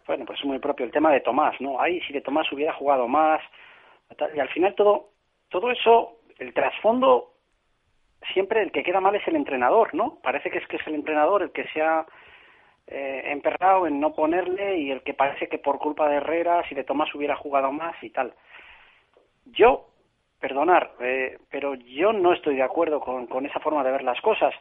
[0.06, 1.81] bueno, pues es muy propio el tema de Tomás, ¿no?
[1.81, 3.40] Ay, si de Tomás hubiera jugado más,
[4.35, 5.10] y al final todo,
[5.48, 7.32] todo eso, el trasfondo,
[8.32, 10.19] siempre el que queda mal es el entrenador, ¿no?
[10.23, 12.06] Parece que es que es el entrenador el que se ha
[12.89, 16.74] eh, emperrado en no ponerle y el que parece que por culpa de Herrera, si
[16.74, 18.35] de Tomás hubiera jugado más y tal.
[19.47, 19.89] Yo,
[20.43, 24.20] perdonar, eh, pero yo no estoy de acuerdo con, con esa forma de ver las
[24.20, 24.52] cosas.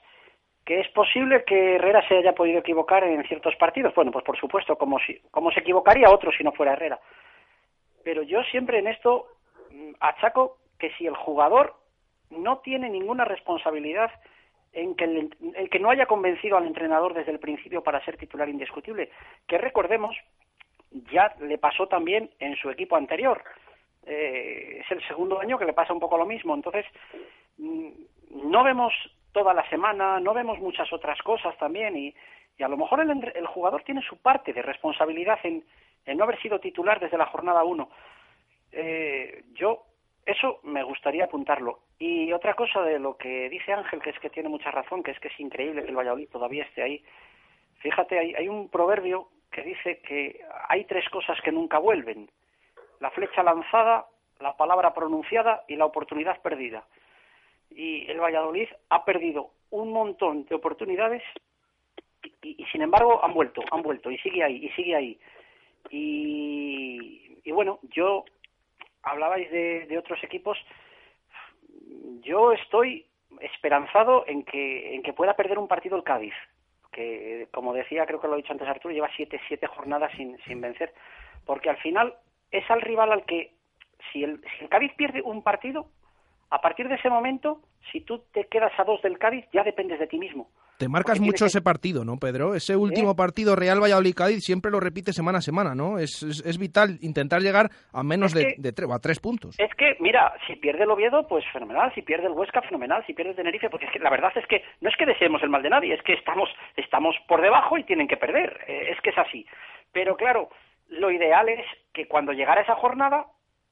[0.63, 3.95] ¿Que es posible que Herrera se haya podido equivocar en ciertos partidos?
[3.95, 6.99] Bueno, pues por supuesto, como, si, como se equivocaría otro si no fuera Herrera.
[8.03, 9.25] Pero yo siempre en esto
[9.71, 11.73] mm, achaco que si el jugador
[12.29, 14.11] no tiene ninguna responsabilidad
[14.73, 18.17] en que, el, en que no haya convencido al entrenador desde el principio para ser
[18.17, 19.09] titular indiscutible,
[19.47, 20.15] que recordemos,
[21.11, 23.41] ya le pasó también en su equipo anterior.
[24.05, 26.53] Eh, es el segundo año que le pasa un poco lo mismo.
[26.53, 26.85] Entonces,
[27.57, 27.89] mm,
[28.49, 28.93] no vemos
[29.31, 32.13] toda la semana, no vemos muchas otras cosas también y,
[32.61, 35.63] a lo mejor el, el jugador tiene su parte de responsabilidad en,
[36.05, 37.89] en no haber sido titular desde la jornada 1.
[38.73, 39.85] Eh, yo
[40.25, 41.79] eso me gustaría apuntarlo.
[41.99, 45.11] Y otra cosa de lo que dice Ángel, que es que tiene mucha razón, que
[45.11, 47.03] es que es increíble que el Valladolid todavía esté ahí.
[47.79, 52.29] Fíjate, hay, hay un proverbio que dice que hay tres cosas que nunca vuelven.
[53.01, 54.05] La flecha lanzada,
[54.39, 56.85] la palabra pronunciada y la oportunidad perdida.
[57.69, 61.23] Y el Valladolid ha perdido un montón de oportunidades
[62.41, 65.19] y, sin embargo han vuelto, han vuelto y sigue ahí, y sigue ahí.
[65.89, 68.23] Y, y bueno, yo
[69.03, 70.57] hablabais de, de otros equipos,
[72.21, 73.05] yo estoy
[73.39, 76.33] esperanzado en que, en que pueda perder un partido el Cádiz,
[76.91, 80.37] que como decía, creo que lo ha dicho antes Arturo, lleva siete, siete jornadas sin,
[80.43, 80.93] sin vencer,
[81.45, 82.15] porque al final
[82.51, 83.53] es al rival al que,
[84.11, 85.87] si el, si el Cádiz pierde un partido,
[86.49, 87.61] a partir de ese momento,
[87.91, 90.49] si tú te quedas a dos del Cádiz, ya dependes de ti mismo.
[90.77, 92.55] Te marcas Porque mucho que- ese partido, ¿no, Pedro?
[92.55, 95.99] Ese último partido Real Valladolid-Cádiz siempre lo repite semana a semana, ¿no?
[95.99, 99.19] Es, es, es vital intentar llegar a menos Es de, que- de tre- a tres
[99.19, 99.55] puntos.
[99.59, 103.13] Es que, mira, si pierde el Oviedo, pues fenomenal, si pierde el Huesca, fenomenal, si
[103.13, 105.49] pierde el Tenerife, porque es que la verdad es que no es que deseemos el
[105.51, 108.99] mal de nadie, es que estamos, estamos por debajo y tienen que perder, eh, es
[109.01, 109.45] que es así.
[109.93, 110.49] Pero claro,
[110.91, 113.27] lo ideal es que cuando llegara esa jornada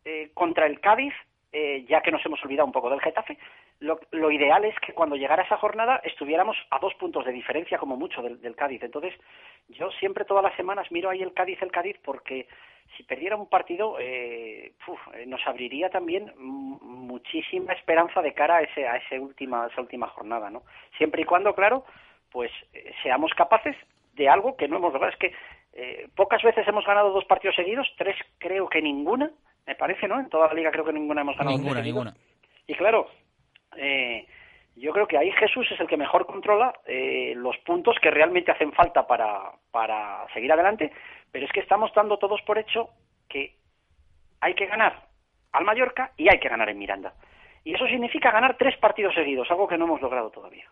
[0.06, 1.14] eh, contra el Cádiz,
[1.52, 3.38] eh, ya que nos hemos olvidado un poco del Getafe,
[3.80, 7.78] lo, lo ideal es que cuando llegara esa jornada estuviéramos a dos puntos de diferencia
[7.78, 8.84] como mucho del, Cádiz.
[8.84, 9.14] Entonces,
[9.68, 12.48] yo siempre todas las semanas miro ahí el Cádiz, el Cádiz, porque
[12.96, 14.74] si perdiera un partido eh,
[15.14, 20.08] eh, nos abriría también muchísima esperanza de cara a ese a ese última esa última
[20.08, 20.64] jornada, ¿no?
[20.98, 21.86] Siempre y cuando, claro,
[22.32, 22.52] pues
[23.04, 23.76] seamos capaces
[24.14, 25.14] de algo que no hemos logrado.
[25.14, 25.34] Es que
[25.74, 29.32] eh, pocas veces hemos ganado dos partidos seguidos, tres creo que ninguna,
[29.66, 30.20] me parece, ¿no?
[30.20, 31.58] En toda la liga creo que ninguna hemos ganado.
[31.58, 32.16] Ninguna, ninguna.
[32.68, 33.08] Y claro,
[33.76, 34.28] eh,
[34.76, 38.52] yo creo que ahí Jesús es el que mejor controla eh, los puntos que realmente
[38.52, 40.92] hacen falta para, para seguir adelante,
[41.32, 42.90] pero es que estamos dando todos por hecho
[43.28, 43.56] que
[44.42, 45.08] hay que ganar
[45.52, 47.14] al Mallorca y hay que ganar en Miranda.
[47.64, 50.66] Y eso significa ganar tres partidos seguidos, algo que no hemos logrado todavía.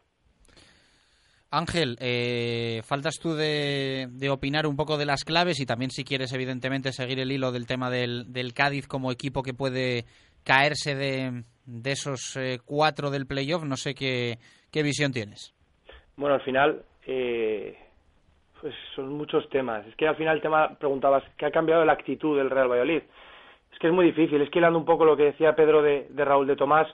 [1.49, 6.33] Ángel, eh, faltas tú de, opinar un poco de las claves y también si quieres
[6.33, 10.05] evidentemente seguir el hilo del tema del, del Cádiz como equipo que puede
[10.43, 13.63] caerse de, de esos eh, cuatro del playoff.
[13.63, 14.37] No sé qué,
[14.71, 15.53] qué visión tienes.
[16.17, 17.77] Bueno, al final, eh,
[18.59, 19.85] pues son muchos temas.
[19.87, 23.03] Es que al final el tema, preguntabas, ¿qué ha cambiado la actitud del Real Valladolid?
[23.71, 24.41] Es que es muy difícil.
[24.41, 26.87] Es que hilando un poco lo que decía Pedro de, de Raúl de Tomás,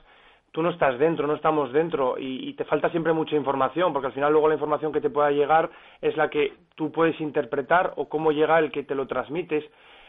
[0.54, 4.12] tú no estás dentro, no estamos dentro y, te falta siempre mucha información, porque al
[4.12, 5.68] final luego la información que te pueda llegar
[6.00, 9.64] es la que tú puedes interpretar o cómo llega el que te lo transmites.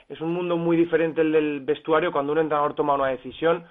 [0.07, 3.63] Es un mundo muy diferente el del vestuario cuando un entrenador toma una decisión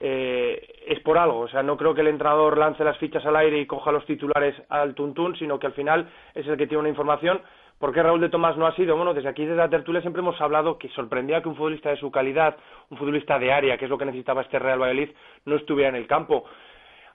[0.00, 3.34] eh, es por algo, o sea, no creo que el entrenador lance las fichas al
[3.36, 6.80] aire y coja los titulares al tuntún, sino que al final es el que tiene
[6.80, 7.40] una información.
[7.78, 8.96] ¿Por qué Raúl de Tomás no ha sido?
[8.96, 11.96] Bueno, desde aquí, desde la tertulia, siempre hemos hablado que sorprendía que un futbolista de
[11.96, 12.56] su calidad,
[12.90, 15.10] un futbolista de área, que es lo que necesitaba este Real Valladolid,
[15.44, 16.44] no estuviera en el campo.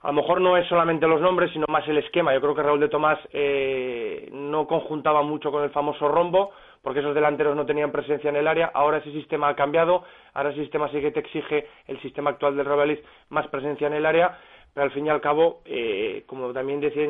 [0.00, 2.32] A lo mejor no es solamente los nombres, sino más el esquema.
[2.34, 7.00] Yo creo que Raúl de Tomás eh, no conjuntaba mucho con el famoso rombo, porque
[7.00, 8.70] esos delanteros no tenían presencia en el área.
[8.74, 10.04] Ahora ese sistema ha cambiado,
[10.34, 13.86] ahora ese sistema sí que te exige el sistema actual del Real Valladolid más presencia
[13.86, 14.38] en el área,
[14.74, 17.08] pero al fin y al cabo, eh, como también decía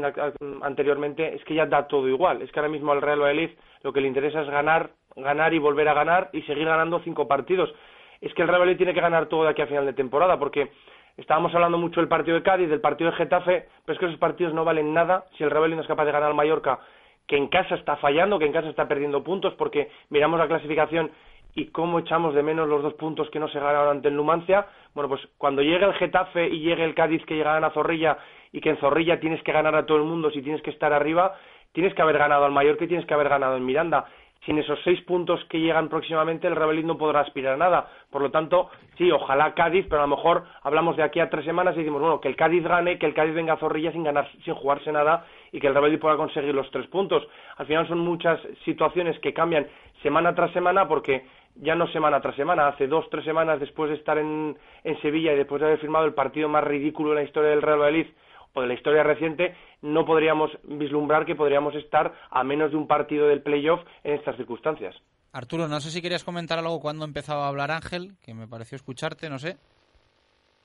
[0.63, 2.43] anteriormente, es que ya da todo igual.
[2.43, 3.51] Es que ahora mismo al Real Valladolid
[3.83, 7.27] lo que le interesa es ganar, ganar y volver a ganar y seguir ganando cinco
[7.27, 7.75] partidos.
[8.21, 10.39] Es que el Real Valladolid tiene que ganar todo de aquí a final de temporada,
[10.39, 10.71] porque
[11.17, 14.19] Estábamos hablando mucho del partido de Cádiz, del partido de Getafe, pero es que esos
[14.19, 16.81] partidos no valen nada si el Real Valladolid no es capaz de ganar al Mallorca,
[17.29, 21.13] que en casa está fallando, que en casa está perdiendo puntos, porque miramos la clasificación
[21.55, 24.67] y cómo echamos de menos los dos puntos que no se ganaron ante el Numancia.
[24.95, 28.19] Bueno, pues cuando llegue el Getafe y llegue el Cádiz que llegarán a Zorrilla
[28.53, 30.93] y que en Zorrilla tienes que ganar a todo el mundo si tienes que estar
[30.93, 31.35] arriba,
[31.73, 34.07] tienes que haber ganado al Mallorca y tienes que haber ganado en Miranda
[34.45, 37.89] sin esos seis puntos que llegan próximamente, el Real no podrá aspirar a nada.
[38.11, 41.45] Por lo tanto, sí, ojalá Cádiz, pero a lo mejor hablamos de aquí a tres
[41.45, 44.05] semanas y decimos, bueno, que el Cádiz gane, que el Cádiz venga a Zorrilla sin
[44.05, 47.27] ganar, sin jugarse nada y que el Real pueda conseguir los tres puntos.
[47.57, 49.67] Al final son muchas situaciones que cambian
[50.03, 51.25] semana tras semana porque
[51.57, 55.33] ya no semana tras semana, hace dos, tres semanas después de estar en, en Sevilla
[55.33, 58.07] y después de haber firmado el partido más ridículo en la historia del Real Valladolid
[58.55, 62.87] o de la historia reciente, no podríamos vislumbrar que podríamos estar a menos de un
[62.87, 64.95] partido del playoff en estas circunstancias.
[65.33, 68.77] Arturo, no sé si querías comentar algo cuando empezaba a hablar Ángel, que me pareció
[68.77, 69.57] escucharte, no sé.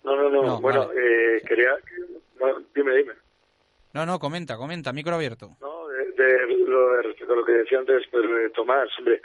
[0.03, 1.71] No, no, no, bueno, eh, quería...
[2.75, 3.13] dime, dime.
[3.93, 5.49] No, no, comenta, comenta, micro abierto.
[5.59, 9.19] No, de, lo, respecto a lo que decía antes pues, Tomás, hombre,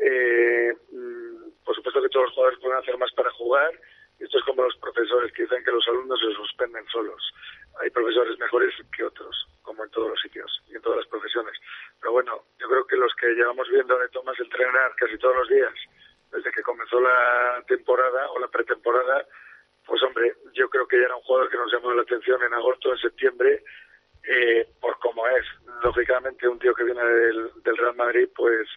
[0.00, 3.70] eh, mm, por supuesto que todos los jugadores pueden hacer más para jugar,
[4.18, 7.22] esto es como los profesores que dicen que los alumnos se suspenden solos
[7.80, 11.56] hay profesores mejores que otros, como en todos los sitios y en todas las profesiones.
[12.00, 15.48] Pero bueno, yo creo que los que llevamos viendo a Tomás entrenar casi todos los
[15.48, 15.72] días,
[16.30, 19.26] desde que comenzó la temporada o la pretemporada,
[19.86, 22.52] pues hombre, yo creo que ya era un jugador que nos llamó la atención en
[22.52, 23.64] agosto, en septiembre,
[24.24, 25.44] eh, por cómo es.
[25.82, 28.68] Lógicamente, un tío que viene del Real Madrid, pues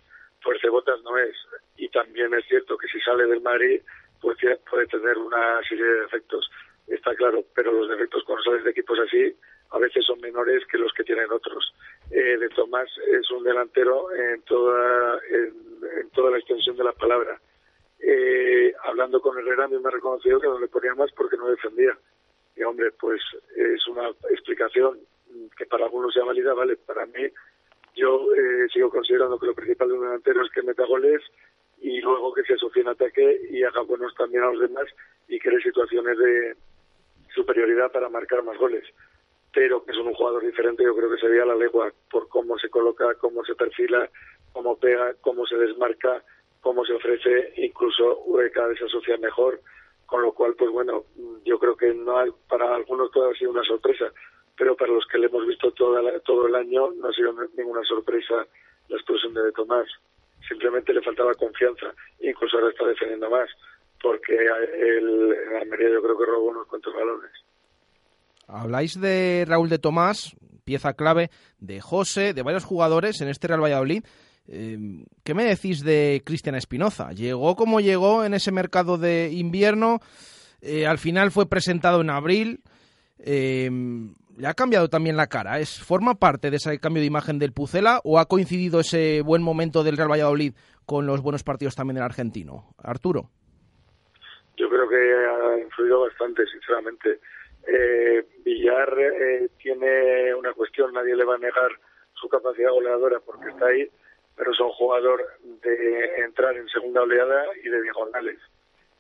[0.70, 1.36] botas no es.
[1.78, 3.82] Y también es cierto que si sale del Madrid,
[4.22, 4.38] pues
[4.70, 6.50] puede tener una serie de defectos
[6.88, 9.36] está claro, pero los defectos cuando sales de equipos así
[9.72, 11.74] a veces son menores que los que tienen otros.
[12.12, 17.40] Eh, de Tomás es un delantero en toda, en, toda la extensión de la palabra.
[18.00, 21.38] Eh, hablando con Herrera, a mí me ha reconocido que no le ponía más porque
[21.38, 21.98] no defendía.
[22.56, 23.22] Y hombre, pues
[23.56, 25.00] es una explicación
[25.58, 27.28] que para algunos sea válida, vale, para mí
[27.96, 31.22] yo eh, sigo considerando que lo principal de un delantero es que meta goles
[31.82, 34.86] y luego que se asocie en ataque y haga buenos también a los demás
[35.28, 36.56] y cree situaciones de,
[37.34, 38.84] superioridad para marcar más goles.
[39.54, 42.58] Pero que es un jugador diferente, yo creo que se veía la legua por cómo
[42.58, 44.10] se coloca, cómo se perfila,
[44.52, 46.24] cómo pega, cómo se desmarca,
[46.62, 49.60] cómo se ofrece, incluso cada vez se asocia mejor,
[50.06, 51.04] con lo cual, pues bueno,
[51.44, 54.12] yo creo que no hay, para algunos todavía ha sido una sorpresa,
[54.58, 58.46] pero para los que le hemos visto todo el año no ha sido ninguna sorpresa
[58.90, 59.88] la explosión de Tomás.
[60.48, 63.50] Simplemente le faltaba confianza, incluso ahora está defendiendo más
[64.04, 67.32] porque el, en Almería yo creo que robó unos cuantos balones.
[68.48, 70.36] Habláis de Raúl de Tomás,
[70.66, 74.04] pieza clave, de José, de varios jugadores en este Real Valladolid.
[74.48, 74.78] Eh,
[75.24, 77.14] ¿Qué me decís de Cristian Espinoza?
[77.14, 80.02] Llegó como llegó en ese mercado de invierno,
[80.62, 82.60] eh, al final fue presentado en abril,
[83.20, 83.70] eh,
[84.46, 85.60] ha cambiado también la cara.
[85.60, 89.44] ¿Es, ¿Forma parte de ese cambio de imagen del Pucela o ha coincidido ese buen
[89.44, 90.54] momento del Real Valladolid
[90.86, 92.74] con los buenos partidos también del argentino?
[92.78, 93.30] Arturo
[94.58, 97.20] yo creo que ha influido bastante, sinceramente.
[97.68, 101.72] Eh, Villar eh, tiene una cuestión, nadie le va a negar
[102.14, 103.90] su capacidad goleadora porque está ahí,
[104.36, 105.26] pero es un jugador
[105.62, 108.40] de entrar en segunda oleada y de diagonales.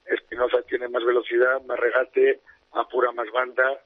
[0.05, 2.39] Espinoza tiene más velocidad, más regate,
[2.71, 3.79] apura más banda,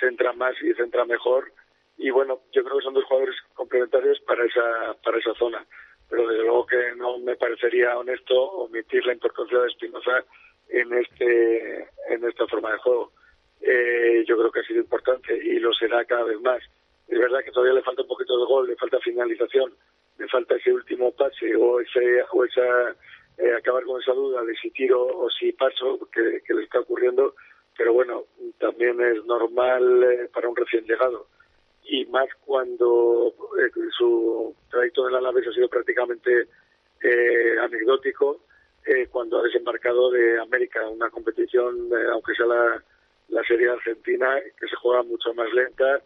[0.00, 1.52] centra más y centra mejor.
[1.98, 5.64] Y bueno, yo creo que son dos jugadores complementarios para esa, para esa zona.
[6.08, 10.24] Pero desde luego que no me parecería honesto omitir la importancia de Espinoza
[10.70, 13.12] en este en esta forma de juego.
[13.60, 16.62] Eh, yo creo que ha sido importante y lo será cada vez más.
[17.06, 19.72] Es verdad que todavía le falta un poquito de gol, le falta finalización,
[20.18, 22.96] le falta ese último pase o ese o esa
[23.38, 27.34] eh, acabar con esa duda de si tiro o si paso que, le está ocurriendo,
[27.80, 28.24] pero bueno,
[28.58, 31.28] también es normal eh, para un recién llegado
[31.82, 33.32] y más cuando
[33.96, 36.46] su trayecto en la Alavés ha sido prácticamente
[37.62, 38.40] anecdótico
[38.86, 42.82] eh, cuando ha desembarcado de América, una competición, eh, aunque sea la,
[43.28, 46.02] la serie argentina, que se juega mucho más lenta,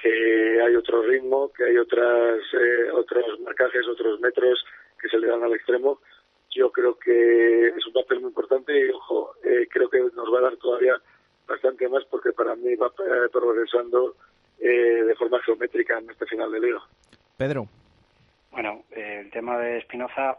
[0.00, 4.64] que hay otro ritmo, que hay otras, eh, otros marcajes, otros metros
[5.00, 6.00] que se le dan al extremo.
[6.50, 9.34] Yo creo que es un papel muy importante y, ojo,
[9.70, 10.94] creo que nos va a dar todavía
[11.46, 12.90] bastante más porque para mí va
[13.32, 14.16] progresando
[14.58, 16.80] de forma geométrica en este final de liga.
[17.36, 17.66] Pedro.
[18.50, 20.38] Bueno, el tema de Espinoza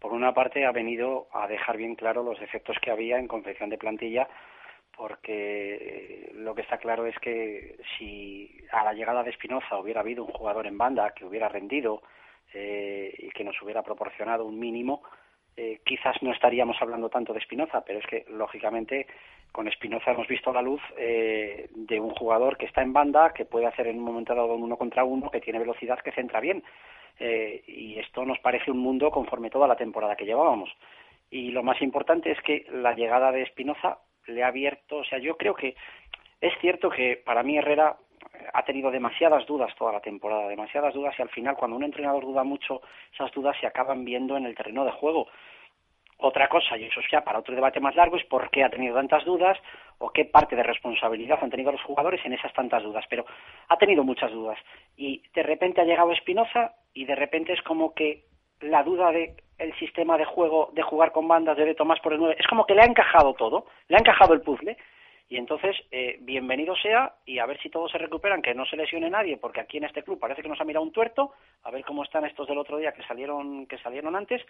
[0.00, 3.70] por una parte ha venido a dejar bien claro los efectos que había en confección
[3.70, 4.28] de plantilla
[4.96, 10.00] porque eh, lo que está claro es que si a la llegada de Espinoza hubiera
[10.00, 12.02] habido un jugador en banda que hubiera rendido
[12.52, 15.02] eh, y que nos hubiera proporcionado un mínimo,
[15.56, 19.06] eh, quizás no estaríamos hablando tanto de Espinoza, pero es que lógicamente
[19.54, 23.44] con Espinoza hemos visto la luz eh, de un jugador que está en banda, que
[23.44, 26.40] puede hacer en un momento dado un uno contra uno, que tiene velocidad, que centra
[26.40, 26.64] bien.
[27.20, 30.70] Eh, y esto nos parece un mundo conforme toda la temporada que llevábamos.
[31.30, 35.20] Y lo más importante es que la llegada de Espinoza le ha abierto, o sea,
[35.20, 35.76] yo creo que
[36.40, 37.96] es cierto que para mí Herrera
[38.52, 42.24] ha tenido demasiadas dudas toda la temporada, demasiadas dudas y al final cuando un entrenador
[42.24, 42.82] duda mucho,
[43.12, 45.28] esas dudas se acaban viendo en el terreno de juego.
[46.18, 48.94] Otra cosa, y eso ya para otro debate más largo, es por qué ha tenido
[48.94, 49.58] tantas dudas
[49.98, 53.04] o qué parte de responsabilidad han tenido los jugadores en esas tantas dudas.
[53.08, 53.26] Pero
[53.68, 54.58] ha tenido muchas dudas.
[54.96, 58.24] Y de repente ha llegado Espinoza y de repente es como que
[58.60, 62.18] la duda de el sistema de juego de jugar con bandas de Tomás por el
[62.18, 64.76] 9, es como que le ha encajado todo, le ha encajado el puzzle
[65.28, 68.76] y entonces, eh, bienvenido sea y a ver si todos se recuperan, que no se
[68.76, 71.32] lesione nadie, porque aquí en este club parece que nos ha mirado un tuerto,
[71.62, 74.42] a ver cómo están estos del otro día que salieron, que salieron antes,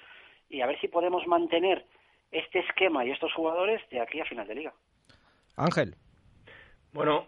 [0.49, 1.85] y a ver si podemos mantener
[2.31, 4.73] este esquema y estos jugadores de aquí a final de liga.
[5.57, 5.95] Ángel.
[6.93, 7.27] Bueno,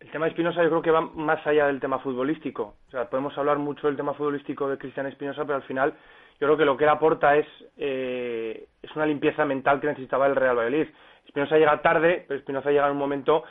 [0.00, 2.76] el tema de Espinosa yo creo que va más allá del tema futbolístico.
[2.88, 5.94] O sea, podemos hablar mucho del tema futbolístico de Cristian Espinosa, pero al final
[6.40, 7.46] yo creo que lo que él aporta es,
[7.76, 10.88] eh, es una limpieza mental que necesitaba el Real Valladolid.
[11.24, 13.44] Espinosa llega tarde, pero Espinosa llega en un momento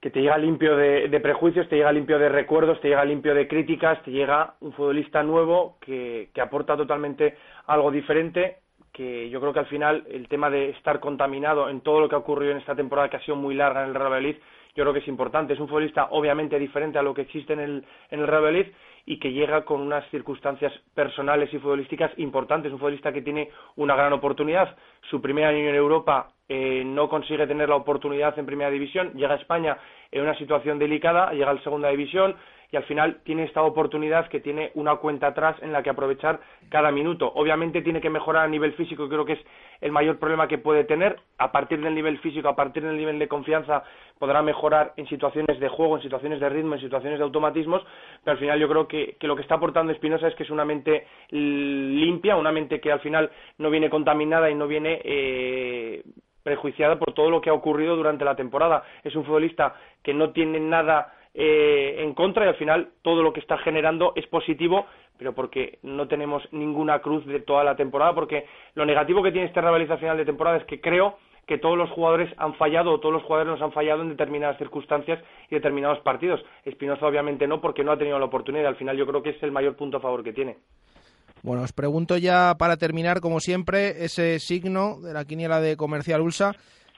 [0.00, 3.46] que te llega limpio de, prejuicios, te llega limpio de recuerdos, te llega limpio de
[3.46, 7.36] críticas, te llega un futbolista nuevo que, que aporta totalmente
[7.66, 8.56] algo diferente,
[8.92, 12.14] que yo creo que al final el tema de estar contaminado en todo lo que
[12.14, 14.36] ha ocurrido en esta temporada que ha sido muy larga en el Real Valladolid,
[14.74, 15.52] yo creo que es importante.
[15.52, 18.72] Es un futbolista obviamente diferente a lo que existe en el, en el Real Valladolid
[19.10, 22.70] y que llega con unas circunstancias personales y futbolísticas importantes.
[22.70, 24.76] Un futbolista que tiene una gran oportunidad.
[25.10, 29.12] Su primer año en Europa eh, no consigue tener la oportunidad en primera división.
[29.14, 29.76] Llega a España
[30.12, 32.36] en una situación delicada, llega a la segunda división
[32.72, 36.40] y al final tiene esta oportunidad que tiene una cuenta atrás en la que aprovechar
[36.68, 37.32] cada minuto.
[37.34, 39.40] Obviamente tiene que mejorar a nivel físico, creo que es
[39.80, 41.18] el mayor problema que puede tener.
[41.38, 43.82] A partir del nivel físico, a partir del nivel de confianza,
[44.18, 47.82] podrá mejorar en situaciones de juego, en situaciones de ritmo, en situaciones de automatismos,
[48.22, 50.64] pero al final yo creo que, lo que está aportando Espinosa es que es una
[50.64, 56.02] mente limpia, una mente que al final no viene contaminada y no viene eh,
[56.42, 58.84] prejuiciada por todo lo que ha ocurrido durante la temporada.
[59.02, 63.32] Es un futbolista que no tiene nada eh, en contra y al final todo lo
[63.32, 64.86] que está generando es positivo,
[65.16, 69.46] pero porque no tenemos ninguna cruz de toda la temporada, porque lo negativo que tiene
[69.46, 71.16] esta rivalización final de temporada es que creo
[71.46, 74.56] que todos los jugadores han fallado o todos los jugadores nos han fallado en determinadas
[74.58, 75.18] circunstancias
[75.50, 76.40] y determinados partidos.
[76.64, 78.66] Espinoza obviamente no, porque no ha tenido la oportunidad.
[78.66, 80.58] Al final yo creo que es el mayor punto a favor que tiene.
[81.42, 86.20] Bueno, os pregunto ya para terminar, como siempre, ese signo de la quiniela de Comercial
[86.20, 86.52] Ulsa.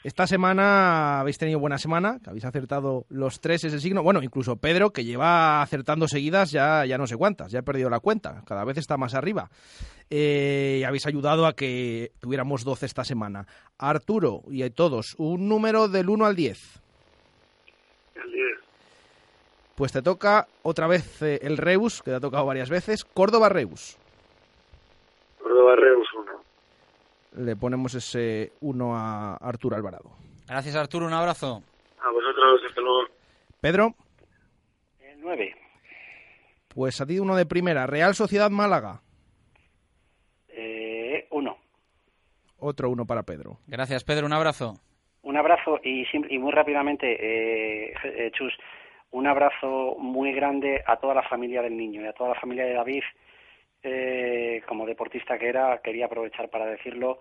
[0.04, 4.02] Esta semana habéis tenido buena semana, que habéis acertado los tres ese signo.
[4.02, 7.88] Bueno, incluso Pedro, que lleva acertando seguidas ya, ya no sé cuántas, ya ha perdido
[7.88, 9.48] la cuenta, cada vez está más arriba.
[10.10, 13.46] Eh, y habéis ayudado a que tuviéramos 12 esta semana.
[13.78, 16.82] Arturo y a todos, un número del 1 al 10.
[18.16, 18.44] El 10.
[19.76, 23.04] Pues te toca otra vez eh, el Reus, que te ha tocado varias veces.
[23.04, 23.96] Córdoba Reus.
[25.38, 26.41] Córdoba Reus 1
[27.36, 30.10] le ponemos ese 1 a Arturo Alvarado.
[30.46, 31.06] Gracias, Arturo.
[31.06, 31.62] Un abrazo.
[32.02, 33.08] A vosotros, hasta luego.
[33.60, 33.94] Pedro.
[35.18, 35.54] 9.
[36.68, 37.86] Pues a ti uno de primera.
[37.86, 39.02] Real Sociedad Málaga.
[41.30, 41.50] 1.
[41.50, 41.56] Eh,
[42.58, 43.58] Otro uno para Pedro.
[43.66, 44.26] Gracias, Pedro.
[44.26, 44.74] Un abrazo.
[45.22, 48.52] Un abrazo y, y muy rápidamente, eh, eh, Chus,
[49.12, 52.64] un abrazo muy grande a toda la familia del niño y a toda la familia
[52.64, 53.02] de David
[53.82, 57.20] eh, como deportista que era, quería aprovechar para decirlo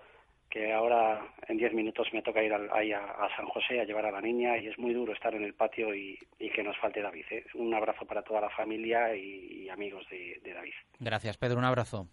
[0.51, 4.11] que ahora en diez minutos me toca ir ahí a, San José a llevar a
[4.11, 7.25] la niña y es muy duro estar en el patio y, que nos falte David.
[7.31, 7.45] ¿eh?
[7.53, 10.73] Un abrazo para toda la familia y, amigos de, David.
[10.99, 11.57] Gracias, Pedro.
[11.57, 12.07] Un abrazo.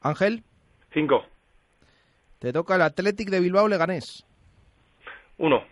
[0.00, 0.42] Ángel.
[0.92, 1.26] Cinco.
[2.38, 4.26] Te toca el Athletic de Bilbao Leganés.
[5.36, 5.62] Uno.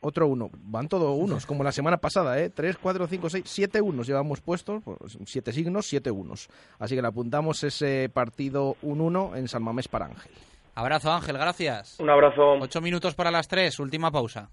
[0.00, 0.50] Otro uno.
[0.58, 2.50] Van todos unos, como la semana pasada, ¿eh?
[2.50, 4.82] Tres, cuatro, cinco, seis, siete unos llevamos puestos.
[4.84, 6.48] Pues, siete signos, siete unos.
[6.78, 10.32] Así que le apuntamos ese partido 1-1 en San Mamés para Ángel.
[10.74, 11.98] Abrazo, Ángel, gracias.
[11.98, 12.52] Un abrazo.
[12.60, 14.50] Ocho minutos para las tres, última pausa.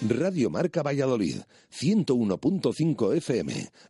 [0.00, 1.40] Radio Marca Valladolid,
[1.72, 3.52] 101.5 FM,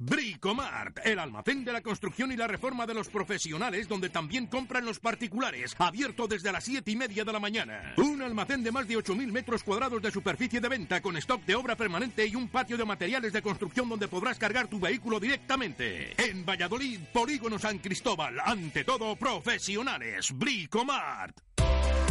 [0.00, 4.84] Bricomart, el almacén de la construcción y la reforma de los profesionales, donde también compran
[4.84, 7.94] los particulares, abierto desde las 7 y media de la mañana.
[7.96, 11.56] Un almacén de más de 8.000 metros cuadrados de superficie de venta, con stock de
[11.56, 16.14] obra permanente y un patio de materiales de construcción donde podrás cargar tu vehículo directamente.
[16.16, 20.30] En Valladolid, Polígono San Cristóbal, ante todo profesionales.
[20.32, 21.40] Bricomart.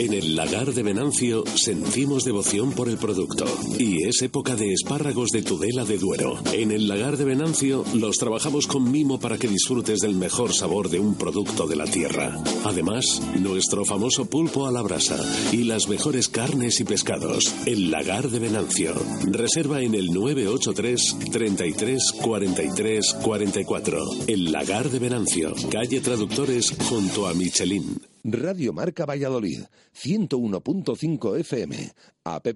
[0.00, 3.44] En el lagar de Venancio sentimos devoción por el producto
[3.78, 6.38] y es época de espárragos de Tudela de Duero.
[6.54, 10.88] En el lagar de Venancio los trabajamos con mimo para que disfrutes del mejor sabor
[10.88, 12.42] de un producto de la tierra.
[12.64, 15.18] Además, nuestro famoso pulpo a la brasa
[15.52, 17.54] y las mejores carnes y pescados.
[17.66, 18.94] El lagar de Venancio.
[19.26, 24.02] Reserva en el 983 33 43 44.
[24.28, 25.52] El lagar de Venancio.
[25.70, 28.00] Calle Traductores junto a Michelin.
[28.24, 29.62] Radio Marca Valladolid,
[29.94, 31.92] 101.5 FM,
[32.24, 32.46] app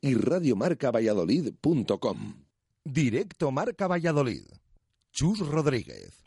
[0.00, 2.34] y radiomarcavalladolid.com.
[2.84, 4.44] Directo Marca Valladolid.
[5.12, 6.22] Chus Rodríguez.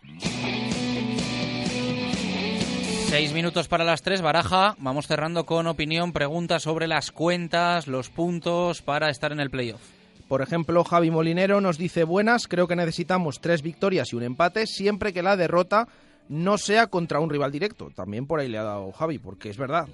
[3.09, 4.75] Seis minutos para las tres, Baraja.
[4.79, 9.81] Vamos cerrando con opinión, preguntas sobre las cuentas, los puntos para estar en el playoff.
[10.27, 14.67] Por ejemplo, Javi Molinero nos dice buenas, creo que necesitamos tres victorias y un empate,
[14.67, 15.87] siempre que la derrota
[16.29, 17.91] no sea contra un rival directo.
[17.93, 19.87] También por ahí le ha dado Javi, porque es verdad,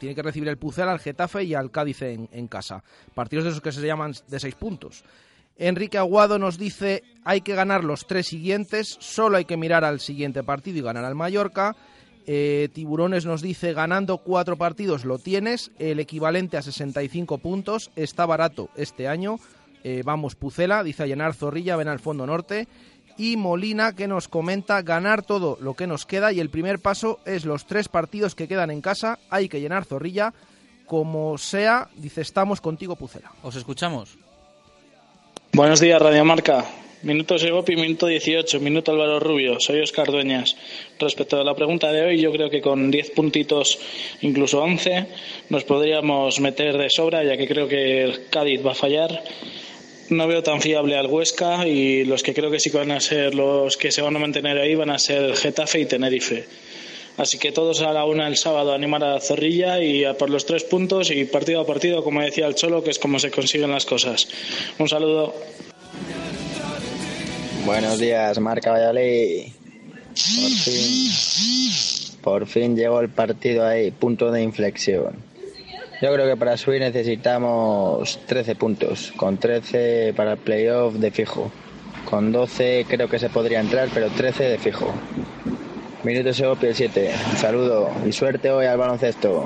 [0.00, 2.82] tiene que recibir el Pucel al Getafe y al Cádiz en, casa.
[3.14, 5.04] Partidos de esos que se llaman de seis puntos.
[5.56, 10.00] Enrique Aguado nos dice hay que ganar los tres siguientes, solo hay que mirar al
[10.00, 11.76] siguiente partido y ganar al Mallorca.
[12.26, 18.24] Eh, Tiburones nos dice ganando cuatro partidos lo tienes, el equivalente a 65 puntos, está
[18.26, 19.38] barato este año.
[19.84, 22.68] Eh, vamos Pucela, dice Llenar Zorrilla, ven al fondo norte
[23.16, 26.32] y Molina que nos comenta ganar todo lo que nos queda.
[26.32, 29.84] Y el primer paso es los tres partidos que quedan en casa, hay que llenar
[29.84, 30.32] zorrilla,
[30.86, 33.32] como sea, dice estamos contigo Pucela.
[33.42, 34.18] Os escuchamos.
[35.54, 36.64] Buenos días Radio Marca,
[37.02, 40.56] minuto Segopi, minuto 18, minuto Álvaro Rubio, soy Oscar Dueñas.
[40.98, 43.78] Respecto a la pregunta de hoy, yo creo que con 10 puntitos,
[44.22, 45.06] incluso 11,
[45.50, 49.22] nos podríamos meter de sobra, ya que creo que el Cádiz va a fallar
[50.12, 53.34] no veo tan fiable al Huesca y los que creo que sí van a ser
[53.34, 56.44] los que se van a mantener ahí van a ser Getafe y Tenerife.
[57.16, 60.46] Así que todos a la una el sábado animar a Zorrilla y a por los
[60.46, 63.70] tres puntos y partido a partido, como decía el Cholo, que es como se consiguen
[63.70, 64.28] las cosas.
[64.78, 65.34] Un saludo.
[67.66, 69.48] Buenos días, Marca Valladolid.
[70.14, 71.10] Por fin,
[72.22, 75.31] por fin llegó el partido ahí, punto de inflexión.
[76.02, 81.52] Yo creo que para subir necesitamos 13 puntos, con 13 para el playoff de fijo.
[82.10, 84.92] Con 12 creo que se podría entrar, pero 13 de fijo.
[86.02, 87.14] Minuto Segopi el 7.
[87.30, 89.44] Un saludo y suerte hoy al baloncesto.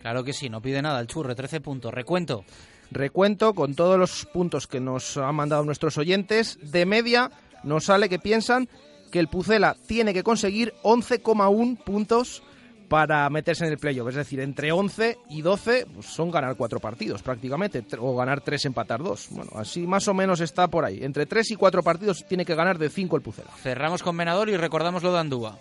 [0.00, 1.92] Claro que sí, no pide nada el churre, 13 puntos.
[1.92, 2.46] Recuento.
[2.90, 6.58] Recuento con todos los puntos que nos han mandado nuestros oyentes.
[6.62, 7.30] De media
[7.62, 8.70] nos sale que piensan
[9.12, 12.42] que el Pucela tiene que conseguir 11,1 puntos
[12.88, 14.08] para meterse en el playoff.
[14.08, 18.64] Es decir, entre 11 y 12 pues son ganar cuatro partidos prácticamente, o ganar tres,
[18.64, 19.28] empatar dos.
[19.30, 21.00] Bueno, así más o menos está por ahí.
[21.02, 23.50] Entre tres y cuatro partidos tiene que ganar de cinco el Pucela.
[23.62, 25.58] Cerramos con Venador y recordamos lo de Andúa.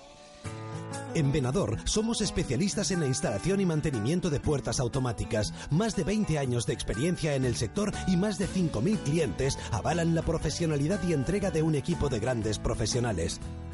[1.15, 5.53] En Venador somos especialistas en la instalación y mantenimiento de puertas automáticas.
[5.69, 10.15] Más de 20 años de experiencia en el sector y más de 5.000 clientes avalan
[10.15, 13.39] la profesionalidad y entrega de un equipo de grandes profesionales.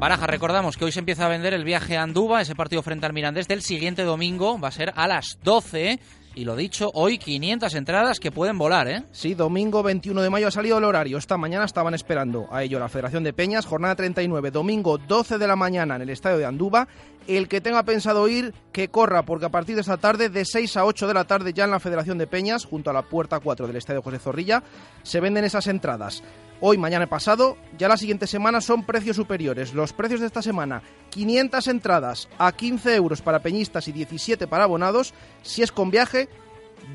[0.00, 3.04] Baraja, recordamos que hoy se empieza a vender el viaje a Andúba, ese partido frente
[3.04, 6.00] al Mirandés del siguiente domingo, va a ser a las 12
[6.34, 9.02] Y lo dicho, hoy 500 entradas que pueden volar, ¿eh?
[9.12, 11.18] Sí, domingo 21 de mayo ha salido el horario.
[11.18, 13.66] Esta mañana estaban esperando a ello la Federación de Peñas.
[13.66, 16.88] Jornada 39, domingo 12 de la mañana en el estadio de Andúba.
[17.30, 20.76] El que tenga pensado ir, que corra, porque a partir de esta tarde, de 6
[20.76, 23.38] a 8 de la tarde, ya en la Federación de Peñas, junto a la puerta
[23.38, 24.64] 4 del estadio José Zorrilla,
[25.04, 26.24] se venden esas entradas.
[26.60, 29.74] Hoy, mañana pasado, ya la siguiente semana son precios superiores.
[29.74, 34.64] Los precios de esta semana, 500 entradas a 15 euros para peñistas y 17 para
[34.64, 35.14] abonados.
[35.42, 36.28] Si es con viaje,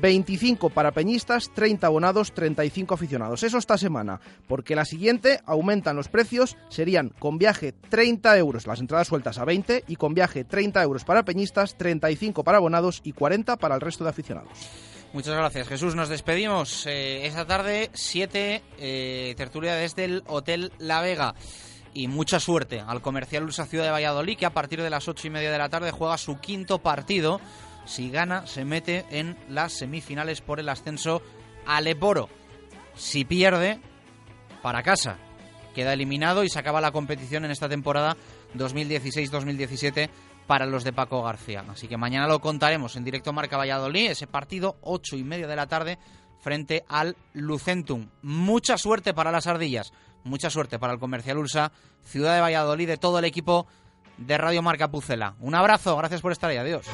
[0.00, 3.42] 25 para peñistas, 30 abonados, 35 aficionados.
[3.42, 8.80] Eso esta semana, porque la siguiente aumentan los precios, serían con viaje 30 euros las
[8.80, 13.12] entradas sueltas a 20 y con viaje 30 euros para peñistas, 35 para abonados y
[13.12, 14.50] 40 para el resto de aficionados.
[15.12, 15.94] Muchas gracias, Jesús.
[15.94, 21.34] Nos despedimos eh, esta tarde, 7, eh, tertulia desde el Hotel La Vega.
[21.94, 25.26] Y mucha suerte al Comercial Ursa Ciudad de Valladolid, que a partir de las ocho
[25.26, 27.40] y media de la tarde juega su quinto partido.
[27.86, 31.22] Si gana, se mete en las semifinales por el ascenso
[31.66, 32.28] al Eporo.
[32.94, 33.80] Si pierde,
[34.62, 35.18] para casa.
[35.74, 38.16] Queda eliminado y se acaba la competición en esta temporada
[38.56, 40.08] 2016-2017
[40.46, 41.64] para los de Paco García.
[41.68, 45.56] Así que mañana lo contaremos en directo Marca Valladolid, ese partido ocho y media de
[45.56, 45.98] la tarde
[46.40, 48.08] frente al Lucentum.
[48.22, 49.92] Mucha suerte para las ardillas,
[50.24, 51.72] mucha suerte para el Comercial Ursa,
[52.04, 53.66] Ciudad de Valladolid, de todo el equipo
[54.16, 55.34] de Radio Marca Pucela.
[55.40, 56.86] Un abrazo, gracias por estar ahí, adiós.